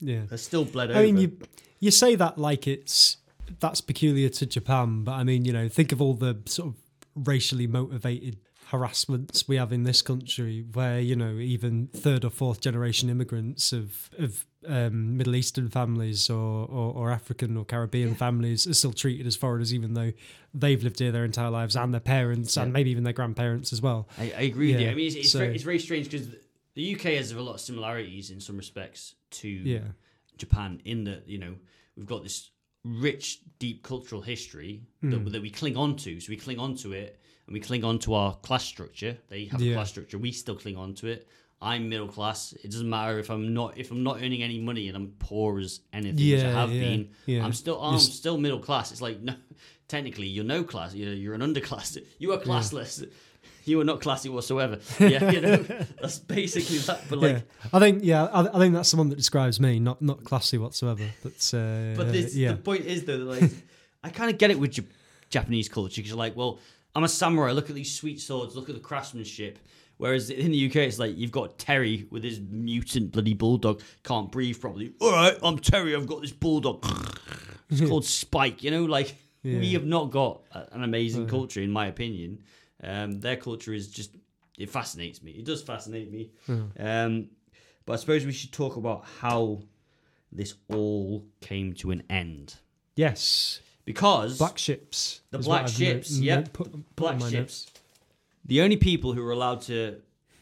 yeah. 0.00 0.22
has 0.30 0.42
still 0.42 0.64
bled 0.64 0.90
over. 0.90 0.98
I 0.98 1.02
mean, 1.02 1.18
you 1.18 1.38
you 1.80 1.90
say 1.90 2.14
that 2.16 2.38
like 2.38 2.66
it's 2.66 3.18
that's 3.60 3.80
peculiar 3.80 4.28
to 4.30 4.46
Japan, 4.46 5.04
but 5.04 5.12
I 5.12 5.24
mean, 5.24 5.44
you 5.44 5.52
know, 5.52 5.68
think 5.68 5.92
of 5.92 6.00
all 6.00 6.14
the 6.14 6.38
sort 6.46 6.68
of 6.68 6.76
racially 7.14 7.66
motivated 7.66 8.38
harassments 8.72 9.46
we 9.46 9.56
have 9.56 9.72
in 9.72 9.84
this 9.84 10.02
country, 10.02 10.64
where 10.72 10.98
you 10.98 11.14
know 11.14 11.34
even 11.36 11.86
third 11.88 12.24
or 12.24 12.30
fourth 12.30 12.60
generation 12.60 13.08
immigrants 13.10 13.72
of 13.72 14.10
of 14.18 14.46
um, 14.66 15.16
Middle 15.16 15.36
Eastern 15.36 15.68
families 15.68 16.28
or, 16.30 16.66
or 16.66 16.92
or 16.94 17.10
African 17.12 17.56
or 17.56 17.64
Caribbean 17.64 18.14
families 18.14 18.66
are 18.66 18.74
still 18.74 18.92
treated 18.92 19.26
as 19.26 19.36
foreigners, 19.36 19.72
even 19.74 19.94
though 19.94 20.12
they've 20.54 20.82
lived 20.82 20.98
here 20.98 21.12
their 21.12 21.24
entire 21.24 21.50
lives, 21.50 21.76
and 21.76 21.92
their 21.92 22.00
parents, 22.00 22.56
and 22.56 22.72
maybe 22.72 22.90
even 22.90 23.04
their 23.04 23.12
grandparents 23.12 23.72
as 23.72 23.80
well. 23.80 24.08
I, 24.18 24.32
I 24.36 24.42
agree 24.42 24.72
with 24.72 24.80
you. 24.80 24.86
Yeah, 24.86 24.92
I 24.92 24.94
mean, 24.96 25.06
it's, 25.06 25.16
it's, 25.16 25.30
so- 25.32 25.38
very, 25.40 25.54
it's 25.54 25.64
very 25.64 25.78
strange 25.78 26.10
because 26.10 26.28
the 26.74 26.94
UK 26.94 27.02
has 27.18 27.30
a 27.32 27.40
lot 27.40 27.54
of 27.54 27.60
similarities 27.60 28.30
in 28.30 28.40
some 28.40 28.56
respects 28.56 29.14
to 29.42 29.48
Yeah. 29.48 29.80
Japan 30.38 30.80
in 30.84 31.04
that, 31.04 31.28
you 31.28 31.38
know, 31.38 31.54
we've 31.96 32.06
got 32.06 32.22
this 32.22 32.50
rich, 32.84 33.40
deep 33.58 33.82
cultural 33.82 34.22
history 34.22 34.82
that, 35.02 35.16
Hmm. 35.18 35.28
that 35.28 35.42
we 35.42 35.50
cling 35.50 35.76
on 35.76 35.96
to. 35.96 36.18
So 36.18 36.30
we 36.30 36.36
cling 36.36 36.58
on 36.58 36.74
to 36.76 36.92
it 36.92 37.20
and 37.52 37.60
we 37.60 37.60
cling 37.60 37.84
on 37.84 37.98
to 37.98 38.14
our 38.14 38.34
class 38.36 38.64
structure. 38.64 39.18
They 39.28 39.44
have 39.46 39.60
a 39.60 39.74
class 39.74 39.90
structure. 39.90 40.16
We 40.16 40.32
still 40.32 40.56
cling 40.56 40.78
on 40.78 40.94
to 40.94 41.08
it. 41.08 41.28
I'm 41.60 41.88
middle 41.88 42.08
class. 42.08 42.54
It 42.64 42.70
doesn't 42.70 42.88
matter 42.88 43.18
if 43.18 43.30
I'm 43.30 43.52
not 43.52 43.76
if 43.76 43.90
I'm 43.90 44.02
not 44.02 44.16
earning 44.16 44.42
any 44.42 44.58
money 44.58 44.88
and 44.88 44.96
I'm 44.96 45.12
poor 45.18 45.60
as 45.60 45.80
anything, 45.92 46.32
which 46.32 46.42
I 46.42 46.50
have 46.50 46.72
yeah, 46.72 46.80
been. 46.80 47.10
Yeah. 47.26 47.44
I'm 47.44 47.52
still 47.52 47.80
I'm 47.80 47.92
You're 47.92 48.00
still 48.00 48.38
middle 48.38 48.58
class. 48.58 48.90
It's 48.90 49.02
like 49.02 49.20
no, 49.28 49.34
technically 49.86 50.26
you're 50.26 50.44
no 50.44 50.64
class. 50.64 50.94
You're 50.94 51.12
you're 51.12 51.34
an 51.34 51.42
underclass. 51.42 51.98
You 52.18 52.32
are 52.32 52.38
classless. 52.38 53.06
You 53.64 53.80
are 53.80 53.84
not 53.84 54.00
classy 54.00 54.28
whatsoever. 54.28 54.80
Yeah, 54.98 55.30
you 55.30 55.40
know 55.40 55.56
that's 56.00 56.18
basically 56.18 56.78
that. 56.78 57.02
But 57.08 57.18
like, 57.20 57.32
yeah, 57.32 57.68
I 57.72 57.78
think 57.78 58.02
yeah, 58.02 58.24
I, 58.24 58.40
I 58.48 58.58
think 58.58 58.74
that's 58.74 58.90
the 58.90 58.96
one 58.96 59.08
that 59.10 59.14
describes 59.14 59.60
me. 59.60 59.78
Not 59.78 60.02
not 60.02 60.24
classy 60.24 60.58
whatsoever. 60.58 61.04
But 61.22 61.54
uh, 61.54 61.94
but 61.96 62.10
this, 62.10 62.34
yeah, 62.34 62.52
the 62.52 62.56
point 62.56 62.86
is 62.86 63.04
though, 63.04 63.18
that, 63.18 63.40
like 63.40 63.52
I 64.02 64.10
kind 64.10 64.30
of 64.32 64.38
get 64.38 64.50
it 64.50 64.58
with 64.58 64.72
Jap- 64.72 64.90
Japanese 65.30 65.68
culture 65.68 66.00
because 66.00 66.10
you're 66.10 66.18
like, 66.18 66.36
well, 66.36 66.58
I'm 66.94 67.04
a 67.04 67.08
samurai. 67.08 67.52
Look 67.52 67.70
at 67.70 67.76
these 67.76 67.94
sweet 67.94 68.20
swords. 68.20 68.54
Look 68.54 68.68
at 68.68 68.74
the 68.74 68.80
craftsmanship. 68.80 69.58
Whereas 69.96 70.30
in 70.30 70.52
the 70.52 70.66
UK, 70.66 70.76
it's 70.76 70.98
like 70.98 71.16
you've 71.16 71.30
got 71.30 71.58
Terry 71.58 72.06
with 72.10 72.24
his 72.24 72.40
mutant 72.40 73.12
bloody 73.12 73.34
bulldog, 73.34 73.82
can't 74.02 74.32
breathe 74.32 74.60
properly. 74.60 74.92
All 75.00 75.12
right, 75.12 75.38
I'm 75.42 75.58
Terry. 75.58 75.94
I've 75.94 76.06
got 76.06 76.22
this 76.22 76.32
bulldog. 76.32 76.84
It's 77.70 77.80
called 77.88 78.04
Spike. 78.04 78.62
You 78.62 78.70
know, 78.70 78.84
like 78.84 79.14
we 79.42 79.72
have 79.72 79.86
not 79.86 80.10
got 80.10 80.42
an 80.52 80.84
amazing 80.84 81.26
culture, 81.26 81.62
in 81.62 81.70
my 81.70 81.86
opinion. 81.86 82.42
Um, 82.82 83.18
their 83.18 83.36
culture 83.36 83.72
is 83.72 83.88
just 83.88 84.14
it 84.58 84.68
fascinates 84.68 85.22
me. 85.22 85.32
It 85.32 85.46
does 85.46 85.62
fascinate 85.62 86.12
me. 86.12 86.32
Um, 86.78 87.30
but 87.86 87.94
I 87.94 87.96
suppose 87.96 88.26
we 88.26 88.32
should 88.32 88.52
talk 88.52 88.76
about 88.76 89.06
how 89.20 89.62
this 90.30 90.52
all 90.68 91.24
came 91.40 91.72
to 91.74 91.92
an 91.92 92.02
end 92.10 92.56
yes, 92.94 93.60
because 93.84 94.38
black 94.38 94.58
ships. 94.58 95.20
The 95.30 95.38
is 95.38 95.46
black 95.46 95.62
what 95.62 95.70
I've 95.70 95.76
ships, 95.76 96.12
no- 96.12 96.18
no- 96.20 96.24
yep. 96.24 96.52
put- 96.52 96.66
put 96.66 96.74
on 96.74 96.84
black 96.96 97.20
my 97.20 97.30
ships. 97.30 97.66
The 98.44 98.60
only 98.62 98.76
people 98.76 99.12
who 99.12 99.22
were 99.22 99.30
allowed 99.32 99.62
to 99.62 100.00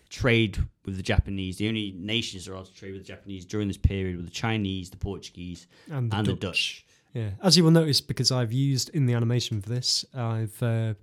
trade 0.08 0.58
with 0.84 0.96
the 0.96 1.02
Japanese, 1.02 1.58
the 1.58 1.68
only 1.68 1.92
nations 1.96 2.44
that 2.44 2.50
are 2.50 2.54
allowed 2.54 2.66
to 2.66 2.74
trade 2.74 2.92
with 2.92 3.02
the 3.02 3.06
Japanese 3.08 3.44
during 3.44 3.68
this 3.68 3.76
period 3.76 4.16
were 4.16 4.22
the 4.22 4.30
Chinese, 4.30 4.90
the 4.90 4.96
Portuguese, 4.96 5.66
And 5.90 6.10
the 6.10 6.16
and 6.16 6.26
the 6.26 6.32
Dutch. 6.32 6.40
Dutch. 6.40 6.84
Yeah, 7.14 7.30
as 7.42 7.56
you 7.56 7.64
will 7.64 7.70
notice, 7.72 8.00
because 8.00 8.30
I've 8.30 8.52
used 8.52 8.88
in 8.90 9.06
the 9.06 9.14
animation 9.14 9.60
for 9.60 9.68
this, 9.68 10.04
I've 10.14 10.62
uh, 10.62 10.94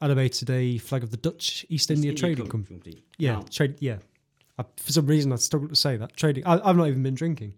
animated 0.00 0.48
a 0.50 0.78
flag 0.78 1.02
of 1.02 1.10
the 1.10 1.16
Dutch 1.18 1.64
East 1.68 1.90
India 1.90 2.10
India 2.10 2.20
Trading 2.20 2.46
Com- 2.48 2.64
Company. 2.64 3.04
Yeah, 3.18 3.32
Now, 3.34 3.42
trade. 3.50 3.76
Yeah, 3.78 3.98
I, 4.58 4.64
for 4.78 4.92
some 4.92 5.06
reason 5.06 5.30
I 5.32 5.36
struggle 5.36 5.68
to 5.68 5.76
say 5.76 5.96
that 5.98 6.16
trading. 6.16 6.46
I, 6.46 6.58
I've 6.68 6.76
not 6.76 6.88
even 6.88 7.02
been 7.02 7.14
drinking. 7.14 7.52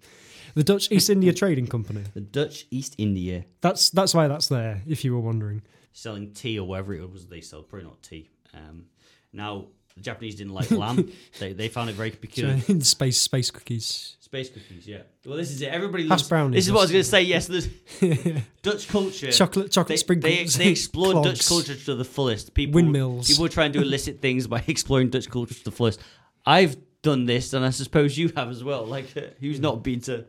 The 0.55 0.63
Dutch 0.63 0.91
East 0.91 1.11
India 1.11 1.33
Trading 1.33 1.67
Company. 1.67 2.05
the 2.15 2.21
Dutch 2.21 2.67
East 2.71 2.95
India 2.99 3.45
That's 3.61 3.91
that's 3.91 4.15
why 4.15 4.29
that's 4.29 4.49
there. 4.49 4.83
If 4.87 5.05
you 5.05 5.13
were 5.15 5.21
wondering. 5.21 5.63
selling 5.93 6.33
tea 6.33 6.59
or 6.59 6.67
whatever 6.67 6.95
it 6.95 7.11
was 7.11 7.27
they 7.27 7.41
sell, 7.41 7.63
probably 7.63 7.87
not 7.87 8.03
tea. 8.03 8.31
Um, 8.55 8.87
now 9.33 9.67
the 9.97 10.01
Japanese 10.01 10.37
didn't 10.37 10.55
like 10.55 10.71
lamb; 10.71 11.11
they, 11.39 11.53
they 11.53 11.69
found 11.69 11.91
it 11.91 11.95
very 11.95 12.11
peculiar. 12.11 12.61
space 12.81 13.21
space 13.21 13.51
cookies. 13.51 14.17
Space 14.21 14.51
cookies, 14.51 14.87
yeah. 14.87 15.03
Well, 15.25 15.37
this 15.37 15.53
is 15.53 15.63
it. 15.63 15.69
Everybody 15.69 16.05
loves. 16.05 16.29
brownies. 16.29 16.57
This 16.57 16.67
is 16.67 16.73
what 16.73 16.81
I 16.81 16.83
was 16.83 16.91
going 16.91 17.05
to 17.05 17.09
say. 17.09 17.23
Yes, 17.23 17.47
Dutch 18.63 18.89
culture. 18.89 19.31
Chocolate 19.31 19.71
chocolate 19.71 19.89
they, 19.89 19.97
sprinkles. 19.97 20.55
they, 20.55 20.65
they 20.65 20.71
explored 20.71 21.13
clogs. 21.13 21.39
Dutch 21.39 21.49
culture 21.49 21.77
to 21.77 21.95
the 21.95 22.05
fullest. 22.05 22.55
People, 22.55 22.75
Windmills. 22.75 23.29
People 23.29 23.49
try 23.49 23.67
and 23.67 23.75
do 23.75 23.81
illicit 23.81 24.21
things 24.21 24.47
by 24.49 24.65
exploring 24.67 25.11
Dutch 25.11 25.31
culture 25.31 25.55
to 25.55 25.65
the 25.65 25.71
fullest. 25.71 26.01
I've 26.45 26.77
done 27.03 27.27
this, 27.27 27.53
and 27.53 27.65
I 27.65 27.71
suppose 27.71 28.19
you 28.19 28.33
have 28.35 28.49
as 28.49 28.65
well. 28.65 28.85
Like, 28.87 29.11
who's 29.41 29.61
not 29.61 29.85
been 29.85 30.01
to 30.03 30.27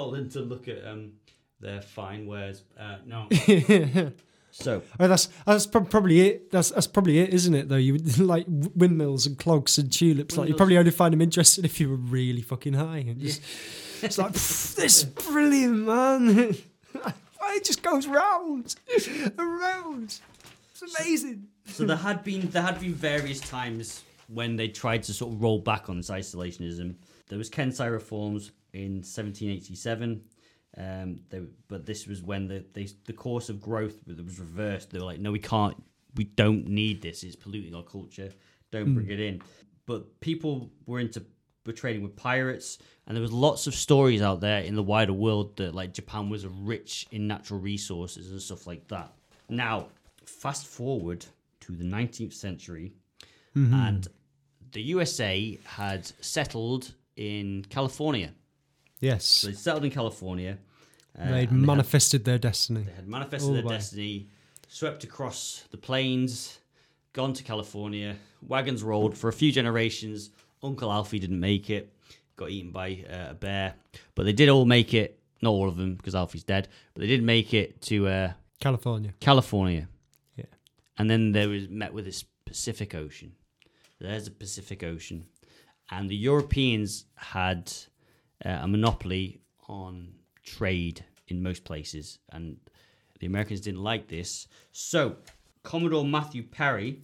Holland 0.00 0.30
to 0.32 0.40
look 0.40 0.66
at 0.68 0.84
um, 0.86 1.12
their 1.60 1.82
fine 1.82 2.26
wares? 2.26 2.64
Uh, 2.78 2.96
no. 3.06 3.28
so 4.50 4.82
Oh, 4.98 5.08
that's 5.08 5.28
that's 5.46 5.66
prob- 5.66 5.90
probably 5.90 6.20
it. 6.20 6.50
That's 6.50 6.70
that's 6.70 6.86
probably 6.86 7.18
it, 7.20 7.34
isn't 7.34 7.54
it? 7.54 7.68
Though 7.68 7.76
you 7.76 7.94
would 7.94 8.18
like 8.34 8.46
windmills 8.48 9.26
and 9.26 9.38
clogs 9.38 9.78
and 9.78 9.92
tulips. 9.92 10.36
Like 10.36 10.48
you 10.48 10.54
probably 10.54 10.78
only 10.78 10.90
find 10.90 11.12
them 11.12 11.20
interesting 11.20 11.64
if 11.64 11.78
you 11.80 11.88
were 11.90 11.96
really 11.96 12.42
fucking 12.42 12.72
high. 12.74 12.98
And 12.98 13.20
just, 13.20 13.42
it's 14.02 14.18
like 14.18 14.32
this 14.32 15.04
brilliant, 15.04 15.86
man. 15.86 16.56
it 17.52 17.64
just 17.64 17.82
goes 17.82 18.06
round, 18.06 18.74
around. 19.38 20.18
It's 20.72 20.98
amazing. 20.98 21.48
so 21.66 21.84
there 21.84 21.96
had 21.96 22.24
been 22.24 22.48
there 22.50 22.62
had 22.62 22.80
been 22.80 22.94
various 22.94 23.40
times 23.40 24.02
when 24.28 24.56
they 24.56 24.68
tried 24.68 25.02
to 25.02 25.12
sort 25.12 25.32
of 25.34 25.42
roll 25.42 25.58
back 25.58 25.88
on 25.90 25.96
this 25.98 26.08
isolationism. 26.10 26.94
There 27.28 27.38
was 27.38 27.50
Kansei 27.50 27.90
reforms 27.92 28.50
in 28.72 28.96
1787, 28.96 30.22
um, 30.76 31.20
they, 31.30 31.40
but 31.68 31.84
this 31.84 32.06
was 32.06 32.22
when 32.22 32.46
the 32.46 32.64
they, 32.72 32.88
the 33.04 33.12
course 33.12 33.48
of 33.48 33.60
growth 33.60 33.98
was 34.06 34.38
reversed. 34.38 34.90
They 34.90 34.98
were 34.98 35.04
like, 35.04 35.20
no, 35.20 35.32
we 35.32 35.38
can't, 35.38 35.76
we 36.14 36.24
don't 36.24 36.68
need 36.68 37.02
this. 37.02 37.22
It's 37.22 37.36
polluting 37.36 37.74
our 37.74 37.82
culture. 37.82 38.30
Don't 38.70 38.94
bring 38.94 39.10
it 39.10 39.20
in. 39.20 39.42
But 39.86 40.20
people 40.20 40.70
were 40.86 41.00
into 41.00 41.24
were 41.66 41.72
trading 41.72 42.02
with 42.02 42.16
pirates, 42.16 42.78
and 43.06 43.16
there 43.16 43.22
was 43.22 43.32
lots 43.32 43.66
of 43.66 43.74
stories 43.74 44.22
out 44.22 44.40
there 44.40 44.60
in 44.62 44.74
the 44.76 44.82
wider 44.82 45.12
world 45.12 45.56
that 45.56 45.74
like 45.74 45.92
Japan 45.92 46.30
was 46.30 46.46
rich 46.46 47.06
in 47.10 47.26
natural 47.26 47.58
resources 47.60 48.30
and 48.30 48.40
stuff 48.40 48.66
like 48.66 48.86
that. 48.88 49.12
Now, 49.48 49.88
fast 50.24 50.66
forward 50.66 51.26
to 51.60 51.72
the 51.72 51.84
19th 51.84 52.32
century, 52.34 52.92
and 53.74 54.06
the 54.72 54.82
USA 54.82 55.58
had 55.64 56.06
settled 56.20 56.94
in 57.16 57.64
California. 57.68 58.32
Yes, 59.00 59.24
So 59.24 59.46
they 59.48 59.52
settled 59.54 59.84
in 59.84 59.90
California. 59.90 60.58
uh, 61.18 61.24
they'd 61.24 61.24
and 61.24 61.34
they 61.34 61.40
had- 61.40 61.52
manifested 61.52 62.24
their 62.24 62.38
destiny. 62.38 62.82
they 62.84 62.92
had 62.92 63.08
manifested 63.08 63.48
All 63.48 63.54
their 63.54 63.62
the 63.62 63.68
destiny, 63.68 64.28
swept 64.68 65.04
across 65.04 65.64
the 65.70 65.76
plains, 65.78 66.58
gone 67.12 67.32
to 67.32 67.42
California. 67.42 68.16
Wagons 68.46 68.82
rolled 68.82 69.16
for 69.16 69.28
a 69.28 69.32
few 69.32 69.52
generations. 69.52 70.30
Uncle 70.62 70.92
Alfie 70.92 71.18
didn't 71.18 71.40
make 71.40 71.70
it, 71.70 71.92
got 72.36 72.50
eaten 72.50 72.70
by 72.70 73.04
uh, 73.10 73.30
a 73.30 73.34
bear, 73.34 73.74
but 74.14 74.24
they 74.24 74.32
did 74.32 74.48
all 74.48 74.64
make 74.66 74.92
it 74.94 75.18
Not 75.42 75.50
all 75.50 75.68
of 75.68 75.76
them 75.78 75.94
because 75.94 76.14
Alfie's 76.14 76.44
dead, 76.44 76.68
but 76.94 77.00
they 77.00 77.06
did 77.06 77.22
make 77.22 77.54
it 77.54 77.80
to 77.82 78.06
uh, 78.08 78.32
California. 78.60 79.14
California. 79.20 79.88
Yeah. 80.36 80.44
And 80.98 81.08
then 81.10 81.32
they 81.32 81.46
was 81.46 81.68
met 81.70 81.94
with 81.94 82.04
this 82.04 82.24
Pacific 82.44 82.94
Ocean. 82.94 83.32
There's 83.98 84.26
the 84.26 84.30
Pacific 84.32 84.82
Ocean, 84.84 85.24
and 85.90 86.10
the 86.10 86.16
Europeans 86.16 87.06
had 87.16 87.72
uh, 88.44 88.58
a 88.62 88.68
monopoly 88.68 89.40
on 89.68 90.12
trade 90.42 91.04
in 91.28 91.42
most 91.42 91.64
places, 91.64 92.18
and 92.32 92.56
the 93.20 93.26
Americans 93.26 93.60
didn't 93.60 93.82
like 93.82 94.08
this. 94.08 94.48
So 94.72 95.16
Commodore 95.62 96.04
Matthew 96.04 96.42
Perry 96.42 97.02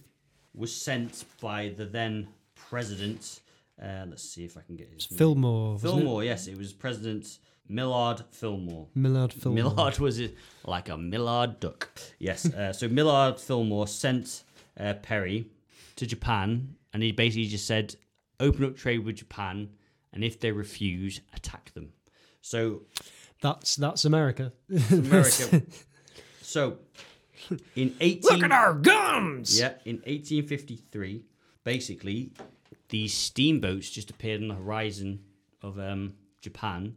was 0.53 0.75
sent 0.75 1.23
by 1.41 1.69
the 1.69 1.85
then 1.85 2.27
president. 2.55 3.41
Uh, 3.81 4.05
let's 4.09 4.23
see 4.23 4.43
if 4.43 4.57
I 4.57 4.61
can 4.61 4.75
get 4.75 4.89
his 4.91 5.09
name. 5.11 5.17
Fillmore. 5.17 5.73
wasn't 5.73 5.93
it? 5.93 5.95
Fillmore, 5.97 6.23
yes, 6.23 6.47
it 6.47 6.57
was 6.57 6.73
President 6.73 7.37
Millard 7.69 8.23
Fillmore. 8.31 8.87
Millard 8.95 9.33
Fillmore. 9.33 9.63
Millard 9.63 9.99
was 9.99 10.19
it 10.19 10.35
like 10.65 10.89
a 10.89 10.97
Millard 10.97 11.59
duck. 11.59 11.89
Yes. 12.19 12.51
Uh, 12.51 12.73
so 12.73 12.87
Millard 12.87 13.39
Fillmore 13.39 13.87
sent 13.87 14.43
uh, 14.79 14.95
Perry 14.95 15.47
to 15.95 16.05
Japan, 16.05 16.75
and 16.93 17.03
he 17.03 17.11
basically 17.11 17.45
just 17.47 17.67
said, 17.67 17.95
"Open 18.39 18.65
up 18.65 18.75
trade 18.75 19.05
with 19.05 19.17
Japan, 19.17 19.69
and 20.13 20.23
if 20.23 20.39
they 20.39 20.51
refuse, 20.51 21.21
attack 21.33 21.73
them." 21.73 21.93
So 22.41 22.83
That's 23.41 23.75
that's 23.75 24.05
America. 24.05 24.51
America. 24.91 25.63
so 26.41 26.77
in 27.75 27.95
eighteen. 27.99 28.39
Look 28.39 28.43
at 28.43 28.51
our 28.51 28.73
guns. 28.73 29.59
Yeah, 29.59 29.73
in 29.85 29.97
1853, 29.97 31.23
basically, 31.63 32.31
these 32.89 33.13
steamboats 33.13 33.89
just 33.89 34.09
appeared 34.09 34.41
on 34.41 34.47
the 34.47 34.55
horizon 34.55 35.19
of 35.61 35.77
um, 35.79 36.13
Japan, 36.41 36.95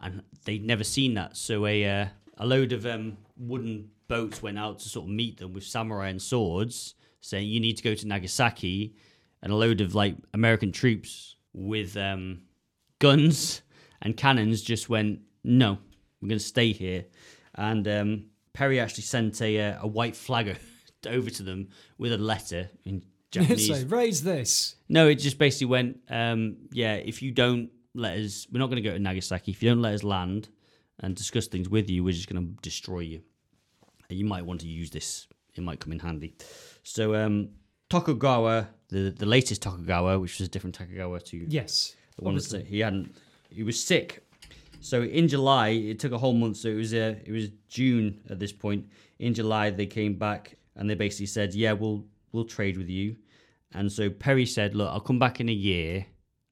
and 0.00 0.22
they'd 0.44 0.64
never 0.64 0.84
seen 0.84 1.14
that. 1.14 1.36
So 1.36 1.66
a 1.66 1.84
uh, 2.02 2.06
a 2.38 2.46
load 2.46 2.72
of 2.72 2.86
um, 2.86 3.16
wooden 3.36 3.90
boats 4.08 4.42
went 4.42 4.58
out 4.58 4.78
to 4.80 4.88
sort 4.88 5.06
of 5.06 5.10
meet 5.10 5.38
them 5.38 5.52
with 5.52 5.64
samurai 5.64 6.08
and 6.08 6.20
swords, 6.20 6.94
saying 7.20 7.48
you 7.48 7.60
need 7.60 7.76
to 7.76 7.82
go 7.82 7.94
to 7.94 8.06
Nagasaki, 8.06 8.94
and 9.42 9.52
a 9.52 9.56
load 9.56 9.80
of 9.80 9.94
like 9.94 10.16
American 10.34 10.72
troops 10.72 11.36
with 11.52 11.96
um, 11.96 12.42
guns 13.00 13.62
and 14.00 14.16
cannons 14.16 14.62
just 14.62 14.88
went 14.88 15.20
no, 15.42 15.78
we're 16.20 16.28
going 16.28 16.38
to 16.38 16.44
stay 16.44 16.72
here, 16.72 17.06
and 17.54 17.88
um, 17.88 18.24
Perry 18.52 18.78
actually 18.78 19.04
sent 19.04 19.40
a 19.40 19.58
uh, 19.58 19.78
a 19.82 19.86
white 19.86 20.14
flag 20.14 20.56
over 21.06 21.30
to 21.30 21.42
them 21.42 21.68
with 21.98 22.12
a 22.12 22.18
letter 22.18 22.70
in 22.84 23.02
Japanese. 23.30 23.66
so 23.68 23.86
raise 23.86 24.22
this. 24.22 24.76
No, 24.88 25.08
it 25.08 25.16
just 25.16 25.38
basically 25.38 25.68
went, 25.68 26.00
um, 26.08 26.56
yeah, 26.72 26.94
if 26.94 27.22
you 27.22 27.32
don't 27.32 27.70
let 27.94 28.18
us, 28.18 28.46
we're 28.52 28.58
not 28.58 28.66
going 28.66 28.82
to 28.82 28.88
go 28.88 28.92
to 28.92 28.98
Nagasaki. 28.98 29.52
If 29.52 29.62
you 29.62 29.70
don't 29.70 29.82
let 29.82 29.94
us 29.94 30.02
land 30.02 30.48
and 30.98 31.14
discuss 31.14 31.46
things 31.46 31.68
with 31.68 31.88
you, 31.88 32.04
we're 32.04 32.12
just 32.12 32.28
going 32.28 32.44
to 32.44 32.52
destroy 32.60 33.00
you. 33.00 33.22
And 34.08 34.18
you 34.18 34.24
might 34.24 34.44
want 34.44 34.60
to 34.62 34.66
use 34.66 34.90
this. 34.90 35.26
It 35.54 35.62
might 35.62 35.80
come 35.80 35.92
in 35.92 36.00
handy. 36.00 36.34
So, 36.82 37.14
um, 37.14 37.50
Tokugawa, 37.88 38.68
the, 38.88 39.14
the 39.16 39.26
latest 39.26 39.62
Tokugawa, 39.62 40.18
which 40.18 40.38
was 40.38 40.48
a 40.48 40.50
different 40.50 40.74
Tokugawa 40.74 41.20
to 41.20 41.46
Yes. 41.48 41.94
That 42.50 42.66
he 42.66 42.80
hadn't, 42.80 43.14
he 43.50 43.62
was 43.62 43.82
sick. 43.82 44.24
So 44.80 45.02
in 45.02 45.28
July, 45.28 45.68
it 45.68 45.98
took 45.98 46.12
a 46.12 46.18
whole 46.18 46.32
month. 46.32 46.56
So 46.56 46.68
it 46.68 46.76
was 46.76 46.94
uh, 46.94 47.14
it 47.24 47.32
was 47.32 47.48
June 47.68 48.20
at 48.30 48.38
this 48.38 48.52
point. 48.52 48.86
In 49.18 49.34
July, 49.34 49.70
they 49.70 49.86
came 49.86 50.14
back 50.14 50.56
and 50.76 50.88
they 50.88 50.94
basically 50.94 51.26
said, 51.26 51.54
"Yeah, 51.54 51.72
we'll 51.72 52.04
we'll 52.32 52.44
trade 52.44 52.76
with 52.76 52.88
you." 52.88 53.16
And 53.72 53.90
so 53.92 54.10
Perry 54.10 54.46
said, 54.46 54.74
"Look, 54.74 54.90
I'll 54.90 55.00
come 55.00 55.18
back 55.18 55.40
in 55.40 55.48
a 55.48 55.52
year 55.52 56.06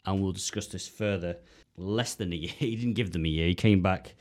and 0.05 0.23
we'll 0.23 0.33
discuss 0.33 0.67
this 0.67 0.87
further." 0.87 1.37
Less 1.77 2.15
than 2.15 2.33
a 2.33 2.37
year. 2.37 2.53
He 2.59 2.75
didn't 2.75 2.95
give 2.95 3.13
them 3.13 3.25
a 3.25 3.29
year. 3.29 3.47
He 3.47 3.55
came 3.55 3.83
back. 3.83 4.15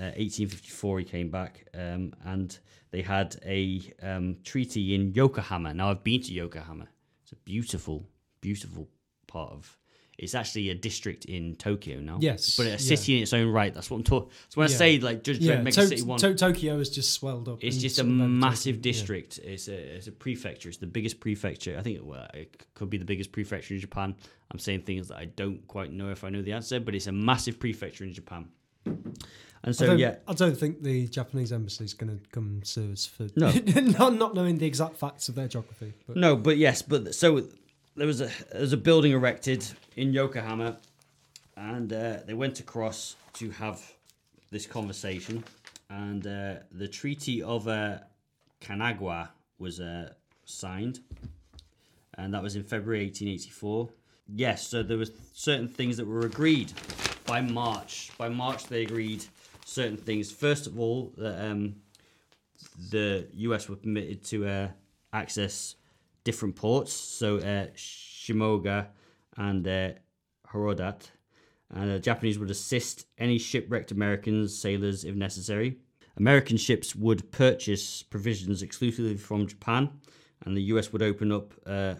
Uh, 0.00 0.14
1854, 0.14 0.98
he 1.00 1.04
came 1.04 1.28
back, 1.28 1.66
um, 1.74 2.12
and 2.24 2.56
they 2.92 3.02
had 3.02 3.36
a 3.44 3.82
um, 4.00 4.36
treaty 4.44 4.94
in 4.94 5.12
Yokohama. 5.12 5.74
Now 5.74 5.90
I've 5.90 6.04
been 6.04 6.22
to 6.22 6.32
Yokohama. 6.32 6.86
It's 7.22 7.32
a 7.32 7.36
beautiful, 7.36 8.08
beautiful 8.40 8.88
part 9.26 9.52
of. 9.52 9.76
It's 10.18 10.34
actually 10.34 10.70
a 10.70 10.74
district 10.74 11.26
in 11.26 11.54
Tokyo 11.54 12.00
now. 12.00 12.18
Yes, 12.20 12.56
but 12.56 12.66
a 12.66 12.70
yeah. 12.70 12.76
city 12.76 13.16
in 13.16 13.22
its 13.22 13.32
own 13.32 13.48
right. 13.52 13.72
That's 13.72 13.88
what 13.88 13.98
I'm 13.98 14.02
talking. 14.02 14.30
So 14.48 14.60
when 14.60 14.64
I 14.66 14.70
say 14.70 14.98
like 14.98 15.22
Judge 15.22 15.38
Yeah. 15.38 15.56
Dredd 15.58 15.62
makes 15.62 15.76
To- 15.76 15.82
a 15.82 15.86
city 15.86 16.02
one, 16.02 16.18
To- 16.18 16.34
Tokyo 16.34 16.76
has 16.78 16.90
just 16.90 17.12
swelled 17.12 17.48
up. 17.48 17.62
it's 17.62 17.76
just 17.76 17.94
a 17.98 18.02
sort 18.02 18.08
of 18.08 18.12
overtaken- 18.14 18.38
massive 18.40 18.76
yeah. 18.76 18.82
district. 18.82 19.38
It's 19.44 19.68
a 19.68 19.74
it's 19.96 20.08
a 20.08 20.12
prefecture. 20.12 20.68
It's 20.68 20.78
the 20.78 20.88
biggest 20.88 21.20
prefecture. 21.20 21.76
I 21.78 21.82
think 21.82 21.96
it, 21.98 22.04
well, 22.04 22.26
it 22.34 22.66
could 22.74 22.90
be 22.90 22.98
the 22.98 23.04
biggest 23.04 23.30
prefecture 23.30 23.74
in 23.74 23.80
Japan. 23.80 24.16
I'm 24.50 24.58
saying 24.58 24.82
things 24.82 25.06
that 25.08 25.18
I 25.18 25.26
don't 25.26 25.66
quite 25.68 25.92
know 25.92 26.10
if 26.10 26.24
I 26.24 26.30
know 26.30 26.42
the 26.42 26.52
answer, 26.52 26.80
but 26.80 26.94
it's 26.96 27.06
a 27.06 27.12
massive 27.12 27.60
prefecture 27.60 28.02
in 28.04 28.12
Japan. 28.12 28.48
And 29.64 29.74
so 29.76 29.86
don't, 29.86 29.98
yeah, 29.98 30.16
I 30.26 30.34
don't 30.34 30.56
think 30.56 30.82
the 30.82 31.08
Japanese 31.08 31.52
embassy 31.52 31.84
is 31.84 31.92
going 31.94 32.16
to 32.16 32.24
come 32.30 32.60
sue 32.64 32.92
us 32.92 33.06
for 33.06 33.26
No. 33.36 33.50
not, 33.98 34.14
not 34.14 34.34
knowing 34.34 34.56
the 34.58 34.66
exact 34.66 34.96
facts 34.96 35.28
of 35.28 35.34
their 35.34 35.48
geography. 35.48 35.92
But 36.06 36.16
No, 36.16 36.36
but 36.36 36.56
yes, 36.58 36.80
but 36.82 37.14
so 37.14 37.46
there 37.98 38.06
was 38.06 38.20
a 38.20 38.30
there 38.52 38.60
was 38.60 38.72
a 38.72 38.76
building 38.76 39.12
erected 39.12 39.66
in 39.96 40.12
Yokohama, 40.12 40.78
and 41.56 41.92
uh, 41.92 42.18
they 42.26 42.34
went 42.34 42.60
across 42.60 43.16
to 43.34 43.50
have 43.50 43.82
this 44.50 44.66
conversation, 44.66 45.44
and 45.90 46.26
uh, 46.26 46.54
the 46.70 46.86
Treaty 46.88 47.42
of 47.42 47.66
uh, 47.66 47.98
was 49.58 49.80
uh, 49.80 50.12
signed, 50.44 51.00
and 52.14 52.32
that 52.32 52.42
was 52.42 52.54
in 52.54 52.62
February 52.62 53.04
1884. 53.04 53.88
Yes, 54.34 54.66
so 54.66 54.82
there 54.82 54.98
was 54.98 55.10
certain 55.32 55.68
things 55.68 55.96
that 55.96 56.06
were 56.06 56.20
agreed 56.20 56.72
by 57.26 57.40
March. 57.40 58.12
By 58.16 58.28
March, 58.28 58.66
they 58.66 58.82
agreed 58.82 59.24
certain 59.64 59.96
things. 59.96 60.30
First 60.30 60.66
of 60.66 60.78
all, 60.78 61.12
that 61.16 61.50
um, 61.50 61.76
the 62.90 63.26
US 63.32 63.68
were 63.68 63.76
permitted 63.76 64.22
to 64.26 64.46
uh, 64.46 64.68
access 65.12 65.76
different 66.28 66.56
ports, 66.56 66.92
so 66.92 67.38
uh, 67.38 67.68
Shimoda 67.74 68.88
and 69.38 69.66
uh, 69.66 69.92
Horodat. 70.52 71.08
And 71.70 71.90
the 71.90 71.98
Japanese 71.98 72.38
would 72.38 72.50
assist 72.50 73.06
any 73.16 73.38
shipwrecked 73.38 73.92
Americans, 73.92 74.54
sailors, 74.54 75.04
if 75.04 75.14
necessary. 75.14 75.78
American 76.18 76.58
ships 76.58 76.94
would 76.94 77.32
purchase 77.32 78.02
provisions 78.02 78.60
exclusively 78.60 79.16
from 79.16 79.46
Japan, 79.46 79.88
and 80.44 80.54
the 80.54 80.64
US 80.74 80.92
would 80.92 81.02
open 81.02 81.32
up 81.32 81.54
a 81.64 81.96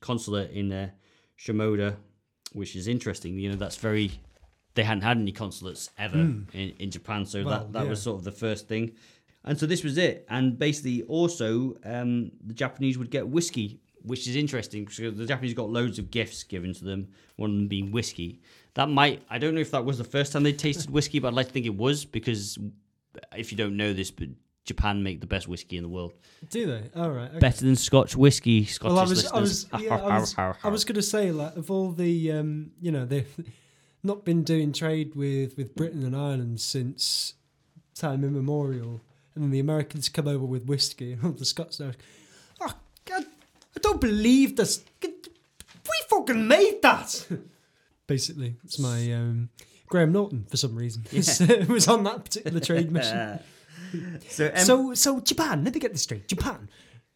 consulate 0.00 0.52
in 0.52 0.72
uh, 0.72 0.88
Shimoda, 1.38 1.96
which 2.54 2.76
is 2.76 2.88
interesting. 2.88 3.38
You 3.38 3.50
know, 3.50 3.56
that's 3.56 3.76
very. 3.76 4.10
They 4.72 4.84
hadn't 4.84 5.02
had 5.02 5.18
any 5.18 5.32
consulates 5.32 5.90
ever 5.98 6.16
in, 6.16 6.46
in 6.78 6.90
Japan, 6.90 7.26
so 7.26 7.44
Well, 7.44 7.58
that, 7.58 7.72
that 7.74 7.88
was 7.88 8.00
sort 8.00 8.18
of 8.18 8.24
the 8.24 8.32
first 8.32 8.68
thing. 8.68 8.92
And 9.46 9.58
so 9.58 9.66
this 9.66 9.84
was 9.84 9.96
it. 9.96 10.26
And 10.28 10.58
basically, 10.58 11.02
also, 11.04 11.76
um, 11.84 12.32
the 12.44 12.54
Japanese 12.54 12.98
would 12.98 13.10
get 13.10 13.28
whiskey, 13.28 13.80
which 14.02 14.26
is 14.26 14.36
interesting 14.36 14.84
because 14.84 15.16
the 15.16 15.26
Japanese 15.26 15.54
got 15.54 15.70
loads 15.70 15.98
of 15.98 16.10
gifts 16.10 16.42
given 16.42 16.74
to 16.74 16.84
them, 16.84 17.08
one 17.36 17.50
of 17.50 17.56
them 17.56 17.68
being 17.68 17.92
whiskey. 17.92 18.40
That 18.74 18.88
might, 18.88 19.22
I 19.30 19.38
don't 19.38 19.54
know 19.54 19.60
if 19.60 19.70
that 19.70 19.84
was 19.84 19.98
the 19.98 20.04
first 20.04 20.32
time 20.32 20.42
they 20.42 20.52
tasted 20.52 20.90
whiskey, 20.90 21.18
but 21.20 21.28
I'd 21.28 21.34
like 21.34 21.46
to 21.46 21.52
think 21.52 21.66
it 21.66 21.76
was 21.76 22.04
because 22.04 22.58
if 23.36 23.52
you 23.52 23.58
don't 23.58 23.76
know 23.76 23.92
this, 23.92 24.10
but 24.10 24.28
Japan 24.64 25.02
make 25.02 25.20
the 25.20 25.26
best 25.28 25.46
whiskey 25.46 25.76
in 25.76 25.84
the 25.84 25.88
world. 25.88 26.12
do 26.50 26.66
they? 26.66 26.90
All 27.00 27.10
right. 27.10 27.30
okay. 27.30 27.38
Better 27.38 27.64
than 27.64 27.76
Scotch 27.76 28.16
whiskey, 28.16 28.64
Scottish 28.64 28.94
Well, 28.94 28.98
I 28.98 29.08
was, 29.08 29.26
I 29.26 29.38
listeners. 29.38 29.70
was, 29.72 29.82
yeah, 29.82 29.96
I 29.96 30.18
was, 30.18 30.34
I 30.38 30.68
was 30.68 30.84
going 30.84 30.96
to 30.96 31.02
say, 31.02 31.30
like, 31.30 31.56
of 31.56 31.70
all 31.70 31.92
the, 31.92 32.32
um, 32.32 32.72
you 32.80 32.90
know, 32.90 33.06
they've 33.06 33.32
not 34.02 34.24
been 34.24 34.42
doing 34.42 34.72
trade 34.72 35.14
with 35.14 35.56
with 35.56 35.74
Britain 35.76 36.04
and 36.04 36.16
Ireland 36.16 36.60
since 36.60 37.34
time 37.94 38.24
immemorial, 38.24 39.00
and 39.36 39.44
then 39.44 39.50
the 39.50 39.60
Americans 39.60 40.08
come 40.08 40.26
over 40.26 40.44
with 40.44 40.64
whiskey, 40.64 41.12
and 41.12 41.22
all 41.22 41.30
the 41.30 41.44
Scots 41.44 41.80
are, 41.80 41.88
like, 41.88 41.98
oh, 42.60 42.74
God, 43.04 43.24
I 43.76 43.80
don't 43.80 44.00
believe 44.00 44.56
this. 44.56 44.82
We 45.02 45.10
fucking 46.08 46.48
made 46.48 46.80
that. 46.82 47.26
Basically, 48.06 48.56
it's 48.64 48.78
my 48.78 49.12
um, 49.12 49.50
Graham 49.86 50.12
Norton 50.12 50.46
for 50.48 50.56
some 50.56 50.74
reason. 50.74 51.04
it 51.12 51.68
was 51.68 51.86
on 51.86 52.02
that 52.04 52.24
particular 52.24 52.60
trade 52.60 52.90
mission. 52.92 53.40
so, 54.28 54.46
em- 54.46 54.64
so, 54.64 54.94
so 54.94 55.20
Japan. 55.20 55.64
Let 55.64 55.74
me 55.74 55.80
get 55.80 55.92
this 55.92 56.02
straight. 56.02 56.26
Japan. 56.28 56.68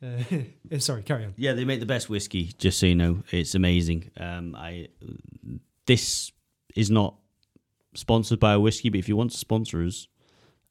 Uh, 0.02 0.78
sorry, 0.78 1.02
carry 1.02 1.24
on. 1.24 1.34
Yeah, 1.36 1.52
they 1.52 1.64
make 1.64 1.80
the 1.80 1.86
best 1.86 2.08
whiskey. 2.08 2.52
Just 2.58 2.78
so 2.78 2.86
you 2.86 2.94
know, 2.94 3.22
it's 3.30 3.54
amazing. 3.54 4.10
Um, 4.18 4.54
I 4.56 4.88
this 5.86 6.32
is 6.74 6.90
not 6.90 7.16
sponsored 7.94 8.40
by 8.40 8.54
a 8.54 8.60
whiskey, 8.60 8.88
but 8.88 8.98
if 8.98 9.08
you 9.08 9.16
want 9.16 9.32
to 9.32 9.36
sponsor 9.36 9.84
us, 9.84 10.08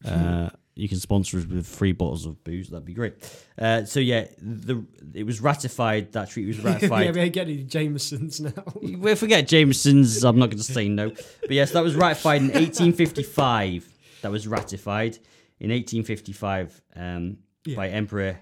uh, 0.06 0.50
you 0.80 0.88
can 0.90 1.00
sponsor 1.00 1.38
us 1.38 1.46
with 1.46 1.68
free 1.68 1.92
bottles 1.92 2.26
of 2.26 2.44
booze. 2.44 2.70
That'd 2.70 2.86
be 2.86 2.94
great. 2.94 3.14
Uh, 3.58 3.84
so 3.86 4.00
yeah, 4.00 4.28
the 4.42 4.86
it 5.14 5.24
was 5.26 5.42
ratified. 5.42 6.14
That 6.14 6.30
treaty 6.30 6.48
was 6.48 6.60
ratified. 6.64 7.06
yeah, 7.06 7.12
we 7.12 7.20
ain't 7.22 7.34
getting 7.34 7.68
Jamesons 7.68 8.40
now. 8.42 8.64
we 8.82 9.16
forget 9.16 9.48
Jameson's. 9.48 10.24
I'm 10.24 10.40
not 10.40 10.48
going 10.50 10.58
to 10.58 10.64
say 10.64 10.88
no, 10.88 11.10
but 11.42 11.52
yes, 11.52 11.72
that 11.72 11.84
was 11.84 11.96
ratified 11.96 12.42
in 12.42 12.48
1855. 12.50 13.88
That 14.22 14.32
was 14.32 14.48
ratified 14.48 15.18
in 15.60 15.70
1855 15.72 16.82
um, 16.96 17.38
Yeah. 17.66 17.76
by 17.76 17.90
Emperor 17.90 18.40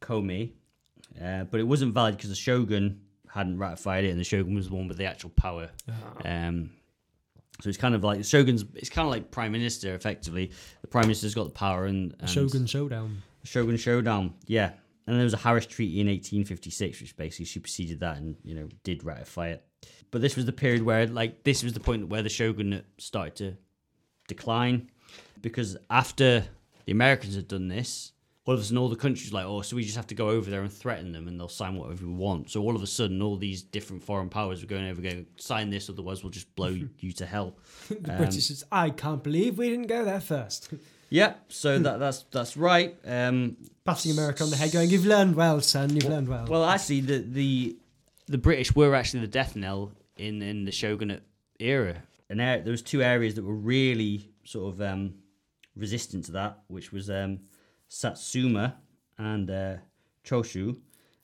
Komei, 0.00 0.52
uh, 1.22 1.44
but 1.44 1.60
it 1.60 1.64
wasn't 1.64 1.94
valid 1.94 2.16
because 2.16 2.30
the 2.30 2.36
shogun 2.36 3.00
hadn't 3.28 3.58
ratified 3.58 4.04
it, 4.04 4.10
and 4.10 4.20
the 4.20 4.24
shogun 4.24 4.54
was 4.54 4.68
the 4.68 4.74
one 4.74 4.88
with 4.88 4.96
the 4.98 5.04
actual 5.04 5.30
power. 5.30 5.70
Um, 6.24 6.70
So 7.62 7.68
it's 7.68 7.78
kind 7.78 7.94
of 7.94 8.04
like 8.04 8.18
the 8.18 8.24
shogun's. 8.24 8.64
It's 8.74 8.90
kind 8.90 9.06
of 9.06 9.10
like 9.10 9.30
prime 9.30 9.52
minister, 9.52 9.94
effectively. 9.94 10.52
The 10.82 10.88
prime 10.88 11.04
minister's 11.04 11.34
got 11.34 11.44
the 11.44 11.50
power, 11.50 11.86
and, 11.86 12.14
and 12.20 12.28
Shogun 12.28 12.66
Showdown. 12.66 13.22
Shogun 13.44 13.76
Showdown. 13.76 14.34
Yeah, 14.46 14.72
and 15.06 15.16
there 15.16 15.24
was 15.24 15.34
a 15.34 15.38
Harris 15.38 15.66
Treaty 15.66 16.00
in 16.00 16.06
1856, 16.06 17.00
which 17.00 17.16
basically 17.16 17.46
superseded 17.46 18.00
that 18.00 18.18
and 18.18 18.36
you 18.42 18.54
know 18.54 18.68
did 18.84 19.04
ratify 19.04 19.48
it. 19.48 19.64
But 20.10 20.20
this 20.20 20.36
was 20.36 20.44
the 20.44 20.52
period 20.52 20.82
where, 20.82 21.06
like, 21.06 21.44
this 21.44 21.62
was 21.62 21.72
the 21.72 21.80
point 21.80 22.08
where 22.08 22.22
the 22.22 22.28
Shogun 22.28 22.82
started 22.98 23.36
to 23.36 23.56
decline, 24.28 24.90
because 25.40 25.76
after 25.90 26.44
the 26.84 26.92
Americans 26.92 27.34
had 27.34 27.48
done 27.48 27.68
this, 27.68 28.12
all 28.46 28.54
of 28.54 28.60
a 28.60 28.62
sudden 28.64 28.78
all 28.78 28.88
the 28.88 28.96
countries 28.96 29.32
like, 29.32 29.44
oh, 29.44 29.60
so 29.62 29.74
we 29.76 29.82
just 29.82 29.96
have 29.96 30.06
to 30.06 30.14
go 30.14 30.30
over 30.30 30.48
there 30.50 30.62
and 30.62 30.72
threaten 30.72 31.12
them, 31.12 31.26
and 31.28 31.38
they'll 31.38 31.48
sign 31.48 31.74
whatever 31.74 32.06
we 32.06 32.12
want. 32.12 32.50
So 32.50 32.62
all 32.62 32.76
of 32.76 32.82
a 32.82 32.86
sudden, 32.86 33.20
all 33.20 33.36
these 33.36 33.62
different 33.62 34.02
foreign 34.04 34.28
powers 34.28 34.60
were 34.60 34.68
going 34.68 34.86
over, 34.88 35.02
going, 35.02 35.26
sign 35.36 35.70
this, 35.70 35.90
otherwise 35.90 36.22
we'll 36.22 36.30
just 36.30 36.54
blow 36.54 36.68
you 37.00 37.12
to 37.12 37.26
hell. 37.26 37.56
The 37.88 38.12
Um, 38.12 38.16
British 38.18 38.50
is, 38.50 38.64
I 38.70 38.90
can't 38.90 39.22
believe 39.22 39.58
we 39.58 39.68
didn't 39.68 39.88
go 39.88 40.04
there 40.04 40.20
first. 40.20 40.72
Yeah, 41.08 41.34
so 41.48 41.78
that 41.78 42.00
that's 42.00 42.24
that's 42.32 42.56
right. 42.56 42.96
Um, 43.06 43.56
Patting 43.84 44.10
America 44.10 44.42
on 44.42 44.50
the 44.50 44.56
head, 44.56 44.72
going, 44.72 44.90
"You've 44.90 45.06
learned 45.06 45.36
well, 45.36 45.60
son. 45.60 45.94
You've 45.94 46.08
learned 46.10 46.26
well." 46.28 46.46
Well, 46.46 46.64
actually, 46.64 47.00
the 47.02 47.18
the 47.18 47.76
the 48.26 48.38
British 48.38 48.74
were 48.74 48.92
actually 48.92 49.20
the 49.20 49.28
death 49.28 49.54
knell 49.54 49.92
in 50.16 50.42
in 50.42 50.64
the 50.64 50.72
shogunate 50.72 51.22
era. 51.60 52.02
And 52.28 52.40
there, 52.40 52.60
there 52.60 52.72
was 52.72 52.82
two 52.82 53.04
areas 53.04 53.36
that 53.36 53.44
were 53.44 53.54
really 53.54 54.28
sort 54.42 54.74
of 54.74 54.80
um, 54.82 55.14
resistant 55.76 56.24
to 56.24 56.32
that, 56.32 56.58
which 56.66 56.90
was 56.90 57.08
um, 57.08 57.38
Satsuma 57.88 58.76
and 59.18 59.50
uh, 59.50 59.74
Choshu. 60.24 60.76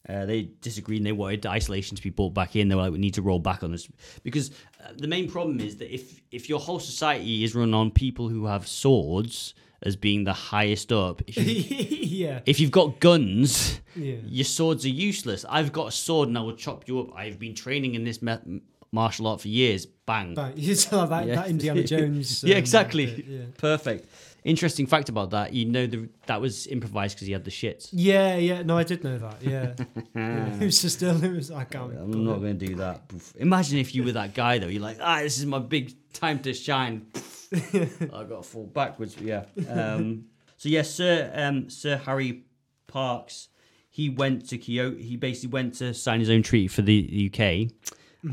Uh, 0.08 0.26
they 0.26 0.42
disagreed 0.60 0.98
and 0.98 1.06
they 1.06 1.12
wanted 1.12 1.46
isolation 1.46 1.96
to 1.96 2.02
be 2.02 2.10
brought 2.10 2.34
back 2.34 2.56
in. 2.56 2.68
They 2.68 2.74
were 2.74 2.82
like, 2.82 2.92
we 2.92 2.98
need 2.98 3.14
to 3.14 3.22
roll 3.22 3.38
back 3.38 3.62
on 3.62 3.70
this 3.70 3.88
because 4.24 4.50
uh, 4.84 4.88
the 4.96 5.06
main 5.06 5.30
problem 5.30 5.60
is 5.60 5.76
that 5.76 5.94
if 5.94 6.20
if 6.32 6.48
your 6.48 6.58
whole 6.58 6.80
society 6.80 7.44
is 7.44 7.54
run 7.54 7.72
on 7.72 7.92
people 7.92 8.28
who 8.28 8.46
have 8.46 8.66
swords 8.66 9.54
as 9.84 9.94
being 9.94 10.24
the 10.24 10.32
highest 10.32 10.90
up, 10.92 11.22
if, 11.28 11.36
you, 11.36 11.44
yeah, 12.24 12.40
if 12.46 12.58
you've 12.58 12.72
got 12.72 12.98
guns, 12.98 13.80
yeah. 13.94 14.16
your 14.26 14.44
swords 14.44 14.84
are 14.84 14.88
useless. 14.88 15.44
I've 15.48 15.72
got 15.72 15.88
a 15.88 15.92
sword 15.92 16.28
and 16.28 16.36
I 16.36 16.40
will 16.40 16.56
chop 16.56 16.88
you 16.88 16.98
up. 17.00 17.14
I've 17.16 17.38
been 17.38 17.54
training 17.54 17.94
in 17.94 18.02
this 18.02 18.20
me- 18.22 18.60
martial 18.90 19.28
art 19.28 19.40
for 19.40 19.48
years. 19.48 19.86
Bang. 19.86 20.34
But 20.34 20.58
you 20.64 20.74
still 20.74 21.00
have 21.00 21.10
that, 21.10 21.26
Yeah. 21.26 21.34
that 21.36 21.48
Indiana 21.48 21.82
Jones. 21.92 22.42
yeah, 22.44 22.56
um, 22.56 22.58
exactly. 22.58 23.06
bit, 23.06 23.24
yeah. 23.26 23.40
Perfect. 23.56 24.08
Interesting 24.45 24.86
fact 24.86 25.09
about 25.09 25.30
that. 25.30 25.53
You 25.53 25.66
know 25.66 25.86
the, 25.86 26.09
that 26.26 26.40
was 26.40 26.66
improvised 26.66 27.16
because 27.16 27.28
he 27.28 27.32
had 27.32 27.45
the 27.45 27.51
shits. 27.51 27.90
Yeah, 27.93 28.36
yeah. 28.36 28.62
No, 28.62 28.76
I 28.76 28.82
did 28.82 29.05
know 29.05 29.16
that. 29.16 29.40
Yeah. 29.40 29.74
yeah. 30.16 30.55
It 30.55 30.64
was 30.64 30.82
just 30.82 30.97
still. 30.97 31.22
It 31.22 31.30
was. 31.30 31.53
I 31.53 31.62
can't. 31.64 31.93
I'm 31.97 32.24
not 32.24 32.40
going 32.40 32.59
to 32.59 32.66
do 32.66 32.74
that. 32.76 33.03
Imagine 33.36 33.78
if 33.78 33.95
you 33.95 34.03
were 34.03 34.12
that 34.12 34.34
guy 34.34 34.59
though. 34.59 34.66
You're 34.66 34.82
like, 34.82 34.99
ah, 35.01 35.20
this 35.20 35.38
is 35.38 35.47
my 35.47 35.61
big 35.61 35.95
time 36.12 36.40
to 36.40 36.53
shine. 36.55 37.07
I 37.55 38.24
got 38.24 38.28
to 38.28 38.43
fall 38.43 38.66
backwards. 38.66 39.16
Yeah. 39.20 39.45
Um, 39.68 40.24
so 40.57 40.68
yes, 40.68 40.90
Sir 40.90 41.30
um, 41.34 41.70
Sir 41.70 41.97
Harry 41.99 42.43
Parkes. 42.88 43.49
He 43.90 44.09
went 44.09 44.49
to 44.49 44.59
Kyoto. 44.59 44.97
He 44.97 45.16
basically 45.16 45.51
went 45.51 45.74
to 45.74 45.95
sign 45.95 46.18
his 46.18 46.30
own 46.30 46.43
treaty 46.43 46.66
for 46.66 46.82
the 46.82 47.30
UK, 47.30 47.70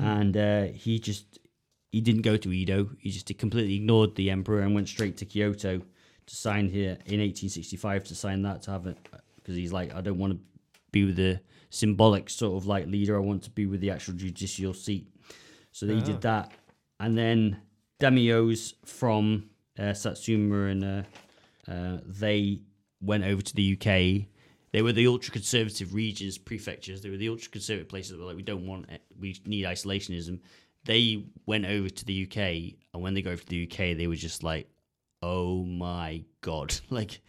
and 0.02 0.36
uh, 0.36 0.64
he 0.74 0.98
just 0.98 1.38
he 1.92 2.02
didn't 2.02 2.22
go 2.24 2.36
to 2.38 2.52
Edo. 2.52 2.90
He 2.98 3.12
just 3.12 3.28
completely 3.38 3.76
ignored 3.76 4.16
the 4.16 4.32
emperor 4.32 4.62
and 4.62 4.74
went 4.74 4.88
straight 4.88 5.18
to 5.18 5.26
Kyoto 5.26 5.82
to 6.30 6.36
sign 6.36 6.70
here 6.70 6.92
in 7.06 7.20
1865 7.20 8.04
to 8.06 8.16
sign 8.16 8.42
that 8.44 8.62
to 8.64 8.72
have 8.72 8.86
it 8.88 8.98
because 9.36 9.56
he's 9.56 9.74
like, 9.74 9.94
I 9.94 10.02
don't 10.02 10.18
want 10.20 10.34
to 10.34 10.40
be 10.92 11.06
with 11.06 11.16
the 11.18 11.42
symbolic 11.72 12.30
sort 12.30 12.56
of 12.62 12.68
like 12.68 12.86
leader. 12.88 13.16
I 13.16 13.20
want 13.20 13.44
to 13.44 13.50
be 13.50 13.66
with 13.66 13.82
the 13.82 13.90
actual 13.92 14.14
judicial 14.14 14.74
seat. 14.74 15.08
So 15.72 15.86
they 15.86 15.96
Ah. 15.98 16.02
did 16.02 16.22
that, 16.22 16.52
and 17.00 17.18
then 17.18 17.62
Daimyos 18.00 18.74
from 18.86 19.50
uh, 19.78 19.94
Satsuma 19.94 20.66
and 20.68 20.84
uh, 20.84 21.04
uh, 21.72 21.98
they 22.06 22.62
went 23.02 23.24
over 23.24 23.42
to 23.42 23.56
the 23.56 23.74
UK. 23.74 24.28
They 24.72 24.82
were 24.84 24.94
the 24.94 25.08
ultra 25.08 25.32
conservative 25.34 25.94
regions, 25.94 26.38
prefectures. 26.38 27.02
They 27.02 27.10
were 27.10 27.18
the 27.18 27.30
ultra 27.30 27.50
conservative 27.50 27.90
places 27.90 28.12
that 28.12 28.20
were 28.20 28.26
like, 28.26 28.36
we 28.36 28.44
don't 28.44 28.68
want 28.68 28.90
it. 28.90 29.02
We 29.20 29.36
need 29.46 29.66
isolationism. 29.66 30.40
They 30.86 31.26
went 31.46 31.66
over 31.66 31.90
to 31.90 32.06
the 32.06 32.24
UK, 32.26 32.38
and 32.94 33.02
when 33.04 33.14
they 33.14 33.22
go 33.22 33.32
over 33.32 33.42
to 33.42 33.48
the 33.48 33.64
UK, 33.64 33.98
they 33.98 34.08
were 34.08 34.16
just 34.16 34.44
like, 34.44 34.68
oh 35.22 35.64
my 35.64 36.24
god, 36.42 36.76
like 36.90 37.22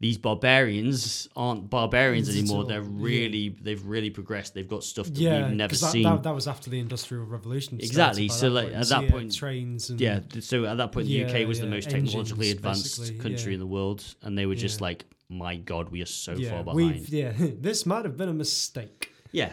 these 0.00 0.16
barbarians 0.16 1.28
aren't 1.36 1.68
barbarians 1.68 2.28
at 2.30 2.34
anymore. 2.34 2.62
all, 2.62 2.64
They're 2.66 2.80
yeah. 2.80 2.88
really, 2.90 3.48
they've 3.60 3.84
really 3.84 4.08
progressed. 4.08 4.54
They've 4.54 4.66
got 4.66 4.82
stuff 4.82 5.06
that 5.06 5.16
Yeah, 5.18 5.48
we've 5.48 5.56
never 5.56 5.74
that, 5.74 5.90
seen. 5.92 6.04
that, 6.04 6.22
that 6.22 6.34
was 6.34 6.48
after 6.48 6.70
the 6.70 6.78
Industrial 6.80 7.22
Revolution. 7.24 7.76
Exactly, 7.78 8.28
so, 8.28 8.48
like, 8.48 8.68
point. 8.68 8.76
at 8.76 8.88
that 8.88 9.02
yeah, 9.04 9.10
point- 9.10 9.34
trains 9.34 9.90
and 9.90 10.00
Yeah, 10.00 10.20
so 10.40 10.64
at 10.64 10.78
that 10.78 10.92
point, 10.92 11.06
the 11.06 11.12
Yeah, 11.12 11.26
UK 11.28 11.46
was 11.46 11.60
the 11.60 11.66
most 11.66 11.90
technologically 11.90 12.48
engines, 12.50 12.56
advanced 12.98 13.18
country 13.20 13.52
yeah. 13.52 13.54
in 13.54 13.60
the 13.60 13.66
world, 13.66 14.02
and 14.22 14.38
they 14.38 14.46
were 14.46 14.54
just 14.54 14.80
Yeah. 14.80 14.84
like, 14.86 15.04
"My 15.28 15.56
God, 15.56 15.90
we 15.90 16.00
are 16.00 16.06
so 16.06 16.32
yeah, 16.32 16.48
far 16.50 16.64
behind." 16.64 16.76
we've 16.94 17.08
yeah. 17.10 17.32
This 17.36 17.84
might 17.84 18.06
have 18.06 18.16
been 18.16 18.30
a 18.30 18.34
mistake. 18.34 19.12
Yeah. 19.32 19.52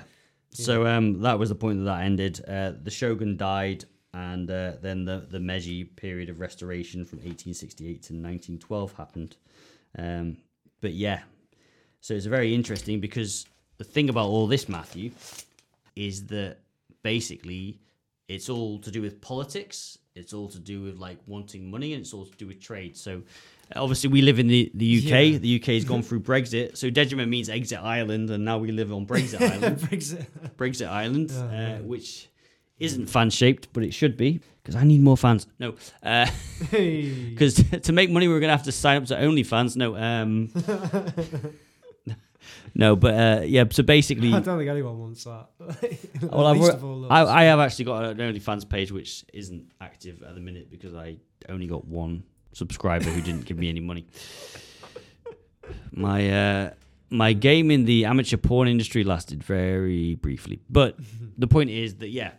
So 0.52 0.88
um, 0.88 1.22
that 1.24 1.38
was 1.38 1.50
the 1.50 1.56
point 1.56 1.80
that 1.80 1.86
that 1.86 2.04
ended. 2.06 2.40
Uh, 2.48 2.72
the 2.82 2.90
shogun 2.90 3.36
died, 3.36 3.84
and 4.18 4.50
uh, 4.50 4.72
then 4.82 5.06
the 5.06 5.26
the 5.30 5.40
Meiji 5.40 5.84
period 5.84 6.30
of 6.30 6.40
restoration 6.40 7.06
from 7.06 7.20
1868 7.20 7.86
to 7.88 8.14
1912 8.14 8.94
happened. 8.94 9.36
Um, 9.98 10.38
but 10.82 10.94
yeah, 10.94 11.22
so 12.02 12.14
it's 12.16 12.26
very 12.26 12.54
interesting 12.54 13.00
because 13.00 13.46
the 13.78 13.84
thing 13.84 14.10
about 14.10 14.28
all 14.28 14.48
this, 14.48 14.68
Matthew, 14.68 15.12
is 15.96 16.26
that 16.28 16.58
basically 17.04 17.80
it's 18.28 18.50
all 18.50 18.80
to 18.80 18.92
do 18.92 19.02
with 19.02 19.22
politics. 19.22 20.00
It's 20.16 20.34
all 20.34 20.48
to 20.50 20.60
do 20.60 20.82
with 20.82 20.98
like 20.98 21.20
wanting 21.28 21.70
money, 21.70 21.94
and 21.94 22.02
it's 22.02 22.14
all 22.14 22.26
to 22.26 22.38
do 22.38 22.48
with 22.48 22.60
trade. 22.60 22.98
So 22.98 23.22
obviously 23.76 24.10
we 24.10 24.24
live 24.24 24.40
in 24.40 24.48
the, 24.48 24.72
the 24.74 24.98
UK. 24.98 25.06
Yeah. 25.34 25.38
The 25.38 25.56
UK 25.62 25.68
has 25.78 25.86
gone 25.86 26.02
through 26.02 26.22
Brexit. 26.22 26.76
So 26.76 26.90
Dejima 26.90 27.28
means 27.30 27.50
exit 27.50 27.80
island, 27.80 28.32
and 28.32 28.44
now 28.44 28.58
we 28.58 28.72
live 28.72 28.92
on 28.92 29.06
Brexit 29.06 29.42
Island. 29.54 29.78
Brexit. 29.78 30.26
Brexit 30.58 30.88
Island, 30.90 31.32
Oh, 31.36 31.42
uh, 31.44 31.78
which 31.84 32.30
isn't 32.80 33.08
fan 33.08 33.30
shaped, 33.30 33.68
but 33.74 33.84
it 33.84 33.94
should 33.94 34.18
be 34.18 34.42
because 34.62 34.76
I 34.76 34.84
need 34.84 35.02
more 35.02 35.18
fans. 35.18 35.48
No, 35.60 35.76
because 36.62 37.64
to 37.84 37.94
make 37.94 38.10
money, 38.10 38.28
we're 38.28 38.40
gonna 38.40 38.52
have 38.52 38.64
to 38.64 38.72
sign 38.72 38.98
up 38.98 39.06
to 39.06 39.16
OnlyFans. 39.16 39.76
No, 39.76 39.96
um, 39.96 40.52
no, 42.76 42.96
but 42.96 43.14
uh, 43.14 43.42
yeah. 43.46 43.64
So 43.72 43.84
basically, 43.84 44.34
I 44.34 44.40
don't 44.40 44.58
think 44.58 44.70
anyone 44.70 45.00
wants 45.00 45.24
that. 45.24 45.48
well, 45.60 46.48
At 46.48 46.52
I've, 46.52 46.58
least 46.58 46.74
of 46.74 46.84
all 46.84 47.12
I. 47.12 47.24
I 47.24 47.44
have 47.46 47.60
actually 47.60 47.86
got 47.86 48.04
an 48.04 48.18
OnlyFans 48.18 48.68
page 48.68 48.92
which 48.92 49.26
isn't 49.34 49.72
active 49.80 50.22
at 50.22 50.36
the 50.36 50.42
minute 50.42 50.70
because 50.70 50.94
I 50.94 51.18
only 51.50 51.68
got 51.68 51.86
one 51.86 52.24
subscriber 52.54 53.10
who 53.10 53.22
didn't 53.22 53.46
give 53.46 53.58
me 53.58 53.70
any 53.70 53.80
money. 53.80 54.06
My 55.92 56.30
uh, 56.30 56.72
my 57.10 57.34
game 57.34 57.72
in 57.72 57.86
the 57.86 58.06
amateur 58.06 58.38
porn 58.38 58.68
industry 58.68 59.04
lasted 59.04 59.44
very 59.44 60.16
briefly, 60.16 60.60
but 60.70 60.98
the 61.38 61.48
point 61.48 61.70
is 61.70 61.96
that 61.96 62.10
yeah. 62.10 62.32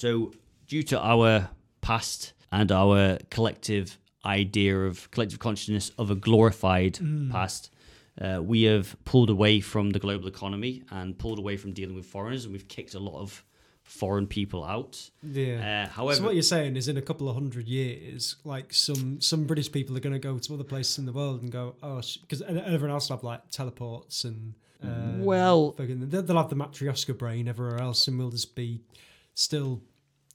So 0.00 0.32
due 0.66 0.82
to 0.84 0.98
our 0.98 1.50
past 1.82 2.32
and 2.50 2.72
our 2.72 3.18
collective 3.30 3.98
idea 4.24 4.74
of 4.86 5.10
collective 5.10 5.38
consciousness 5.38 5.92
of 5.98 6.10
a 6.10 6.14
glorified 6.14 6.94
Mm. 6.94 7.30
past, 7.30 7.70
uh, 8.18 8.40
we 8.42 8.62
have 8.62 8.96
pulled 9.04 9.28
away 9.28 9.60
from 9.60 9.90
the 9.90 9.98
global 9.98 10.26
economy 10.26 10.82
and 10.90 11.18
pulled 11.18 11.38
away 11.38 11.58
from 11.58 11.72
dealing 11.72 11.94
with 11.96 12.06
foreigners, 12.06 12.44
and 12.46 12.52
we've 12.52 12.66
kicked 12.68 12.94
a 12.94 12.98
lot 12.98 13.20
of 13.20 13.44
foreign 13.82 14.26
people 14.26 14.64
out. 14.64 15.10
yeah. 15.22 15.84
Uh, 15.84 15.92
however, 15.92 16.16
so 16.16 16.24
what 16.24 16.34
you're 16.34 16.42
saying 16.42 16.76
is, 16.76 16.88
in 16.88 16.96
a 16.96 17.02
couple 17.02 17.28
of 17.28 17.34
hundred 17.34 17.68
years, 17.68 18.36
like 18.44 18.72
some 18.72 19.20
some 19.20 19.44
British 19.44 19.70
people 19.70 19.94
are 19.98 20.00
going 20.00 20.12
to 20.14 20.18
go 20.30 20.38
to 20.38 20.54
other 20.54 20.64
places 20.64 20.96
in 20.98 21.04
the 21.06 21.12
world 21.12 21.42
and 21.42 21.50
go, 21.52 21.74
oh, 21.82 22.00
because 22.22 22.40
everyone 22.42 22.90
else 22.90 23.10
will 23.10 23.16
have 23.18 23.24
like 23.24 23.50
teleports 23.50 24.24
and. 24.24 24.54
Uh, 24.82 25.12
Well- 25.18 25.72
they'll 25.72 26.22
they'll 26.22 26.36
have 26.38 26.48
the 26.48 26.56
matryoshka 26.56 27.18
brain 27.18 27.48
everywhere 27.48 27.80
else, 27.82 28.08
and 28.08 28.18
we'll 28.18 28.30
just 28.30 28.54
be 28.54 28.80
still 29.34 29.82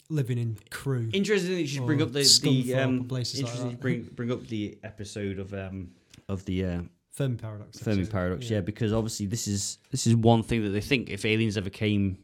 living 0.10 0.38
in 0.38 0.58
crew. 0.70 1.10
interesting 1.14 1.52
that 1.56 1.62
you 1.62 1.68
should 1.68 1.86
bring 1.86 2.02
up 2.02 2.14
the, 2.14 2.40
the 2.42 2.76
um, 2.76 3.06
places 3.06 3.42
like 3.42 3.48
interesting 3.48 3.72
that. 3.72 3.82
bring 3.82 4.04
bring 4.04 4.32
up 4.32 4.46
the 4.48 4.78
episode 4.84 5.40
of 5.40 5.54
um 5.54 5.92
of 6.28 6.44
the 6.46 6.66
uh, 6.66 6.82
Fermi 7.12 7.38
paradox. 7.38 7.80
Fermi 7.80 8.02
actually. 8.02 8.12
paradox, 8.12 8.50
yeah. 8.50 8.62
because 8.62 8.92
obviously 8.92 9.26
this 9.26 9.48
is 9.48 9.78
this 9.92 10.06
is 10.06 10.16
one 10.16 10.44
thing 10.44 10.64
that 10.64 10.70
they 10.70 10.82
think 10.82 11.10
if 11.10 11.26
aliens 11.26 11.58
ever 11.58 11.70
came 11.70 12.18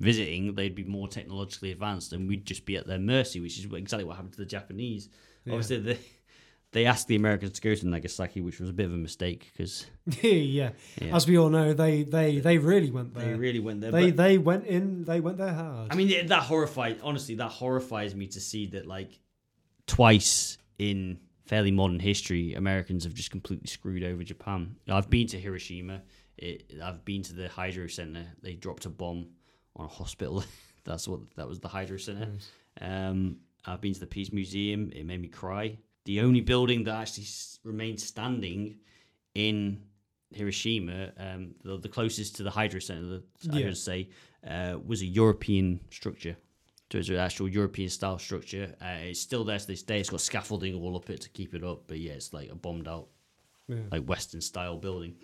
visiting, 0.00 0.54
they'd 0.54 0.74
be 0.74 0.84
more 0.84 1.08
technologically 1.08 1.72
advanced, 1.72 2.12
and 2.12 2.28
we'd 2.28 2.44
just 2.44 2.66
be 2.66 2.76
at 2.76 2.86
their 2.86 2.98
mercy, 2.98 3.40
which 3.40 3.58
is 3.58 3.66
exactly 3.72 4.04
what 4.04 4.16
happened 4.16 4.32
to 4.32 4.38
the 4.38 4.46
Japanese. 4.46 5.08
Yeah. 5.44 5.52
Obviously, 5.52 5.78
they 5.78 5.98
they 6.76 6.84
asked 6.84 7.08
the 7.08 7.16
Americans 7.16 7.52
to 7.52 7.62
go 7.62 7.74
to 7.74 7.88
Nagasaki, 7.88 8.42
which 8.42 8.60
was 8.60 8.68
a 8.68 8.72
bit 8.74 8.84
of 8.84 8.92
a 8.92 8.98
mistake 8.98 9.50
because 9.50 9.86
yeah. 10.20 10.72
Yeah. 11.00 11.16
As 11.16 11.26
we 11.26 11.38
all 11.38 11.48
know, 11.48 11.72
they 11.72 12.02
they 12.02 12.38
they 12.38 12.58
really 12.58 12.90
went 12.90 13.14
there. 13.14 13.24
they 13.24 13.34
really 13.34 13.60
went 13.60 13.80
there. 13.80 13.90
They 13.90 14.10
they 14.10 14.36
went 14.36 14.66
in. 14.66 15.04
They 15.04 15.20
went 15.20 15.38
there 15.38 15.54
hard. 15.54 15.90
I 15.90 15.94
mean, 15.94 16.26
that 16.26 16.42
horrified. 16.42 17.00
Honestly, 17.02 17.36
that 17.36 17.48
horrifies 17.48 18.14
me 18.14 18.26
to 18.26 18.40
see 18.42 18.66
that 18.66 18.86
like 18.86 19.18
twice 19.86 20.58
in 20.78 21.18
fairly 21.46 21.70
modern 21.70 21.98
history, 21.98 22.52
Americans 22.52 23.04
have 23.04 23.14
just 23.14 23.30
completely 23.30 23.68
screwed 23.68 24.04
over 24.04 24.22
Japan. 24.22 24.76
I've 24.86 25.08
been 25.08 25.28
to 25.28 25.40
Hiroshima. 25.40 26.02
It, 26.36 26.74
I've 26.84 27.06
been 27.06 27.22
to 27.22 27.32
the 27.32 27.48
Hypocenter. 27.48 28.26
They 28.42 28.52
dropped 28.52 28.84
a 28.84 28.90
bomb 28.90 29.28
on 29.76 29.86
a 29.86 29.88
hospital. 29.88 30.44
That's 30.84 31.08
what 31.08 31.20
that 31.36 31.48
was 31.48 31.58
the 31.58 31.68
Hypocenter. 31.68 32.38
Um, 32.82 33.38
I've 33.64 33.80
been 33.80 33.94
to 33.94 34.00
the 34.00 34.06
Peace 34.06 34.30
Museum. 34.30 34.92
It 34.94 35.06
made 35.06 35.22
me 35.22 35.28
cry. 35.28 35.78
The 36.06 36.20
only 36.20 36.40
building 36.40 36.84
that 36.84 36.94
actually 36.94 37.26
remains 37.64 38.02
standing 38.04 38.78
in 39.34 39.82
Hiroshima, 40.32 41.12
um, 41.18 41.54
the, 41.62 41.78
the 41.78 41.88
closest 41.88 42.36
to 42.36 42.42
the 42.42 42.50
Hypocenter, 42.50 43.22
I 43.52 43.58
Yeah. 43.58 43.66
should 43.68 43.76
say, 43.78 44.08
uh, 44.46 44.78
was 44.84 45.02
a 45.02 45.06
European 45.06 45.80
structure. 45.90 46.36
So 46.90 46.98
it's 46.98 47.08
an 47.08 47.16
actual 47.16 47.48
European 47.48 47.90
style 47.90 48.18
structure. 48.18 48.74
Uh, 48.80 49.08
it's 49.10 49.20
still 49.20 49.44
there 49.44 49.58
to 49.58 49.66
this 49.66 49.82
day. 49.82 49.98
It's 50.00 50.10
got 50.10 50.20
scaffolding 50.20 50.74
all 50.76 50.96
up 50.96 51.10
it 51.10 51.20
to 51.22 51.28
keep 51.30 51.54
it 51.54 51.64
up. 51.64 51.82
But 51.88 51.98
yeah, 51.98 52.12
it's 52.12 52.32
like 52.32 52.50
a 52.50 52.54
bombed 52.54 52.86
out 52.88 53.08
Yeah. 53.68 53.76
like 53.90 54.04
Western 54.04 54.40
style 54.40 54.76
building. 54.78 55.16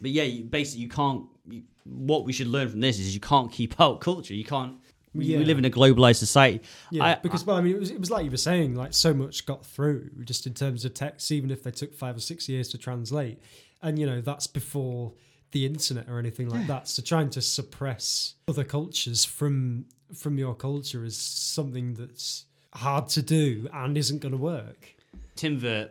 But 0.00 0.12
yeah, 0.12 0.22
you, 0.22 0.44
basically, 0.44 0.82
you 0.84 0.88
can't. 0.88 1.24
You, 1.48 1.62
what 1.84 2.24
we 2.24 2.32
should 2.32 2.46
learn 2.46 2.68
from 2.68 2.80
this 2.80 2.98
is 3.00 3.12
you 3.14 3.20
can't 3.20 3.50
keep 3.50 3.80
out 3.84 4.00
culture. 4.00 4.34
You 4.34 4.44
can't. 4.44 4.76
We, 5.14 5.36
we 5.36 5.44
live 5.44 5.58
in 5.58 5.64
a 5.64 5.70
globalized 5.70 6.16
society. 6.16 6.60
Yeah, 6.90 7.04
I- 7.04 7.14
because 7.16 7.44
well, 7.44 7.56
I 7.56 7.60
mean, 7.60 7.74
it 7.74 7.80
was, 7.80 7.90
it 7.90 7.98
was 7.98 8.10
like 8.10 8.24
you 8.24 8.30
were 8.30 8.36
saying, 8.36 8.74
like 8.76 8.94
so 8.94 9.12
much 9.12 9.44
got 9.44 9.66
through 9.66 10.10
just 10.24 10.46
in 10.46 10.54
terms 10.54 10.84
of 10.84 10.94
text, 10.94 11.30
even 11.32 11.50
if 11.50 11.62
they 11.62 11.72
took 11.72 11.94
five 11.94 12.16
or 12.16 12.20
six 12.20 12.48
years 12.48 12.68
to 12.68 12.78
translate, 12.78 13.40
and 13.82 13.98
you 13.98 14.06
know 14.06 14.20
that's 14.20 14.46
before 14.46 15.12
the 15.52 15.66
internet 15.66 16.08
or 16.08 16.18
anything 16.20 16.48
like 16.48 16.66
that. 16.68 16.86
So 16.86 17.02
trying 17.02 17.30
to 17.30 17.42
suppress 17.42 18.34
other 18.46 18.62
cultures 18.64 19.24
from 19.24 19.86
from 20.14 20.38
your 20.38 20.54
culture 20.54 21.04
is 21.04 21.16
something 21.16 21.94
that's 21.94 22.44
hard 22.74 23.08
to 23.08 23.22
do 23.22 23.68
and 23.72 23.96
isn't 23.98 24.20
going 24.20 24.32
to 24.32 24.38
work. 24.38 24.94
Tim 25.34 25.58
Vert 25.58 25.90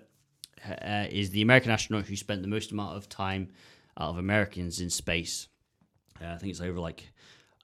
uh, 0.66 1.06
is 1.10 1.30
the 1.32 1.42
American 1.42 1.72
astronaut 1.72 2.06
who 2.06 2.16
spent 2.16 2.42
the 2.42 2.48
most 2.48 2.72
amount 2.72 2.96
of 2.96 3.10
time 3.10 3.50
out 4.00 4.10
of 4.10 4.18
Americans 4.18 4.80
in 4.80 4.90
space. 4.90 5.48
Uh, 6.22 6.28
I 6.28 6.38
think 6.38 6.52
it's 6.52 6.62
over 6.62 6.80
like, 6.80 7.12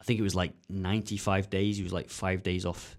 think 0.05 0.19
it 0.19 0.23
was 0.23 0.35
like 0.35 0.53
95 0.69 1.49
days. 1.49 1.77
He 1.77 1.83
was 1.83 1.93
like 1.93 2.09
five 2.09 2.43
days 2.43 2.65
off 2.65 2.97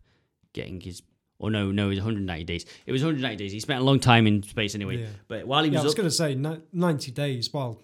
getting 0.52 0.80
his. 0.80 1.02
Or 1.38 1.50
no, 1.50 1.70
no, 1.70 1.86
it 1.86 1.88
was 1.90 1.98
190 1.98 2.44
days. 2.44 2.64
It 2.86 2.92
was 2.92 3.02
190 3.02 3.36
days. 3.36 3.52
He 3.52 3.60
spent 3.60 3.80
a 3.80 3.84
long 3.84 4.00
time 4.00 4.26
in 4.26 4.42
space 4.42 4.74
anyway. 4.74 5.02
Yeah. 5.02 5.06
But 5.28 5.46
while 5.46 5.62
he 5.64 5.70
Yeah, 5.70 5.80
I 5.80 5.82
was 5.82 5.88
was 5.90 5.94
going 5.94 6.08
to 6.08 6.14
say 6.14 6.34
ni- 6.34 6.62
ninety 6.72 7.10
days. 7.10 7.52
Well, 7.52 7.78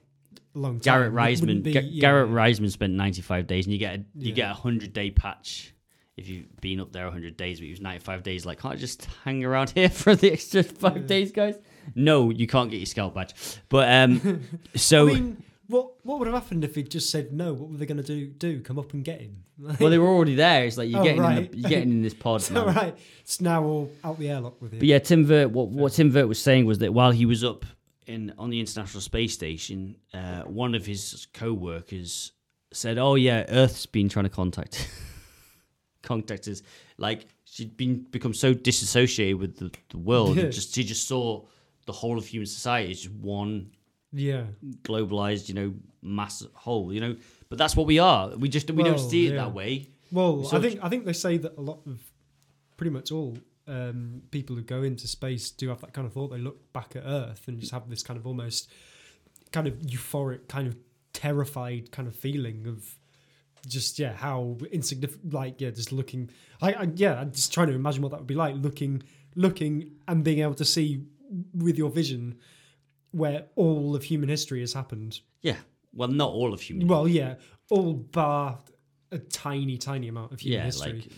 long 0.54 0.80
time. 0.80 0.80
Garrett 0.80 1.12
Reisman. 1.12 1.62
be- 1.62 1.72
Ga- 1.74 1.80
yeah. 1.82 2.00
Garrett 2.00 2.30
Reisman 2.30 2.70
spent 2.70 2.94
95 2.94 3.46
days, 3.46 3.66
and 3.66 3.72
you 3.74 3.78
get 3.78 3.96
a 4.00 4.04
you 4.18 4.32
get 4.32 4.50
a 4.50 4.54
hundred 4.54 4.94
day 4.94 5.10
patch 5.10 5.74
if 6.16 6.28
you've 6.28 6.46
been 6.62 6.80
up 6.80 6.92
there 6.92 7.04
100 7.04 7.36
days. 7.36 7.58
But 7.58 7.64
he 7.66 7.70
was 7.72 7.80
95 7.82 8.22
days. 8.22 8.46
Like, 8.46 8.58
can't 8.60 8.72
I 8.74 8.76
just 8.78 9.06
hang 9.22 9.44
around 9.44 9.68
here 9.74 9.90
for 9.90 10.14
the 10.16 10.32
extra 10.32 10.62
five 10.62 10.96
Yeah. 11.02 11.06
days, 11.06 11.30
guys? 11.32 11.58
No, 11.94 12.30
you 12.30 12.46
can't 12.46 12.70
get 12.70 12.78
your 12.78 12.86
scout 12.86 13.14
badge. 13.14 13.34
But 13.68 13.92
um, 13.92 14.44
so 14.76 15.08
I 15.10 15.12
mean, 15.12 15.42
what 15.68 15.92
what 16.04 16.18
would 16.18 16.26
have 16.28 16.34
happened 16.42 16.64
if 16.64 16.74
he'd 16.74 16.90
just 16.90 17.10
said 17.10 17.32
no? 17.32 17.52
What 17.54 17.70
were 17.70 17.76
they 17.76 17.86
going 17.86 17.96
to 17.98 18.02
do? 18.02 18.26
Do 18.26 18.60
come 18.60 18.78
up 18.78 18.92
and 18.92 19.04
get 19.04 19.20
him? 19.20 19.44
well, 19.80 19.90
they 19.90 19.98
were 19.98 20.08
already 20.08 20.34
there. 20.34 20.64
It's 20.64 20.76
like 20.76 20.90
you're 20.90 21.00
Oh, 21.00 21.04
getting 21.04 21.24
in 21.24 21.34
the, 21.50 21.56
you're 21.56 21.70
getting 21.70 21.90
in 21.90 22.02
this 22.02 22.14
pod. 22.14 22.44
All 22.56 22.66
right, 22.66 22.96
it's 23.20 23.40
now 23.40 23.62
all 23.62 23.90
out 24.02 24.18
the 24.18 24.28
airlock 24.28 24.60
with 24.60 24.72
you. 24.74 24.78
But 24.80 24.88
yeah, 24.88 24.98
Tim 24.98 25.24
Vert. 25.24 25.50
What, 25.50 25.68
what 25.68 25.92
Tim 25.92 26.10
Vert 26.10 26.26
was 26.28 26.40
saying 26.40 26.66
was 26.66 26.78
that 26.78 26.92
while 26.92 27.10
he 27.12 27.26
was 27.26 27.44
up 27.44 27.64
in 28.06 28.34
on 28.38 28.50
the 28.50 28.58
International 28.60 29.00
Space 29.00 29.32
Station, 29.34 29.96
uh, 30.12 30.42
one 30.42 30.74
of 30.74 30.84
his 30.84 31.26
co-workers 31.32 32.32
said, 32.72 32.98
"Oh 32.98 33.14
yeah, 33.14 33.44
Earth's 33.48 33.86
been 33.86 34.08
trying 34.08 34.24
to 34.24 34.30
contact 34.30 34.88
contact 36.02 36.48
us. 36.48 36.62
Like 36.98 37.26
she'd 37.44 37.76
been 37.76 38.02
become 38.10 38.34
so 38.34 38.52
disassociated 38.54 39.38
with 39.40 39.56
the, 39.58 39.70
the 39.90 39.98
world, 39.98 40.36
Yeah. 40.36 40.48
just 40.48 40.74
she 40.74 40.82
just 40.84 41.06
saw 41.06 41.44
the 41.86 41.92
whole 41.92 42.18
of 42.18 42.26
human 42.26 42.46
society 42.46 42.92
as 42.92 43.02
just 43.02 43.14
one 43.14 43.70
yeah, 44.12 44.44
globalized, 44.82 45.48
you 45.48 45.54
know, 45.54 45.74
mass 46.02 46.44
whole. 46.54 46.92
You 46.92 47.00
know, 47.00 47.16
but 47.48 47.58
that's 47.58 47.76
what 47.76 47.86
we 47.86 47.98
are. 47.98 48.30
We 48.36 48.48
just 48.48 48.70
we 48.70 48.82
don't 48.82 48.98
see 48.98 49.26
it 49.26 49.34
yeah. 49.34 49.44
that 49.44 49.54
way. 49.54 49.88
Well, 50.10 50.44
So- 50.44 50.58
I 50.58 50.60
think 50.60 50.80
I 50.82 50.88
think 50.88 51.04
they 51.04 51.12
say 51.12 51.38
that 51.38 51.56
a 51.56 51.60
lot 51.60 51.80
of 51.86 52.00
pretty 52.76 52.90
much 52.90 53.10
all 53.12 53.36
um, 53.66 54.22
people 54.30 54.56
who 54.56 54.62
go 54.62 54.82
into 54.82 55.06
space 55.08 55.50
do 55.50 55.68
have 55.68 55.80
that 55.80 55.92
kind 55.92 56.06
of 56.06 56.12
thought. 56.12 56.28
They 56.28 56.38
look 56.38 56.72
back 56.72 56.96
at 56.96 57.04
Earth 57.04 57.48
and 57.48 57.58
just 57.60 57.72
have 57.72 57.88
this 57.88 58.02
kind 58.02 58.18
of 58.18 58.26
almost 58.26 58.70
kind 59.52 59.66
of 59.66 59.74
euphoric, 59.80 60.48
kind 60.48 60.68
of 60.68 60.76
terrified 61.12 61.90
kind 61.92 62.08
of 62.08 62.16
feeling 62.16 62.66
of 62.66 62.96
just 63.66 63.98
yeah 63.98 64.12
how 64.12 64.58
insignificant. 64.70 65.32
Like 65.32 65.60
yeah, 65.60 65.70
just 65.70 65.92
looking. 65.92 66.30
I, 66.60 66.72
I 66.72 66.88
yeah, 66.94 67.20
I'm 67.20 67.32
just 67.32 67.52
trying 67.52 67.68
to 67.68 67.74
imagine 67.74 68.02
what 68.02 68.10
that 68.10 68.18
would 68.18 68.26
be 68.26 68.34
like 68.34 68.56
looking, 68.56 69.02
looking 69.34 69.92
and 70.08 70.22
being 70.24 70.40
able 70.40 70.54
to 70.54 70.64
see 70.64 71.04
with 71.54 71.78
your 71.78 71.90
vision 71.90 72.38
where 73.12 73.44
all 73.56 73.94
of 73.94 74.02
human 74.04 74.28
history 74.28 74.60
has 74.60 74.72
happened. 74.72 75.20
Yeah. 75.42 75.56
Well, 75.94 76.08
not 76.08 76.30
all 76.30 76.52
of 76.52 76.60
human. 76.60 76.86
Well, 76.88 77.06
yeah, 77.06 77.34
all 77.70 77.92
bar 77.94 78.58
a 79.10 79.18
tiny, 79.18 79.76
tiny 79.78 80.08
amount 80.08 80.32
of 80.32 80.40
human 80.40 80.58
yeah, 80.60 80.64
history. 80.64 80.92
like 80.92 81.08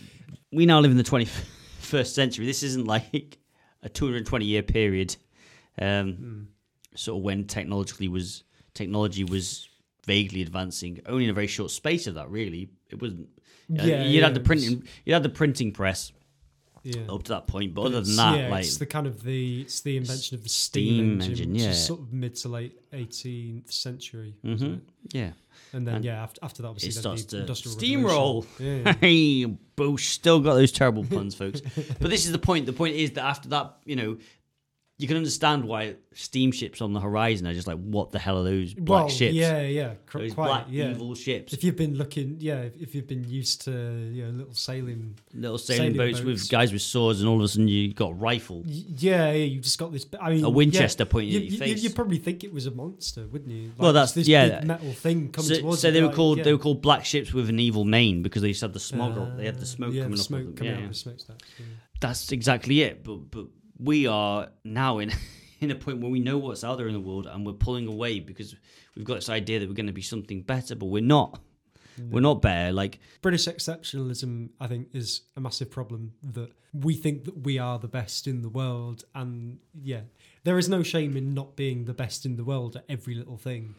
we 0.51 0.65
now 0.65 0.79
live 0.81 0.91
in 0.91 0.97
the 0.97 1.03
21st 1.03 2.07
century. 2.13 2.45
This 2.45 2.61
isn't 2.63 2.85
like 2.85 3.37
a 3.83 3.89
220 3.89 4.45
year 4.45 4.61
period, 4.63 5.15
um, 5.79 6.13
Hmm. 6.13 6.41
sort 6.95 7.17
of 7.19 7.23
when 7.23 7.45
technologically 7.45 8.07
was 8.09 8.43
technology 8.73 9.23
was 9.23 9.67
vaguely 10.05 10.41
advancing. 10.41 10.99
Only 11.05 11.23
in 11.23 11.29
a 11.29 11.33
very 11.33 11.47
short 11.47 11.71
space 11.71 12.05
of 12.07 12.15
that, 12.15 12.29
really. 12.29 12.69
It 12.89 13.01
wasn't. 13.01 13.29
uh, 13.71 13.83
Yeah, 13.83 14.03
you'd 14.03 14.15
yeah, 14.19 14.23
had 14.25 14.33
the 14.35 14.39
it 14.41 14.41
was- 14.41 14.45
printing. 14.47 14.87
You 15.05 15.13
had 15.13 15.23
the 15.23 15.29
printing 15.29 15.71
press 15.71 16.11
yeah. 16.85 17.01
up 17.09 17.23
to 17.23 17.33
that 17.33 17.47
point, 17.47 17.73
but 17.73 17.81
other 17.83 18.01
than 18.01 18.15
that, 18.15 18.39
yeah, 18.39 18.49
like 18.49 18.63
it's 18.63 18.77
the 18.77 18.85
kind 18.85 19.07
of 19.07 19.23
the 19.23 19.61
it's 19.61 19.81
the 19.81 19.97
invention 19.97 20.35
of 20.37 20.43
the 20.43 20.49
steam, 20.49 20.85
Steam 20.85 21.11
engine, 21.21 21.31
engine, 21.31 21.53
which 21.53 21.61
yeah. 21.63 21.69
is 21.71 21.85
sort 21.85 21.99
of 21.99 22.13
mid 22.13 22.35
to 22.35 22.49
late 22.49 22.79
18th 22.93 23.71
century, 23.71 24.35
Mhm. 24.45 24.79
yeah, 25.11 25.31
And 25.73 25.85
then 25.87 25.95
And 25.95 26.05
yeah, 26.05 26.23
after, 26.23 26.39
after 26.43 26.61
that, 26.61 26.67
obviously, 26.69 26.89
it 26.89 26.93
starts 26.93 27.25
the 27.25 27.45
to 27.45 27.53
steamroll. 27.53 28.45
Yeah, 28.59 28.93
hey, 29.01 29.45
Bush 29.45 30.09
still 30.09 30.39
got 30.39 30.53
those 30.53 30.71
terrible 30.71 31.03
puns, 31.03 31.35
folks. 31.35 31.61
But 31.99 32.09
this 32.09 32.25
is 32.25 32.31
the 32.31 32.39
point. 32.39 32.65
The 32.65 32.73
point 32.73 32.95
is 32.95 33.11
that 33.11 33.25
after 33.25 33.49
that, 33.49 33.77
you 33.83 33.95
know, 33.95 34.17
you 34.97 35.07
can 35.09 35.17
understand 35.17 35.65
why 35.65 35.95
steamships 36.13 36.79
on 36.81 36.93
the 36.93 37.01
horizon 37.01 37.45
are 37.45 37.53
just 37.53 37.67
like, 37.67 37.77
what 37.77 38.11
the 38.13 38.19
hell 38.19 38.39
are 38.39 38.43
those 38.43 38.73
black 38.73 38.87
well, 39.01 39.09
ships? 39.09 39.33
yeah, 39.33 39.59
yeah, 39.61 39.95
cr- 40.05 40.19
those 40.19 40.33
quite, 40.33 40.47
black 40.47 40.65
yeah. 40.69 40.91
evil 40.91 41.13
ships, 41.15 41.51
If 41.51 41.65
you've 41.65 41.75
been 41.75 41.95
looking, 41.95 42.37
yeah, 42.39 42.61
if, 42.61 42.77
if 42.77 42.95
you've 42.95 43.05
been 43.07 43.27
used 43.29 43.63
to 43.63 43.71
you 43.71 44.23
know 44.25 44.31
little 44.31 44.53
sailing, 44.53 45.17
little 45.33 45.57
sailing, 45.57 45.93
sailing 45.93 45.97
boats, 45.97 46.19
boats. 46.21 46.43
with 46.43 46.49
guys 46.49 46.71
with 46.71 46.81
swords, 46.81 47.19
and 47.19 47.27
all 47.27 47.35
of 47.35 47.43
a 47.43 47.47
sudden 47.49 47.67
you 47.67 47.93
got 47.93 48.11
a 48.11 48.13
rifle, 48.13 48.63
yeah, 48.65 49.31
yeah, 49.31 49.43
you 49.43 49.59
just 49.59 49.77
got 49.77 49.91
this. 49.91 50.05
I 50.21 50.29
mean, 50.29 50.45
a 50.45 50.49
Winchester 50.49 51.03
yeah, 51.03 51.11
pointing 51.11 51.31
you, 51.31 51.37
at 51.39 51.43
your 51.43 51.51
you, 51.51 51.57
face. 51.59 51.83
you 51.83 51.89
probably 51.89 52.17
think 52.17 52.45
it 52.45 52.53
was 52.53 52.65
a 52.65 52.71
monster, 52.71 53.27
wouldn't 53.27 53.51
you? 53.51 53.63
Like, 53.69 53.79
Well, 53.79 53.93
that's- 53.93 54.13
this 54.13 54.27
yeah. 54.29 54.59
big 54.59 54.67
metal 54.67 54.93
thing 54.93 55.29
coming 55.33 55.49
so, 55.49 55.59
towards 55.59 55.81
so 55.81 55.91
they 55.91 55.99
were 56.01 56.07
like, 56.07 56.15
called 56.15 56.37
yeah. 56.37 56.43
they 56.45 56.53
were 56.53 56.59
called 56.59 56.81
black 56.81 57.03
ships 57.03 57.33
with 57.33 57.49
an 57.49 57.59
evil 57.59 57.83
name 57.83 58.21
because 58.21 58.41
they 58.43 58.49
just 58.49 58.61
had 58.61 58.71
the 58.71 58.79
smog. 58.79 59.35
they 59.37 59.45
had 59.45 59.59
the 59.59 59.65
smoke 59.65 59.89
Uh, 59.89 59.91
yeah, 59.93 60.03
coming 60.03 60.15
the 60.15 60.21
up. 60.21 60.25
smoke 60.27 60.45
them. 60.45 60.53
coming 60.55 60.71
Yeah, 60.71 60.77
out 60.77 60.79
yeah. 60.79 60.85
of 60.85 60.91
the 60.93 60.97
smokestacks. 60.99 61.43
Yeah. 61.59 61.65
That's 61.99 62.31
exactly 62.31 62.81
it. 62.81 63.03
But 63.03 63.29
but 63.31 63.47
we 63.79 64.07
are 64.07 64.49
now 64.63 64.99
in 64.99 65.11
in 65.61 65.71
a 65.71 65.75
point 65.75 65.99
where 65.99 66.11
we 66.11 66.19
know 66.19 66.37
what's 66.37 66.63
out 66.63 66.77
there 66.77 66.87
in 66.87 66.93
the 66.93 66.99
world, 66.99 67.27
and 67.27 67.45
we're 67.45 67.53
pulling 67.53 67.87
away 67.87 68.19
because 68.19 68.55
we've 68.95 69.05
got 69.05 69.15
this 69.15 69.29
idea 69.29 69.59
that 69.59 69.67
we're 69.67 69.75
going 69.75 69.87
to 69.87 69.93
be 69.93 70.01
something 70.01 70.41
better, 70.41 70.75
but 70.75 70.87
we're 70.87 71.01
not. 71.01 71.39
Mm. 71.99 72.11
We're 72.11 72.21
not 72.21 72.41
better. 72.41 72.71
Like 72.71 72.99
British 73.21 73.47
exceptionalism, 73.47 74.49
I 74.59 74.67
think, 74.67 74.89
is 74.93 75.21
a 75.35 75.41
massive 75.41 75.71
problem 75.71 76.13
that 76.23 76.51
we 76.73 76.95
think 76.95 77.25
that 77.25 77.43
we 77.45 77.57
are 77.57 77.79
the 77.79 77.87
best 77.87 78.27
in 78.27 78.41
the 78.41 78.49
world. 78.49 79.03
And 79.13 79.59
yeah, 79.81 80.01
there 80.43 80.57
is 80.57 80.67
no 80.67 80.83
shame 80.83 81.15
in 81.15 81.33
not 81.33 81.55
being 81.55 81.85
the 81.85 81.93
best 81.93 82.25
in 82.25 82.35
the 82.35 82.43
world 82.43 82.75
at 82.75 82.85
every 82.89 83.15
little 83.15 83.37
thing. 83.37 83.75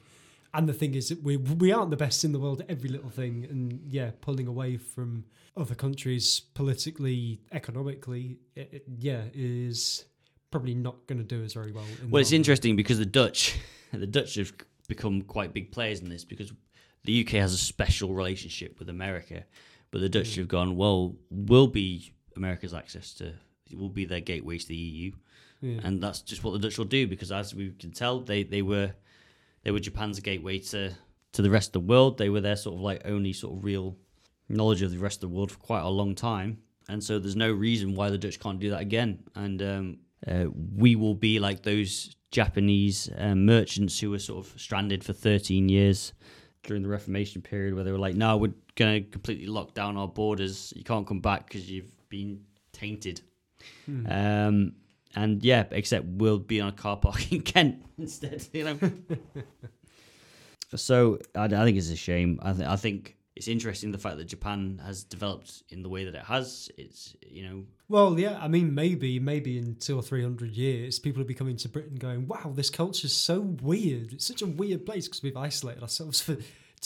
And 0.56 0.66
the 0.66 0.72
thing 0.72 0.94
is 0.94 1.10
that 1.10 1.22
we, 1.22 1.36
we 1.36 1.70
aren't 1.70 1.90
the 1.90 1.98
best 1.98 2.24
in 2.24 2.32
the 2.32 2.38
world 2.40 2.62
at 2.62 2.70
every 2.70 2.88
little 2.88 3.10
thing. 3.10 3.46
And 3.50 3.80
yeah, 3.86 4.10
pulling 4.22 4.46
away 4.46 4.78
from 4.78 5.24
other 5.54 5.74
countries 5.74 6.40
politically, 6.54 7.40
economically, 7.52 8.38
it, 8.54 8.68
it- 8.72 8.84
yeah, 8.98 9.24
is 9.34 10.06
probably 10.50 10.74
not 10.74 11.06
going 11.06 11.18
to 11.18 11.24
do 11.24 11.44
us 11.44 11.52
very 11.52 11.72
well. 11.72 11.84
Well, 12.08 12.22
it's 12.22 12.32
interesting 12.32 12.74
because 12.74 12.98
the 12.98 13.04
Dutch, 13.04 13.58
the 13.92 14.06
Dutch 14.06 14.36
have 14.36 14.52
become 14.88 15.20
quite 15.22 15.52
big 15.52 15.72
players 15.72 16.00
in 16.00 16.08
this 16.08 16.24
because 16.24 16.52
the 17.04 17.20
UK 17.22 17.32
has 17.34 17.52
a 17.52 17.58
special 17.58 18.14
relationship 18.14 18.78
with 18.78 18.88
America, 18.88 19.44
but 19.90 20.00
the 20.00 20.08
Dutch 20.08 20.30
mm. 20.30 20.36
have 20.38 20.48
gone 20.48 20.74
well. 20.76 21.16
We'll 21.30 21.66
be 21.66 22.14
America's 22.34 22.72
access 22.72 23.12
to, 23.14 23.34
we'll 23.74 23.90
be 23.90 24.06
their 24.06 24.20
gateway 24.20 24.56
to 24.56 24.66
the 24.66 24.74
EU, 24.74 25.12
Yeah. 25.60 25.80
and 25.84 26.02
that's 26.02 26.22
just 26.22 26.42
what 26.44 26.52
the 26.52 26.58
Dutch 26.58 26.78
will 26.78 26.86
do 26.86 27.06
because 27.06 27.30
as 27.30 27.54
we 27.54 27.72
can 27.72 27.90
tell, 27.92 28.20
they 28.20 28.42
they 28.42 28.62
were 28.62 28.94
they 29.66 29.72
were 29.72 29.80
Japan's 29.80 30.20
gateway 30.20 30.60
to 30.60 30.92
to 31.32 31.42
the 31.42 31.50
rest 31.50 31.70
of 31.70 31.72
the 31.72 31.80
world. 31.80 32.18
They 32.18 32.28
were 32.28 32.40
their 32.40 32.54
sort 32.54 32.76
of 32.76 32.82
like 32.82 33.02
only 33.04 33.32
sort 33.32 33.58
of 33.58 33.64
real 33.64 33.96
knowledge 34.48 34.80
of 34.80 34.92
the 34.92 34.98
rest 34.98 35.24
of 35.24 35.28
the 35.28 35.36
world 35.36 35.50
for 35.50 35.58
quite 35.58 35.80
a 35.80 35.88
long 35.88 36.14
time, 36.14 36.58
and 36.88 37.02
so 37.02 37.18
there's 37.18 37.34
no 37.34 37.50
reason 37.50 37.96
why 37.96 38.08
the 38.08 38.16
Dutch 38.16 38.38
can't 38.38 38.60
do 38.60 38.70
that 38.70 38.80
again. 38.80 39.24
And 39.34 39.60
um, 39.60 39.98
uh, 40.24 40.44
we 40.76 40.94
will 40.94 41.16
be 41.16 41.40
like 41.40 41.64
those 41.64 42.14
Japanese 42.30 43.10
um, 43.18 43.44
merchants 43.44 43.98
who 43.98 44.10
were 44.10 44.20
sort 44.20 44.46
of 44.46 44.60
stranded 44.60 45.02
for 45.02 45.12
13 45.12 45.68
years 45.68 46.12
during 46.62 46.84
the 46.84 46.88
Reformation 46.88 47.42
period, 47.42 47.74
where 47.74 47.82
they 47.82 47.90
were 47.90 47.98
like, 47.98 48.14
"No, 48.14 48.36
we're 48.36 48.54
going 48.76 49.02
to 49.02 49.10
completely 49.10 49.46
lock 49.46 49.74
down 49.74 49.96
our 49.96 50.06
borders. 50.06 50.72
You 50.76 50.84
can't 50.84 51.08
come 51.08 51.20
back 51.20 51.48
because 51.48 51.68
you've 51.68 51.90
been 52.08 52.42
tainted." 52.70 53.20
Hmm. 53.84 54.06
Um, 54.06 54.72
and 55.16 55.42
yeah, 55.42 55.64
except 55.70 56.04
we'll 56.06 56.38
be 56.38 56.60
on 56.60 56.68
a 56.68 56.72
car 56.72 56.96
park 56.96 57.32
in 57.32 57.40
Kent 57.40 57.82
instead. 57.98 58.46
You 58.52 58.64
know. 58.64 58.78
so 60.76 61.18
I, 61.34 61.44
I 61.44 61.48
think 61.48 61.78
it's 61.78 61.90
a 61.90 61.96
shame. 61.96 62.38
I, 62.42 62.52
th- 62.52 62.68
I 62.68 62.76
think 62.76 63.16
it's 63.34 63.48
interesting 63.48 63.92
the 63.92 63.98
fact 63.98 64.18
that 64.18 64.26
Japan 64.26 64.80
has 64.84 65.04
developed 65.04 65.62
in 65.70 65.82
the 65.82 65.88
way 65.88 66.04
that 66.04 66.14
it 66.14 66.24
has. 66.24 66.70
It's 66.76 67.16
you 67.26 67.48
know 67.48 67.64
Well, 67.88 68.20
yeah, 68.20 68.38
I 68.40 68.48
mean, 68.48 68.74
maybe, 68.74 69.18
maybe 69.18 69.58
in 69.58 69.76
two 69.76 69.98
or 69.98 70.02
three 70.02 70.22
hundred 70.22 70.56
years, 70.56 70.98
people 70.98 71.22
will 71.22 71.28
be 71.28 71.34
coming 71.34 71.56
to 71.56 71.68
Britain 71.68 71.96
going, 71.96 72.28
"Wow, 72.28 72.52
this 72.54 72.70
culture's 72.70 73.14
so 73.14 73.40
weird. 73.40 74.12
It's 74.12 74.26
such 74.26 74.42
a 74.42 74.46
weird 74.46 74.84
place 74.84 75.08
because 75.08 75.22
we've 75.22 75.36
isolated 75.36 75.82
ourselves 75.82 76.20
for 76.20 76.36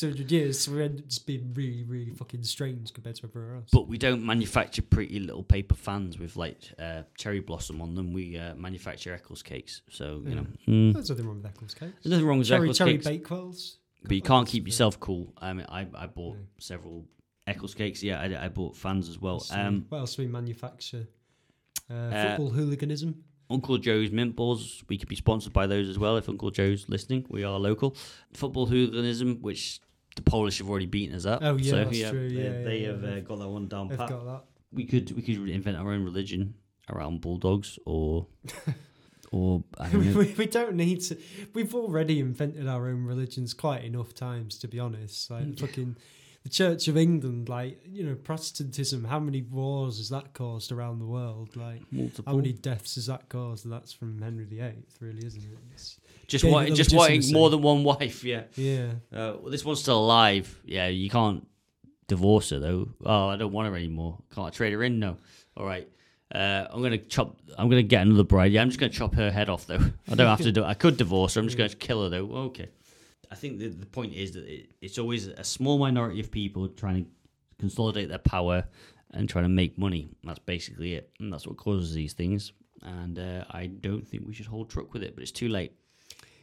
two 0.00 0.08
hundred 0.08 0.32
years, 0.32 0.58
so 0.60 0.72
we 0.72 0.82
end 0.82 1.00
up 1.00 1.06
just 1.08 1.26
being 1.26 1.52
really, 1.54 1.84
really 1.84 2.10
fucking 2.12 2.42
strange 2.42 2.92
compared 2.92 3.16
to 3.16 3.26
everywhere 3.26 3.56
else." 3.56 3.68
But 3.72 3.86
we 3.88 3.98
don't 3.98 4.24
manufacture 4.24 4.82
pretty 4.82 5.20
little 5.20 5.42
paper 5.44 5.74
fans 5.74 6.18
with 6.18 6.36
like 6.36 6.58
uh, 6.78 7.02
cherry 7.16 7.40
blossom 7.40 7.80
on 7.82 7.94
them. 7.94 8.12
We 8.12 8.38
uh, 8.38 8.54
manufacture 8.54 9.12
Eccles 9.14 9.42
cakes. 9.42 9.82
So 9.90 10.22
you 10.26 10.34
know, 10.34 10.46
mm, 10.66 10.92
There's 10.94 11.10
nothing 11.10 11.26
wrong 11.26 11.36
with 11.42 11.46
Eccles 11.46 11.74
cakes. 11.74 11.92
there's 12.02 12.10
nothing 12.12 12.26
wrong 12.26 12.38
with 12.38 12.48
Cherry, 12.48 12.62
Eccles 12.68 12.78
cherry 12.78 12.92
cakes, 12.98 13.06
bakewells. 13.06 13.76
but 14.04 14.12
you 14.16 14.22
can't 14.22 14.48
keep 14.48 14.66
yourself 14.66 14.98
cool. 14.98 15.32
I 15.38 15.52
mean, 15.52 15.66
I, 15.68 15.86
I 15.94 16.06
bought 16.06 16.36
Yeah. 16.36 16.44
several 16.58 17.06
Eccles 17.46 17.74
cakes. 17.74 18.02
Yeah, 18.02 18.20
I, 18.20 18.46
I 18.46 18.48
bought 18.48 18.76
fans 18.76 19.08
as 19.08 19.18
well. 19.20 19.38
That's 19.38 19.52
Um, 19.52 19.86
what 19.88 19.98
else 19.98 20.16
do 20.16 20.22
we 20.22 20.28
manufacture? 20.28 21.06
Uh, 21.90 21.94
uh, 21.94 22.28
football 22.28 22.50
hooliganism. 22.50 23.24
Uncle 23.50 23.78
Joe's 23.78 24.12
mint 24.12 24.36
balls. 24.36 24.84
We 24.88 24.96
could 24.96 25.08
be 25.08 25.16
sponsored 25.16 25.52
by 25.52 25.66
those 25.66 25.88
as 25.88 25.98
well 25.98 26.16
if 26.16 26.28
Uncle 26.28 26.50
Joe's 26.52 26.88
listening. 26.88 27.26
We 27.28 27.42
are 27.42 27.58
local. 27.58 27.96
Football 28.32 28.66
hooliganism, 28.66 29.42
which 29.42 29.80
the 30.16 30.22
Polish 30.22 30.58
have 30.58 30.68
already 30.68 30.86
beaten 30.86 31.14
us 31.14 31.26
up. 31.26 31.40
Oh, 31.42 31.56
yeah, 31.56 31.70
so, 31.70 31.76
that's 31.76 31.98
yeah, 31.98 32.10
true. 32.10 32.28
They, 32.28 32.42
Yeah, 32.42 32.62
they 32.64 32.78
yeah, 32.78 32.88
have 32.88 33.04
uh, 33.04 33.20
got 33.20 33.38
that 33.38 33.48
one 33.48 33.68
down 33.68 33.88
pat. 33.88 34.12
we 34.72 34.84
could 34.84 35.10
we 35.12 35.22
could 35.22 35.48
invent 35.48 35.76
our 35.76 35.92
own 35.92 36.04
religion 36.04 36.54
around 36.88 37.20
bulldogs 37.20 37.78
or 37.86 38.26
or 39.32 39.62
I 39.78 39.88
don't 39.88 40.14
we, 40.14 40.34
we 40.36 40.46
don't 40.46 40.74
need 40.74 41.00
to. 41.02 41.16
We've 41.54 41.74
already 41.74 42.20
invented 42.20 42.66
our 42.68 42.88
own 42.88 43.04
religions 43.04 43.54
quite 43.54 43.84
enough 43.84 44.14
times, 44.14 44.58
to 44.58 44.68
be 44.68 44.78
honest. 44.78 45.30
Like 45.30 45.58
fucking 45.58 45.96
the 46.42 46.48
Church 46.48 46.88
of 46.88 46.96
England, 46.96 47.48
like 47.48 47.80
you 47.84 48.02
know, 48.04 48.14
Protestantism. 48.14 49.04
How 49.04 49.18
many 49.18 49.42
wars 49.42 49.98
has 49.98 50.08
that 50.08 50.32
caused 50.32 50.72
around 50.72 50.98
the 50.98 51.06
world? 51.06 51.54
Like 51.56 51.82
how 52.26 52.36
many 52.36 52.52
deaths 52.52 52.94
has 52.94 53.06
that 53.06 53.28
caused? 53.28 53.64
And 53.64 53.72
that's 53.72 53.92
from 53.92 54.20
Henry 54.22 54.44
VIII, 54.44 54.84
really, 55.00 55.26
isn't 55.26 55.42
it? 55.42 55.58
It's, 55.72 55.98
just 56.26 56.42
gave 56.44 56.50
it 56.50 56.54
wanting 56.54 56.72
the 56.72 56.76
just 56.76 56.94
wanting 56.94 57.22
more 57.32 57.50
than 57.50 57.60
one 57.62 57.84
wife. 57.84 58.24
Yeah. 58.24 58.42
yeah, 58.56 58.90
Uh, 59.12 59.34
well, 59.40 59.50
this 59.50 59.64
one's 59.64 59.80
still 59.80 59.98
alive. 59.98 60.60
Yeah, 60.64 60.86
you 60.88 61.10
can't 61.10 61.46
divorce 62.08 62.50
her 62.50 62.58
though. 62.58 62.88
Oh, 63.04 63.28
I 63.28 63.36
don't 63.36 63.52
want 63.52 63.68
her 63.68 63.76
anymore. 63.76 64.18
Can't 64.34 64.46
I 64.46 64.50
trade 64.50 64.72
her 64.72 64.82
in? 64.82 64.98
No. 64.98 65.16
All 65.56 65.66
right. 65.66 65.88
Uh, 66.32 66.64
I'm 66.70 66.80
gonna 66.82 66.96
chop. 66.98 67.36
I'm 67.58 67.68
gonna 67.68 67.82
get 67.82 68.02
another 68.02 68.22
bride. 68.24 68.52
Yeah, 68.52 68.62
I'm 68.62 68.68
just 68.68 68.78
gonna 68.78 68.92
chop 68.92 69.14
her 69.16 69.30
head 69.32 69.50
off 69.50 69.66
though. 69.66 69.80
I 70.10 70.14
don't 70.14 70.28
have 70.28 70.40
to 70.42 70.52
do. 70.58 70.62
it. 70.62 70.66
I 70.66 70.74
could 70.74 70.96
divorce 70.96 71.34
her. 71.34 71.40
I'm 71.40 71.48
just 71.48 71.58
gonna 71.58 71.68
kill 71.70 72.04
her 72.04 72.08
though. 72.08 72.30
Okay. 72.46 72.68
I 73.30 73.34
think 73.34 73.58
the 73.58 73.68
the 73.68 73.86
point 73.86 74.14
is 74.14 74.32
that 74.32 74.44
it, 74.46 74.70
it's 74.80 74.98
always 74.98 75.26
a 75.26 75.44
small 75.44 75.78
minority 75.78 76.20
of 76.20 76.30
people 76.30 76.68
trying 76.68 77.04
to 77.04 77.10
consolidate 77.58 78.08
their 78.08 78.18
power 78.18 78.64
and 79.12 79.28
trying 79.28 79.44
to 79.44 79.50
make 79.50 79.78
money. 79.78 80.10
That's 80.24 80.38
basically 80.38 80.94
it, 80.94 81.10
and 81.20 81.32
that's 81.32 81.46
what 81.46 81.56
causes 81.56 81.94
these 81.94 82.12
things. 82.12 82.52
And 82.82 83.18
uh, 83.18 83.44
I 83.50 83.66
don't 83.66 84.06
think 84.06 84.26
we 84.26 84.32
should 84.32 84.46
hold 84.46 84.70
truck 84.70 84.92
with 84.92 85.02
it, 85.02 85.14
but 85.14 85.22
it's 85.22 85.32
too 85.32 85.48
late. 85.48 85.72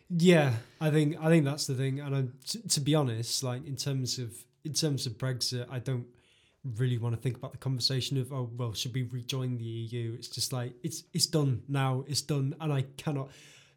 yeah. 0.10 0.54
I 0.80 0.92
think 0.92 1.18
I 1.20 1.30
think 1.30 1.46
that's 1.46 1.68
the 1.68 1.76
thing. 1.76 2.00
And 2.00 2.32
to 2.70 2.80
be 2.80 2.96
honest, 2.96 3.44
like 3.44 3.66
in 3.66 3.76
terms 3.76 4.20
of 4.20 4.34
in 4.64 4.74
terms 4.74 5.06
of 5.08 5.18
Brexit, 5.18 5.66
I 5.70 5.80
don't 5.80 6.08
really 6.76 6.98
want 6.98 7.16
to 7.16 7.22
think 7.22 7.38
about 7.38 7.52
the 7.52 7.58
conversation 7.58 8.18
of 8.18 8.34
oh 8.34 8.50
well 8.58 8.74
should 8.74 8.94
we 8.94 9.04
rejoin 9.04 9.58
the 9.58 9.64
EU 9.64 10.14
it's 10.14 10.28
just 10.28 10.52
like 10.52 10.74
it's 10.84 11.04
it's 11.14 11.28
done 11.28 11.62
now 11.68 12.04
it's 12.08 12.22
done 12.22 12.56
and 12.60 12.74
I 12.74 12.82
cannot 12.98 13.30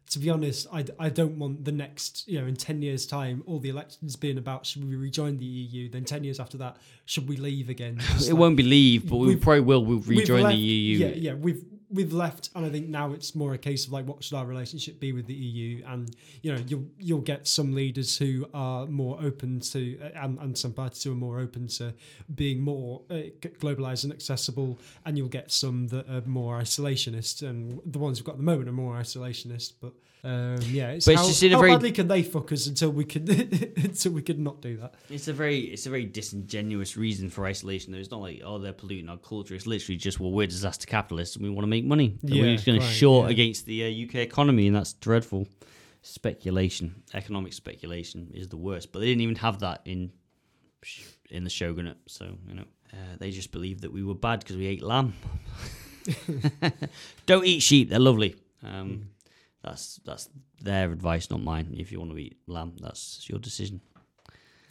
to 0.09 0.19
be 0.19 0.29
honest 0.29 0.67
I, 0.73 0.83
I 0.99 1.09
don't 1.09 1.37
want 1.39 1.63
the 1.63 1.71
next 1.71 2.27
you 2.27 2.39
know 2.41 2.47
in 2.47 2.55
10 2.55 2.81
years 2.81 3.05
time 3.05 3.43
all 3.45 3.59
the 3.59 3.69
elections 3.69 4.15
being 4.15 4.37
about 4.37 4.65
should 4.65 4.87
we 4.87 4.95
rejoin 4.95 5.37
the 5.37 5.45
EU 5.45 5.89
then 5.89 6.03
10 6.03 6.23
years 6.23 6.39
after 6.39 6.57
that 6.57 6.77
should 7.05 7.29
we 7.29 7.37
leave 7.37 7.69
again 7.69 7.99
It 8.19 8.27
like- 8.29 8.37
won't 8.37 8.57
be 8.57 8.63
leave, 8.63 9.09
but 9.09 9.17
we 9.17 9.35
probably 9.35 9.61
will. 9.61 9.85
We'll 9.85 9.99
rejoin 9.99 10.43
left- 10.43 10.55
the 10.55 10.61
EU. 10.61 10.97
Yeah, 10.99 11.07
yeah, 11.15 11.33
we've 11.33 11.63
we've 11.91 12.13
left, 12.13 12.49
and 12.55 12.65
I 12.65 12.69
think 12.69 12.87
now 12.87 13.13
it's 13.13 13.35
more 13.35 13.53
a 13.53 13.57
case 13.57 13.85
of 13.85 13.91
like, 13.91 14.07
what 14.07 14.23
should 14.23 14.35
our 14.35 14.45
relationship 14.45 14.99
be 14.99 15.11
with 15.11 15.27
the 15.27 15.33
EU? 15.33 15.83
And 15.85 16.15
you 16.41 16.53
know, 16.53 16.61
you'll 16.67 16.85
you'll 16.97 17.21
get 17.21 17.47
some 17.47 17.73
leaders 17.73 18.17
who 18.17 18.47
are 18.53 18.85
more 18.87 19.17
open 19.21 19.59
to, 19.59 19.99
and, 20.15 20.37
and 20.39 20.57
some 20.57 20.73
parties 20.73 21.03
who 21.03 21.11
are 21.11 21.15
more 21.15 21.39
open 21.39 21.67
to 21.67 21.93
being 22.33 22.61
more 22.61 23.01
uh, 23.09 23.29
globalized 23.59 24.03
and 24.03 24.13
accessible, 24.13 24.79
and 25.05 25.17
you'll 25.17 25.27
get 25.27 25.51
some 25.51 25.87
that 25.87 26.09
are 26.09 26.21
more 26.27 26.59
isolationist, 26.59 27.47
and 27.47 27.79
the 27.85 27.99
ones 27.99 28.19
we've 28.19 28.25
got 28.25 28.33
at 28.33 28.37
the 28.37 28.43
moment 28.43 28.69
are 28.69 28.73
more 28.73 28.95
isolationist, 28.95 29.73
but. 29.81 29.93
Um, 30.23 30.57
yeah, 30.69 30.89
it's 30.91 31.05
But 31.07 31.13
it's 31.13 31.21
how, 31.21 31.27
just 31.27 31.41
in 31.41 31.51
a 31.51 31.55
how 31.55 31.61
very- 31.61 31.71
badly 31.73 31.91
can 31.91 32.07
they 32.07 32.21
fuck 32.21 32.51
us 32.51 32.67
until 32.67 32.91
we 32.91 33.05
can 33.05 33.27
until 33.29 34.11
we 34.11 34.21
could 34.21 34.37
not 34.39 34.61
do 34.61 34.77
that? 34.77 34.93
It's 35.09 35.27
a 35.27 35.33
very 35.33 35.61
it's 35.61 35.87
a 35.87 35.89
very 35.89 36.05
disingenuous 36.05 36.95
reason 36.95 37.29
for 37.29 37.45
isolation. 37.47 37.91
Though 37.91 37.97
it's 37.99 38.11
not 38.11 38.21
like 38.21 38.41
oh 38.45 38.59
they're 38.59 38.71
polluting 38.73 39.09
our 39.09 39.17
culture. 39.17 39.55
It's 39.55 39.65
literally 39.65 39.97
just 39.97 40.19
well 40.19 40.31
we're 40.31 40.45
disaster 40.47 40.85
capitalists 40.85 41.35
and 41.37 41.43
we 41.43 41.49
want 41.49 41.63
to 41.63 41.67
make 41.69 41.85
money. 41.85 42.17
And 42.21 42.29
Yeah, 42.29 42.43
we're 42.43 42.53
just 42.53 42.65
going 42.67 42.79
to 42.79 42.85
short 42.85 43.25
yeah. 43.27 43.31
against 43.31 43.65
the 43.65 43.83
uh, 43.83 44.05
UK 44.07 44.15
economy, 44.17 44.67
and 44.67 44.75
that's 44.75 44.93
dreadful. 44.93 45.47
Speculation, 46.03 47.03
economic 47.13 47.53
speculation, 47.53 48.29
is 48.33 48.47
the 48.49 48.57
worst. 48.57 48.91
But 48.91 48.99
they 48.99 49.05
didn't 49.07 49.21
even 49.21 49.35
have 49.37 49.59
that 49.59 49.81
in 49.85 50.11
in 51.31 51.43
the 51.43 51.49
shogunate. 51.49 51.97
So 52.07 52.37
you 52.47 52.55
know 52.55 52.65
uh, 52.93 53.15
they 53.17 53.31
just 53.31 53.51
believed 53.51 53.81
that 53.81 53.91
we 53.91 54.03
were 54.03 54.13
bad 54.15 54.39
because 54.41 54.57
we 54.57 54.67
ate 54.67 54.83
lamb. 54.83 55.13
Don't 57.25 57.45
eat 57.45 57.61
sheep; 57.61 57.89
they're 57.89 57.99
lovely. 57.99 58.35
Um, 58.63 59.09
That's 59.63 59.97
that's 60.05 60.29
their 60.59 60.91
advice, 60.91 61.29
not 61.29 61.41
mine. 61.43 61.75
If 61.77 61.91
you 61.91 61.99
want 61.99 62.11
to 62.11 62.17
eat 62.17 62.37
lamb, 62.47 62.75
that's 62.79 63.29
your 63.29 63.39
decision. 63.39 63.81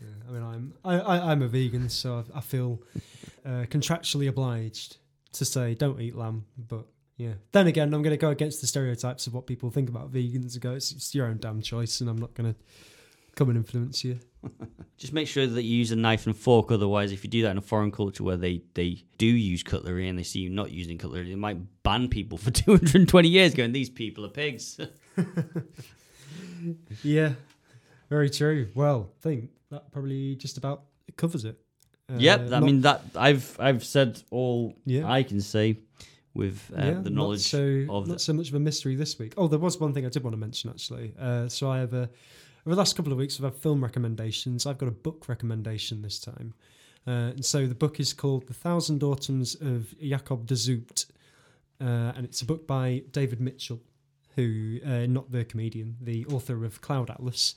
Yeah, 0.01 0.09
I 0.29 0.33
mean, 0.33 0.43
I'm 0.43 0.75
I, 0.85 0.99
I, 0.99 1.31
I'm 1.31 1.43
a 1.43 1.49
vegan, 1.49 1.89
so 1.89 2.25
I, 2.35 2.41
feel 2.41 2.83
uh, 3.47 3.67
contractually 3.69 4.29
obliged 4.29 4.97
to 5.33 5.45
say 5.45 5.75
don't 5.75 6.01
eat 6.01 6.17
lamb. 6.17 6.47
But 6.57 6.87
yeah, 7.17 7.35
then 7.53 7.67
again, 7.67 7.93
I'm 7.93 8.03
going 8.03 8.15
to 8.15 8.17
go 8.17 8.31
against 8.31 8.63
the 8.63 8.67
stereotypes 8.67 9.27
of 9.27 9.35
what 9.35 9.47
people 9.47 9.71
think 9.71 9.91
about 9.91 10.11
vegans 10.11 10.59
go, 10.59 10.73
it's, 10.73 10.91
it's 10.91 11.15
your 11.15 11.27
own 11.27 11.37
damn 11.39 11.61
choice, 11.61 12.01
and 12.01 12.09
I'm 12.09 12.19
not 12.19 12.33
going 12.35 12.55
to 12.55 12.59
come 13.37 13.51
and 13.51 13.59
influence 13.59 14.03
you. 14.03 14.19
Just 14.97 15.13
make 15.15 15.29
sure 15.29 15.47
that 15.47 15.63
you 15.63 15.77
use 15.79 15.93
a 15.93 15.97
knife 15.97 16.27
and 16.27 16.37
fork. 16.37 16.71
Otherwise, 16.71 17.11
if 17.13 17.25
you 17.25 17.31
do 17.31 17.43
that 17.43 17.53
in 17.53 17.59
a 17.59 17.63
foreign 17.63 17.91
culture 17.91 18.23
where 18.23 18.37
they, 18.37 18.63
they 18.75 19.03
do 19.17 19.27
use 19.27 19.63
cutlery 19.63 20.09
and 20.09 20.19
they 20.19 20.23
see 20.23 20.41
you 20.41 20.51
not 20.51 20.71
using 20.73 20.99
cutlery, 20.99 21.29
they 21.29 21.35
might 21.35 21.57
ban 21.83 22.09
people 22.09 22.37
for 22.37 22.51
220 22.51 23.29
years 23.29 23.55
going, 23.55 23.73
these 23.73 23.89
people 23.91 24.25
are 24.27 24.29
pigs. 24.31 24.79
Yeah, 27.03 27.33
very 28.11 28.29
true. 28.29 28.69
Well, 28.75 29.11
I 29.19 29.23
think 29.23 29.51
that 29.71 29.91
probably 29.93 30.35
just 30.37 30.59
about 30.59 30.83
covers 31.17 31.45
it. 31.45 31.59
Uh, 32.11 32.17
yep. 32.19 32.41
I 32.41 32.45
not- 32.45 32.63
mean, 32.65 32.81
that 32.83 33.03
I've 33.15 33.57
I've 33.59 33.85
said 33.85 34.23
all 34.31 34.75
Yeah. 34.85 35.11
I 35.11 35.23
can 35.23 35.41
say 35.41 35.79
with 36.35 36.71
uh, 36.77 36.85
yeah, 36.85 36.91
the 37.01 37.11
not 37.11 37.13
knowledge 37.15 37.41
so, 37.41 37.87
of 37.89 38.07
not 38.09 38.15
the- 38.15 38.19
so 38.19 38.33
much 38.35 38.49
of 38.51 38.55
a 38.57 38.61
mystery 38.61 38.95
this 38.95 39.19
week. 39.19 39.35
Oh, 39.39 39.49
there 39.49 39.59
was 39.59 39.81
one 39.81 39.95
thing 39.95 40.05
I 40.05 40.11
did 40.11 40.23
want 40.23 40.35
to 40.35 40.39
mention 40.41 40.69
actually. 40.71 41.15
Uh, 41.19 41.49
so 41.49 41.71
I 41.71 41.79
have 41.79 41.95
a 41.95 42.11
over 42.67 42.75
the 42.75 42.79
last 42.81 42.97
couple 42.97 43.13
of 43.13 43.19
weeks 43.19 43.39
I've 43.39 43.45
had 43.45 43.55
film 43.55 43.83
recommendations. 43.83 44.67
I've 44.67 44.79
got 44.79 44.89
a 44.89 44.93
book 44.93 45.29
recommendation 45.29 46.03
this 46.03 46.19
time, 46.19 46.55
uh, 47.07 47.11
and 47.35 47.45
so 47.45 47.67
the 47.67 47.75
book 47.75 48.01
is 48.01 48.13
called 48.13 48.47
The 48.47 48.55
Thousand 48.55 49.03
Autumns 49.03 49.55
of 49.61 49.95
Jacob 50.01 50.47
de 50.47 50.55
Zoet, 50.57 51.07
uh, 51.81 52.13
and 52.17 52.25
it's 52.25 52.43
a 52.43 52.47
book 52.47 52.67
by 52.67 53.03
David 53.13 53.41
Mitchell. 53.41 53.81
Who, 54.37 54.79
uh, 54.87 55.07
not 55.07 55.33
the 55.33 55.45
comedian, 55.45 55.97
the 56.01 56.25
author 56.27 56.65
of 56.65 56.81
Cloud 56.81 57.11
Atlas, 57.11 57.57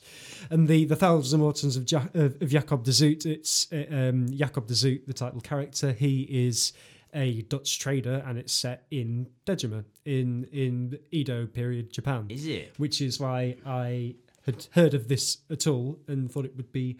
and 0.50 0.66
the 0.66 0.84
the 0.84 0.96
Thousand 0.96 1.40
Autumns 1.40 1.76
of, 1.76 1.90
ja- 1.90 2.08
of, 2.14 2.42
of 2.42 2.48
Jacob 2.50 2.82
de 2.82 2.90
Zoet. 2.92 3.24
It's 3.24 3.72
uh, 3.72 3.84
um, 3.90 4.26
Jacob 4.28 4.66
de 4.66 4.74
Zoet, 4.74 5.06
the 5.06 5.12
title 5.14 5.40
character. 5.40 5.92
He 5.92 6.22
is 6.28 6.72
a 7.14 7.42
Dutch 7.42 7.78
trader, 7.78 8.24
and 8.26 8.36
it's 8.36 8.52
set 8.52 8.86
in 8.90 9.28
Dejima 9.46 9.84
in 10.04 10.44
in 10.52 10.98
Edo 11.12 11.46
period 11.46 11.92
Japan, 11.92 12.26
Is 12.28 12.44
it? 12.44 12.74
which 12.76 13.00
is 13.00 13.20
why 13.20 13.56
I 13.64 14.16
had 14.46 14.66
heard 14.72 14.94
of 14.94 15.08
this 15.08 15.38
at 15.50 15.66
all 15.66 15.98
and 16.06 16.30
thought 16.30 16.44
it 16.44 16.56
would 16.56 16.72
be 16.72 16.98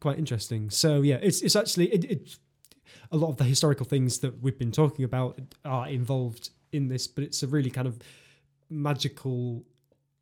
quite 0.00 0.18
interesting. 0.18 0.70
So 0.70 1.02
yeah, 1.02 1.18
it's 1.20 1.42
it's 1.42 1.56
actually 1.56 1.86
it, 1.86 2.38
a 3.10 3.16
lot 3.16 3.30
of 3.30 3.36
the 3.36 3.44
historical 3.44 3.86
things 3.86 4.18
that 4.20 4.42
we've 4.42 4.58
been 4.58 4.72
talking 4.72 5.04
about 5.04 5.40
are 5.64 5.88
involved 5.88 6.50
in 6.72 6.88
this, 6.88 7.06
but 7.06 7.24
it's 7.24 7.42
a 7.42 7.46
really 7.46 7.70
kind 7.70 7.86
of 7.86 7.98
magical 8.70 9.64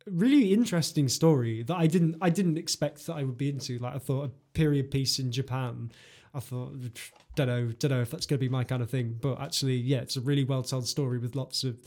really 0.09 0.53
interesting 0.53 1.09
story 1.09 1.63
that 1.63 1.75
I 1.75 1.87
didn't 1.87 2.15
I 2.21 2.29
didn't 2.29 2.57
expect 2.57 3.05
that 3.07 3.15
I 3.15 3.23
would 3.23 3.37
be 3.37 3.49
into. 3.49 3.77
Like 3.79 3.95
I 3.95 3.99
thought 3.99 4.25
a 4.25 4.31
period 4.53 4.91
piece 4.91 5.19
in 5.19 5.31
Japan. 5.31 5.91
I 6.33 6.39
thought 6.39 6.73
don't 7.35 7.47
know 7.47 7.71
don't 7.79 7.91
know 7.91 8.01
if 8.01 8.11
that's 8.11 8.25
going 8.25 8.39
to 8.39 8.45
be 8.45 8.49
my 8.49 8.63
kind 8.63 8.81
of 8.81 8.89
thing, 8.89 9.17
but 9.21 9.39
actually 9.41 9.75
yeah, 9.75 9.99
it's 9.99 10.15
a 10.15 10.21
really 10.21 10.43
well 10.43 10.63
told 10.63 10.87
story 10.87 11.19
with 11.19 11.35
lots 11.35 11.63
of 11.63 11.77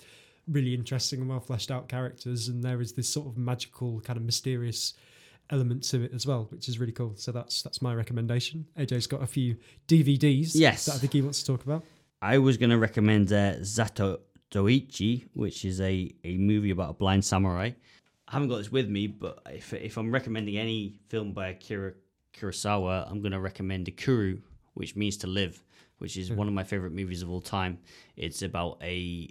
really 0.48 0.74
interesting 0.74 1.20
and 1.20 1.28
well 1.28 1.40
fleshed 1.40 1.70
out 1.70 1.88
characters, 1.88 2.48
and 2.48 2.62
there 2.62 2.80
is 2.80 2.92
this 2.92 3.08
sort 3.08 3.26
of 3.28 3.36
magical 3.36 4.00
kind 4.00 4.16
of 4.16 4.22
mysterious 4.24 4.94
element 5.50 5.82
to 5.82 6.02
it 6.04 6.12
as 6.14 6.26
well, 6.26 6.46
which 6.50 6.68
is 6.68 6.78
really 6.78 6.92
cool. 6.92 7.12
So 7.16 7.32
that's 7.32 7.62
that's 7.62 7.82
my 7.82 7.94
recommendation. 7.94 8.66
AJ's 8.78 9.06
got 9.06 9.22
a 9.22 9.26
few 9.26 9.56
DVDs 9.88 10.52
Yes. 10.54 10.86
that 10.86 10.94
I 10.94 10.98
think 10.98 11.12
he 11.12 11.22
wants 11.22 11.40
to 11.42 11.46
talk 11.52 11.64
about. 11.64 11.84
I 12.22 12.38
was 12.38 12.56
going 12.56 12.70
to 12.70 12.78
recommend 12.78 13.32
uh, 13.32 13.54
Zato 13.60 14.18
Doichi, 14.50 15.26
which 15.32 15.64
is 15.64 15.80
a, 15.80 16.14
a 16.24 16.36
movie 16.36 16.70
about 16.70 16.90
a 16.90 16.92
blind 16.94 17.24
samurai. 17.24 17.70
I 18.28 18.32
haven't 18.32 18.48
got 18.48 18.58
this 18.58 18.70
with 18.70 18.88
me, 18.88 19.06
but 19.08 19.40
if, 19.50 19.72
if 19.72 19.96
I'm 19.96 20.12
recommending 20.12 20.56
any 20.58 21.00
film 21.08 21.32
by 21.32 21.48
Akira 21.48 21.94
Kurosawa, 22.34 23.10
I'm 23.10 23.20
going 23.20 23.32
to 23.32 23.40
recommend 23.40 23.86
Ikiru, 23.86 24.40
which 24.74 24.94
means 24.96 25.16
to 25.18 25.26
live, 25.26 25.62
which 25.98 26.16
is 26.16 26.30
one 26.30 26.46
of 26.46 26.54
my 26.54 26.62
favorite 26.62 26.92
movies 26.92 27.22
of 27.22 27.30
all 27.30 27.40
time. 27.40 27.78
It's 28.16 28.42
about 28.42 28.78
a 28.82 29.30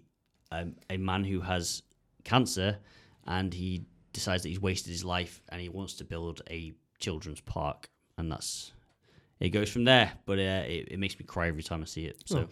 um, 0.52 0.76
a 0.90 0.98
man 0.98 1.24
who 1.24 1.42
has 1.42 1.84
cancer 2.24 2.78
and 3.28 3.54
he 3.54 3.86
decides 4.14 4.44
that 4.44 4.50
he's 4.50 4.60
wasted 4.60 4.92
his 4.92 5.06
life 5.06 5.42
and 5.50 5.62
he 5.62 5.70
wants 5.70 5.94
to 5.96 6.04
build 6.04 6.42
a 6.50 6.74
children's 7.00 7.42
park, 7.42 7.90
and 8.18 8.32
that's 8.32 8.72
it 9.40 9.50
goes 9.50 9.70
from 9.70 9.84
there. 9.86 10.12
But 10.26 10.40
uh, 10.40 10.64
it, 10.68 10.90
it 10.92 11.00
makes 11.00 11.18
me 11.20 11.26
cry 11.26 11.48
every 11.48 11.64
time 11.64 11.82
I 11.82 11.86
see 11.86 12.06
it. 12.06 12.24
So 12.26 12.40
Oh. 12.40 12.48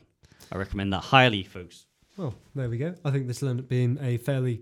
I 0.52 0.58
recommend 0.58 0.94
that 0.94 1.02
highly, 1.02 1.44
folks. 1.44 1.86
Well, 2.16 2.34
there 2.56 2.70
we 2.70 2.78
go. 2.78 2.94
I 3.04 3.12
think 3.12 3.28
this 3.28 3.42
will 3.42 3.50
end 3.50 3.60
up 3.60 3.68
being 3.68 3.98
a 4.02 4.18
fairly 4.18 4.62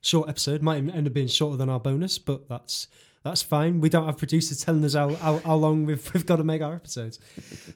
short 0.00 0.28
episode. 0.28 0.62
Might 0.62 0.76
end 0.78 1.06
up 1.06 1.12
being 1.12 1.28
shorter 1.28 1.56
than 1.56 1.68
our 1.68 1.80
bonus, 1.80 2.18
but 2.18 2.48
that's 2.48 2.88
that's 3.22 3.42
fine. 3.42 3.80
We 3.80 3.88
don't 3.88 4.06
have 4.06 4.18
producers 4.18 4.62
telling 4.62 4.84
us 4.84 4.94
how, 4.94 5.14
how, 5.14 5.38
how 5.38 5.54
long 5.56 5.84
we've, 5.84 6.08
we've 6.14 6.26
got 6.26 6.36
to 6.36 6.44
make 6.44 6.62
our 6.62 6.74
episodes. 6.74 7.18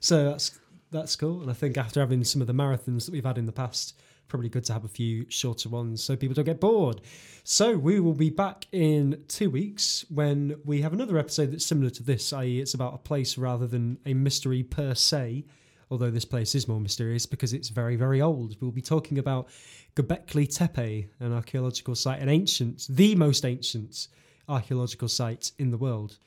So 0.00 0.30
that's 0.30 0.58
that's 0.90 1.16
cool. 1.16 1.40
And 1.40 1.50
I 1.50 1.54
think 1.54 1.76
after 1.78 2.00
having 2.00 2.22
some 2.24 2.40
of 2.40 2.46
the 2.46 2.52
marathons 2.54 3.06
that 3.06 3.12
we've 3.12 3.24
had 3.24 3.38
in 3.38 3.46
the 3.46 3.52
past, 3.52 3.94
probably 4.30 4.48
good 4.48 4.64
to 4.64 4.72
have 4.72 4.84
a 4.84 4.88
few 4.88 5.26
shorter 5.28 5.68
ones 5.68 6.02
so 6.02 6.16
people 6.16 6.34
don't 6.34 6.44
get 6.44 6.60
bored. 6.60 7.02
So 7.44 7.76
we 7.76 8.00
will 8.00 8.14
be 8.14 8.30
back 8.30 8.66
in 8.72 9.24
two 9.28 9.50
weeks 9.50 10.06
when 10.08 10.54
we 10.64 10.80
have 10.80 10.92
another 10.92 11.18
episode 11.18 11.52
that's 11.52 11.66
similar 11.66 11.90
to 11.90 12.02
this, 12.02 12.32
i.e., 12.32 12.60
it's 12.60 12.74
about 12.74 12.94
a 12.94 12.98
place 12.98 13.36
rather 13.36 13.66
than 13.66 13.98
a 14.06 14.14
mystery 14.14 14.62
per 14.62 14.94
se. 14.94 15.44
Although 15.90 16.10
this 16.10 16.24
place 16.24 16.54
is 16.54 16.68
more 16.68 16.80
mysterious 16.80 17.26
because 17.26 17.52
it's 17.52 17.68
very, 17.68 17.96
very 17.96 18.22
old. 18.22 18.56
We'll 18.60 18.70
be 18.70 18.80
talking 18.80 19.18
about 19.18 19.48
Göbekli 19.96 20.46
Tepe, 20.46 21.08
an 21.18 21.32
archaeological 21.32 21.96
site, 21.96 22.20
an 22.20 22.28
ancient, 22.28 22.86
the 22.88 23.16
most 23.16 23.44
ancient 23.44 24.06
archaeological 24.48 25.08
site 25.08 25.50
in 25.58 25.72
the 25.72 25.76
world, 25.76 26.18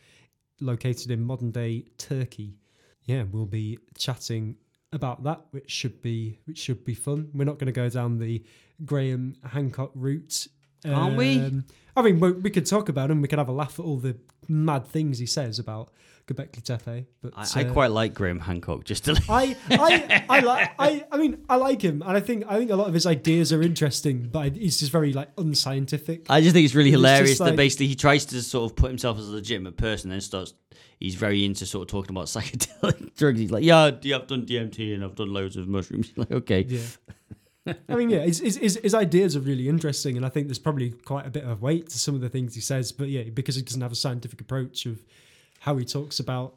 located 0.59 1.11
in 1.11 1.23
modern 1.23 1.51
day 1.51 1.85
Turkey. 1.97 2.57
Yeah, 3.05 3.23
we'll 3.31 3.45
be 3.45 3.79
chatting 3.97 4.57
about 4.93 5.23
that, 5.23 5.41
which 5.51 5.69
should 5.69 6.01
be 6.01 6.39
which 6.45 6.57
should 6.57 6.85
be 6.85 6.93
fun. 6.93 7.29
We're 7.33 7.45
not 7.45 7.57
going 7.59 7.67
to 7.67 7.71
go 7.73 7.89
down 7.89 8.19
the 8.19 8.43
Graham 8.85 9.35
Hancock 9.43 9.91
route, 9.95 10.47
Aren't 10.85 11.17
we? 11.17 11.39
Um, 11.39 11.65
I 11.95 12.01
mean, 12.01 12.19
we, 12.19 12.31
we 12.31 12.49
could 12.49 12.65
talk 12.65 12.89
about 12.89 13.11
him. 13.11 13.21
We 13.21 13.27
could 13.27 13.39
have 13.39 13.49
a 13.49 13.53
laugh 13.53 13.79
at 13.79 13.85
all 13.85 13.97
the 13.97 14.17
mad 14.49 14.85
things 14.87 15.19
he 15.19 15.25
says 15.25 15.59
about 15.59 15.89
Göbekli 16.27 16.63
Tepe. 16.63 17.05
But 17.21 17.33
I, 17.35 17.47
I 17.55 17.63
uh, 17.65 17.73
quite 17.73 17.91
like 17.91 18.13
Graham 18.13 18.39
Hancock. 18.39 18.85
Just 18.85 19.05
to 19.05 19.21
I 19.29 19.55
I 19.69 20.25
I 20.29 20.39
like 20.39 20.71
I 20.79 21.05
I 21.11 21.17
mean 21.17 21.43
I 21.49 21.57
like 21.57 21.81
him 21.81 22.01
and 22.01 22.15
I 22.15 22.21
think 22.21 22.45
I 22.47 22.57
think 22.57 22.71
a 22.71 22.75
lot 22.75 22.87
of 22.87 22.93
his 22.93 23.05
ideas 23.05 23.51
are 23.51 23.61
interesting, 23.61 24.29
but 24.31 24.55
he's 24.55 24.79
just 24.79 24.91
very 24.91 25.11
like 25.13 25.29
unscientific. 25.37 26.25
I 26.29 26.41
just 26.41 26.53
think 26.53 26.65
it's 26.65 26.75
really 26.75 26.91
hilarious 26.91 27.39
that 27.39 27.45
like- 27.45 27.55
basically 27.55 27.87
he 27.87 27.95
tries 27.95 28.25
to 28.27 28.41
sort 28.41 28.71
of 28.71 28.75
put 28.75 28.89
himself 28.89 29.17
as 29.19 29.27
a 29.27 29.31
legitimate 29.33 29.77
person, 29.77 30.09
and 30.11 30.13
then 30.15 30.21
starts. 30.21 30.53
He's 30.99 31.15
very 31.15 31.43
into 31.43 31.65
sort 31.65 31.81
of 31.81 31.87
talking 31.91 32.15
about 32.15 32.25
psychedelic 32.27 33.13
drugs. 33.15 33.39
He's 33.39 33.51
like, 33.51 33.65
"Yeah, 33.65 33.91
yeah, 34.01 34.15
I've 34.17 34.27
done 34.27 34.45
DMT 34.45 34.95
and 34.95 35.03
I've 35.03 35.15
done 35.15 35.33
loads 35.33 35.57
of 35.57 35.67
mushrooms." 35.67 36.13
like, 36.15 36.31
okay, 36.31 36.61
Yeah. 36.67 36.79
I 37.65 37.95
mean, 37.95 38.09
yeah, 38.09 38.19
his, 38.19 38.39
his, 38.39 38.79
his, 38.81 38.93
ideas 38.93 39.37
are 39.37 39.39
really 39.39 39.69
interesting, 39.69 40.17
and 40.17 40.25
I 40.25 40.29
think 40.29 40.47
there's 40.47 40.59
probably 40.59 40.91
quite 40.91 41.25
a 41.25 41.29
bit 41.29 41.45
of 41.45 41.61
weight 41.61 41.89
to 41.89 41.97
some 41.97 42.13
of 42.13 42.21
the 42.21 42.27
things 42.27 42.55
he 42.55 42.61
says. 42.61 42.91
But 42.91 43.07
yeah, 43.07 43.23
because 43.23 43.55
he 43.55 43.61
doesn't 43.61 43.81
have 43.81 43.91
a 43.91 43.95
scientific 43.95 44.41
approach 44.41 44.85
of 44.85 45.01
how 45.61 45.77
he 45.77 45.85
talks 45.85 46.19
about 46.19 46.55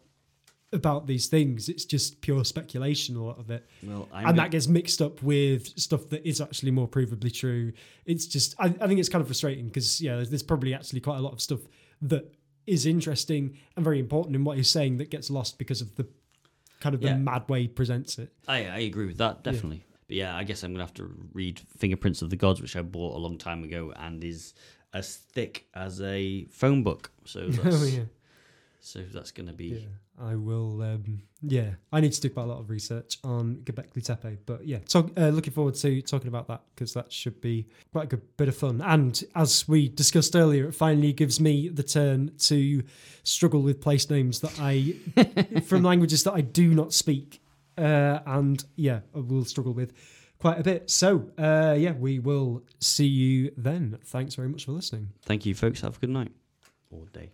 about 0.72 1.06
these 1.06 1.28
things, 1.28 1.68
it's 1.68 1.84
just 1.84 2.20
pure 2.20 2.44
speculation. 2.44 3.16
A 3.16 3.22
lot 3.22 3.38
of 3.38 3.50
it, 3.50 3.64
well, 3.82 4.08
I'm 4.12 4.30
and 4.30 4.38
that 4.38 4.50
gets 4.50 4.66
mixed 4.66 5.00
up 5.00 5.22
with 5.22 5.68
stuff 5.78 6.08
that 6.08 6.26
is 6.28 6.40
actually 6.40 6.72
more 6.72 6.88
provably 6.88 7.32
true. 7.32 7.72
It's 8.04 8.26
just, 8.26 8.54
I, 8.58 8.66
I 8.66 8.86
think 8.88 8.98
it's 8.98 9.08
kind 9.08 9.22
of 9.22 9.28
frustrating 9.28 9.66
because 9.66 10.00
yeah, 10.00 10.16
there's, 10.16 10.30
there's 10.30 10.42
probably 10.42 10.74
actually 10.74 11.00
quite 11.00 11.18
a 11.18 11.22
lot 11.22 11.32
of 11.32 11.40
stuff 11.40 11.60
that 12.02 12.34
is 12.66 12.84
interesting 12.84 13.56
and 13.76 13.84
very 13.84 14.00
important 14.00 14.34
in 14.34 14.42
what 14.42 14.56
he's 14.56 14.68
saying 14.68 14.98
that 14.98 15.10
gets 15.10 15.30
lost 15.30 15.56
because 15.56 15.80
of 15.80 15.94
the 15.94 16.06
kind 16.80 16.94
of 16.94 17.00
the 17.00 17.08
Yeah. 17.08 17.16
mad 17.16 17.48
way 17.48 17.62
he 17.62 17.68
presents 17.68 18.18
it. 18.18 18.32
I, 18.48 18.66
I 18.66 18.78
agree 18.80 19.06
with 19.06 19.18
that 19.18 19.44
definitely. 19.44 19.84
But 20.06 20.16
yeah, 20.16 20.36
I 20.36 20.44
guess 20.44 20.62
I'm 20.62 20.72
gonna 20.72 20.84
have 20.84 20.94
to 20.94 21.10
read 21.32 21.60
Fingerprints 21.78 22.22
of 22.22 22.30
the 22.30 22.36
Gods, 22.36 22.60
which 22.62 22.76
I 22.76 22.82
bought 22.82 23.16
a 23.16 23.18
long 23.18 23.38
time 23.38 23.64
ago 23.64 23.92
and 23.96 24.22
is 24.22 24.54
as 24.94 25.16
thick 25.16 25.66
as 25.74 26.00
a 26.00 26.44
phone 26.46 26.82
book. 26.82 27.10
So 27.24 27.48
that's 27.48 27.82
oh 27.82 27.86
yeah. 27.86 28.04
so 28.80 29.02
that's 29.12 29.30
gonna 29.32 29.52
be 29.52 29.66
Yeah, 29.66 30.24
I 30.24 30.36
will. 30.36 30.80
Um, 30.82 31.22
yeah, 31.42 31.70
I 31.92 32.00
need 32.00 32.12
to 32.12 32.20
do 32.20 32.30
quite 32.30 32.44
a 32.44 32.46
lot 32.46 32.60
of 32.60 32.70
research 32.70 33.18
on 33.22 33.56
Göbekli 33.64 34.02
Tepe, 34.04 34.38
but 34.46 34.66
yeah, 34.66 34.78
talk, 34.78 35.10
uh, 35.16 35.28
looking 35.28 35.52
forward 35.52 35.74
to 35.76 36.00
talking 36.02 36.28
about 36.28 36.48
that 36.48 36.62
because 36.74 36.94
that 36.94 37.12
should 37.12 37.40
be 37.40 37.66
quite 37.92 38.04
a 38.04 38.06
good 38.08 38.36
bit 38.36 38.48
of 38.48 38.56
fun. 38.56 38.80
And 38.80 39.22
as 39.34 39.68
we 39.68 39.88
discussed 39.88 40.34
earlier, 40.34 40.68
it 40.68 40.72
finally 40.72 41.12
gives 41.12 41.40
me 41.40 41.68
the 41.68 41.82
turn 41.82 42.32
to 42.38 42.82
struggle 43.24 43.60
with 43.60 43.80
place 43.80 44.08
names 44.08 44.40
that 44.40 44.58
I 44.60 44.94
from 45.66 45.82
languages 45.82 46.24
that 46.24 46.32
I 46.32 46.40
do 46.40 46.74
not 46.74 46.94
speak, 46.94 47.42
uh, 47.78 48.20
and 48.26 48.64
yeah, 48.76 49.00
we'll 49.12 49.44
struggle 49.44 49.72
with 49.72 49.92
quite 50.38 50.58
a 50.58 50.62
bit. 50.62 50.90
So 50.90 51.30
uh, 51.38 51.76
yeah, 51.78 51.92
we 51.92 52.18
will 52.18 52.64
see 52.80 53.06
you 53.06 53.52
then. 53.56 53.98
Thanks 54.04 54.34
very 54.34 54.48
much 54.48 54.64
for 54.64 54.72
listening. 54.72 55.10
Thank 55.22 55.46
you, 55.46 55.54
folks. 55.54 55.80
Have 55.80 55.96
a 55.96 56.00
good 56.00 56.10
night 56.10 56.32
or 56.90 57.06
day. 57.12 57.32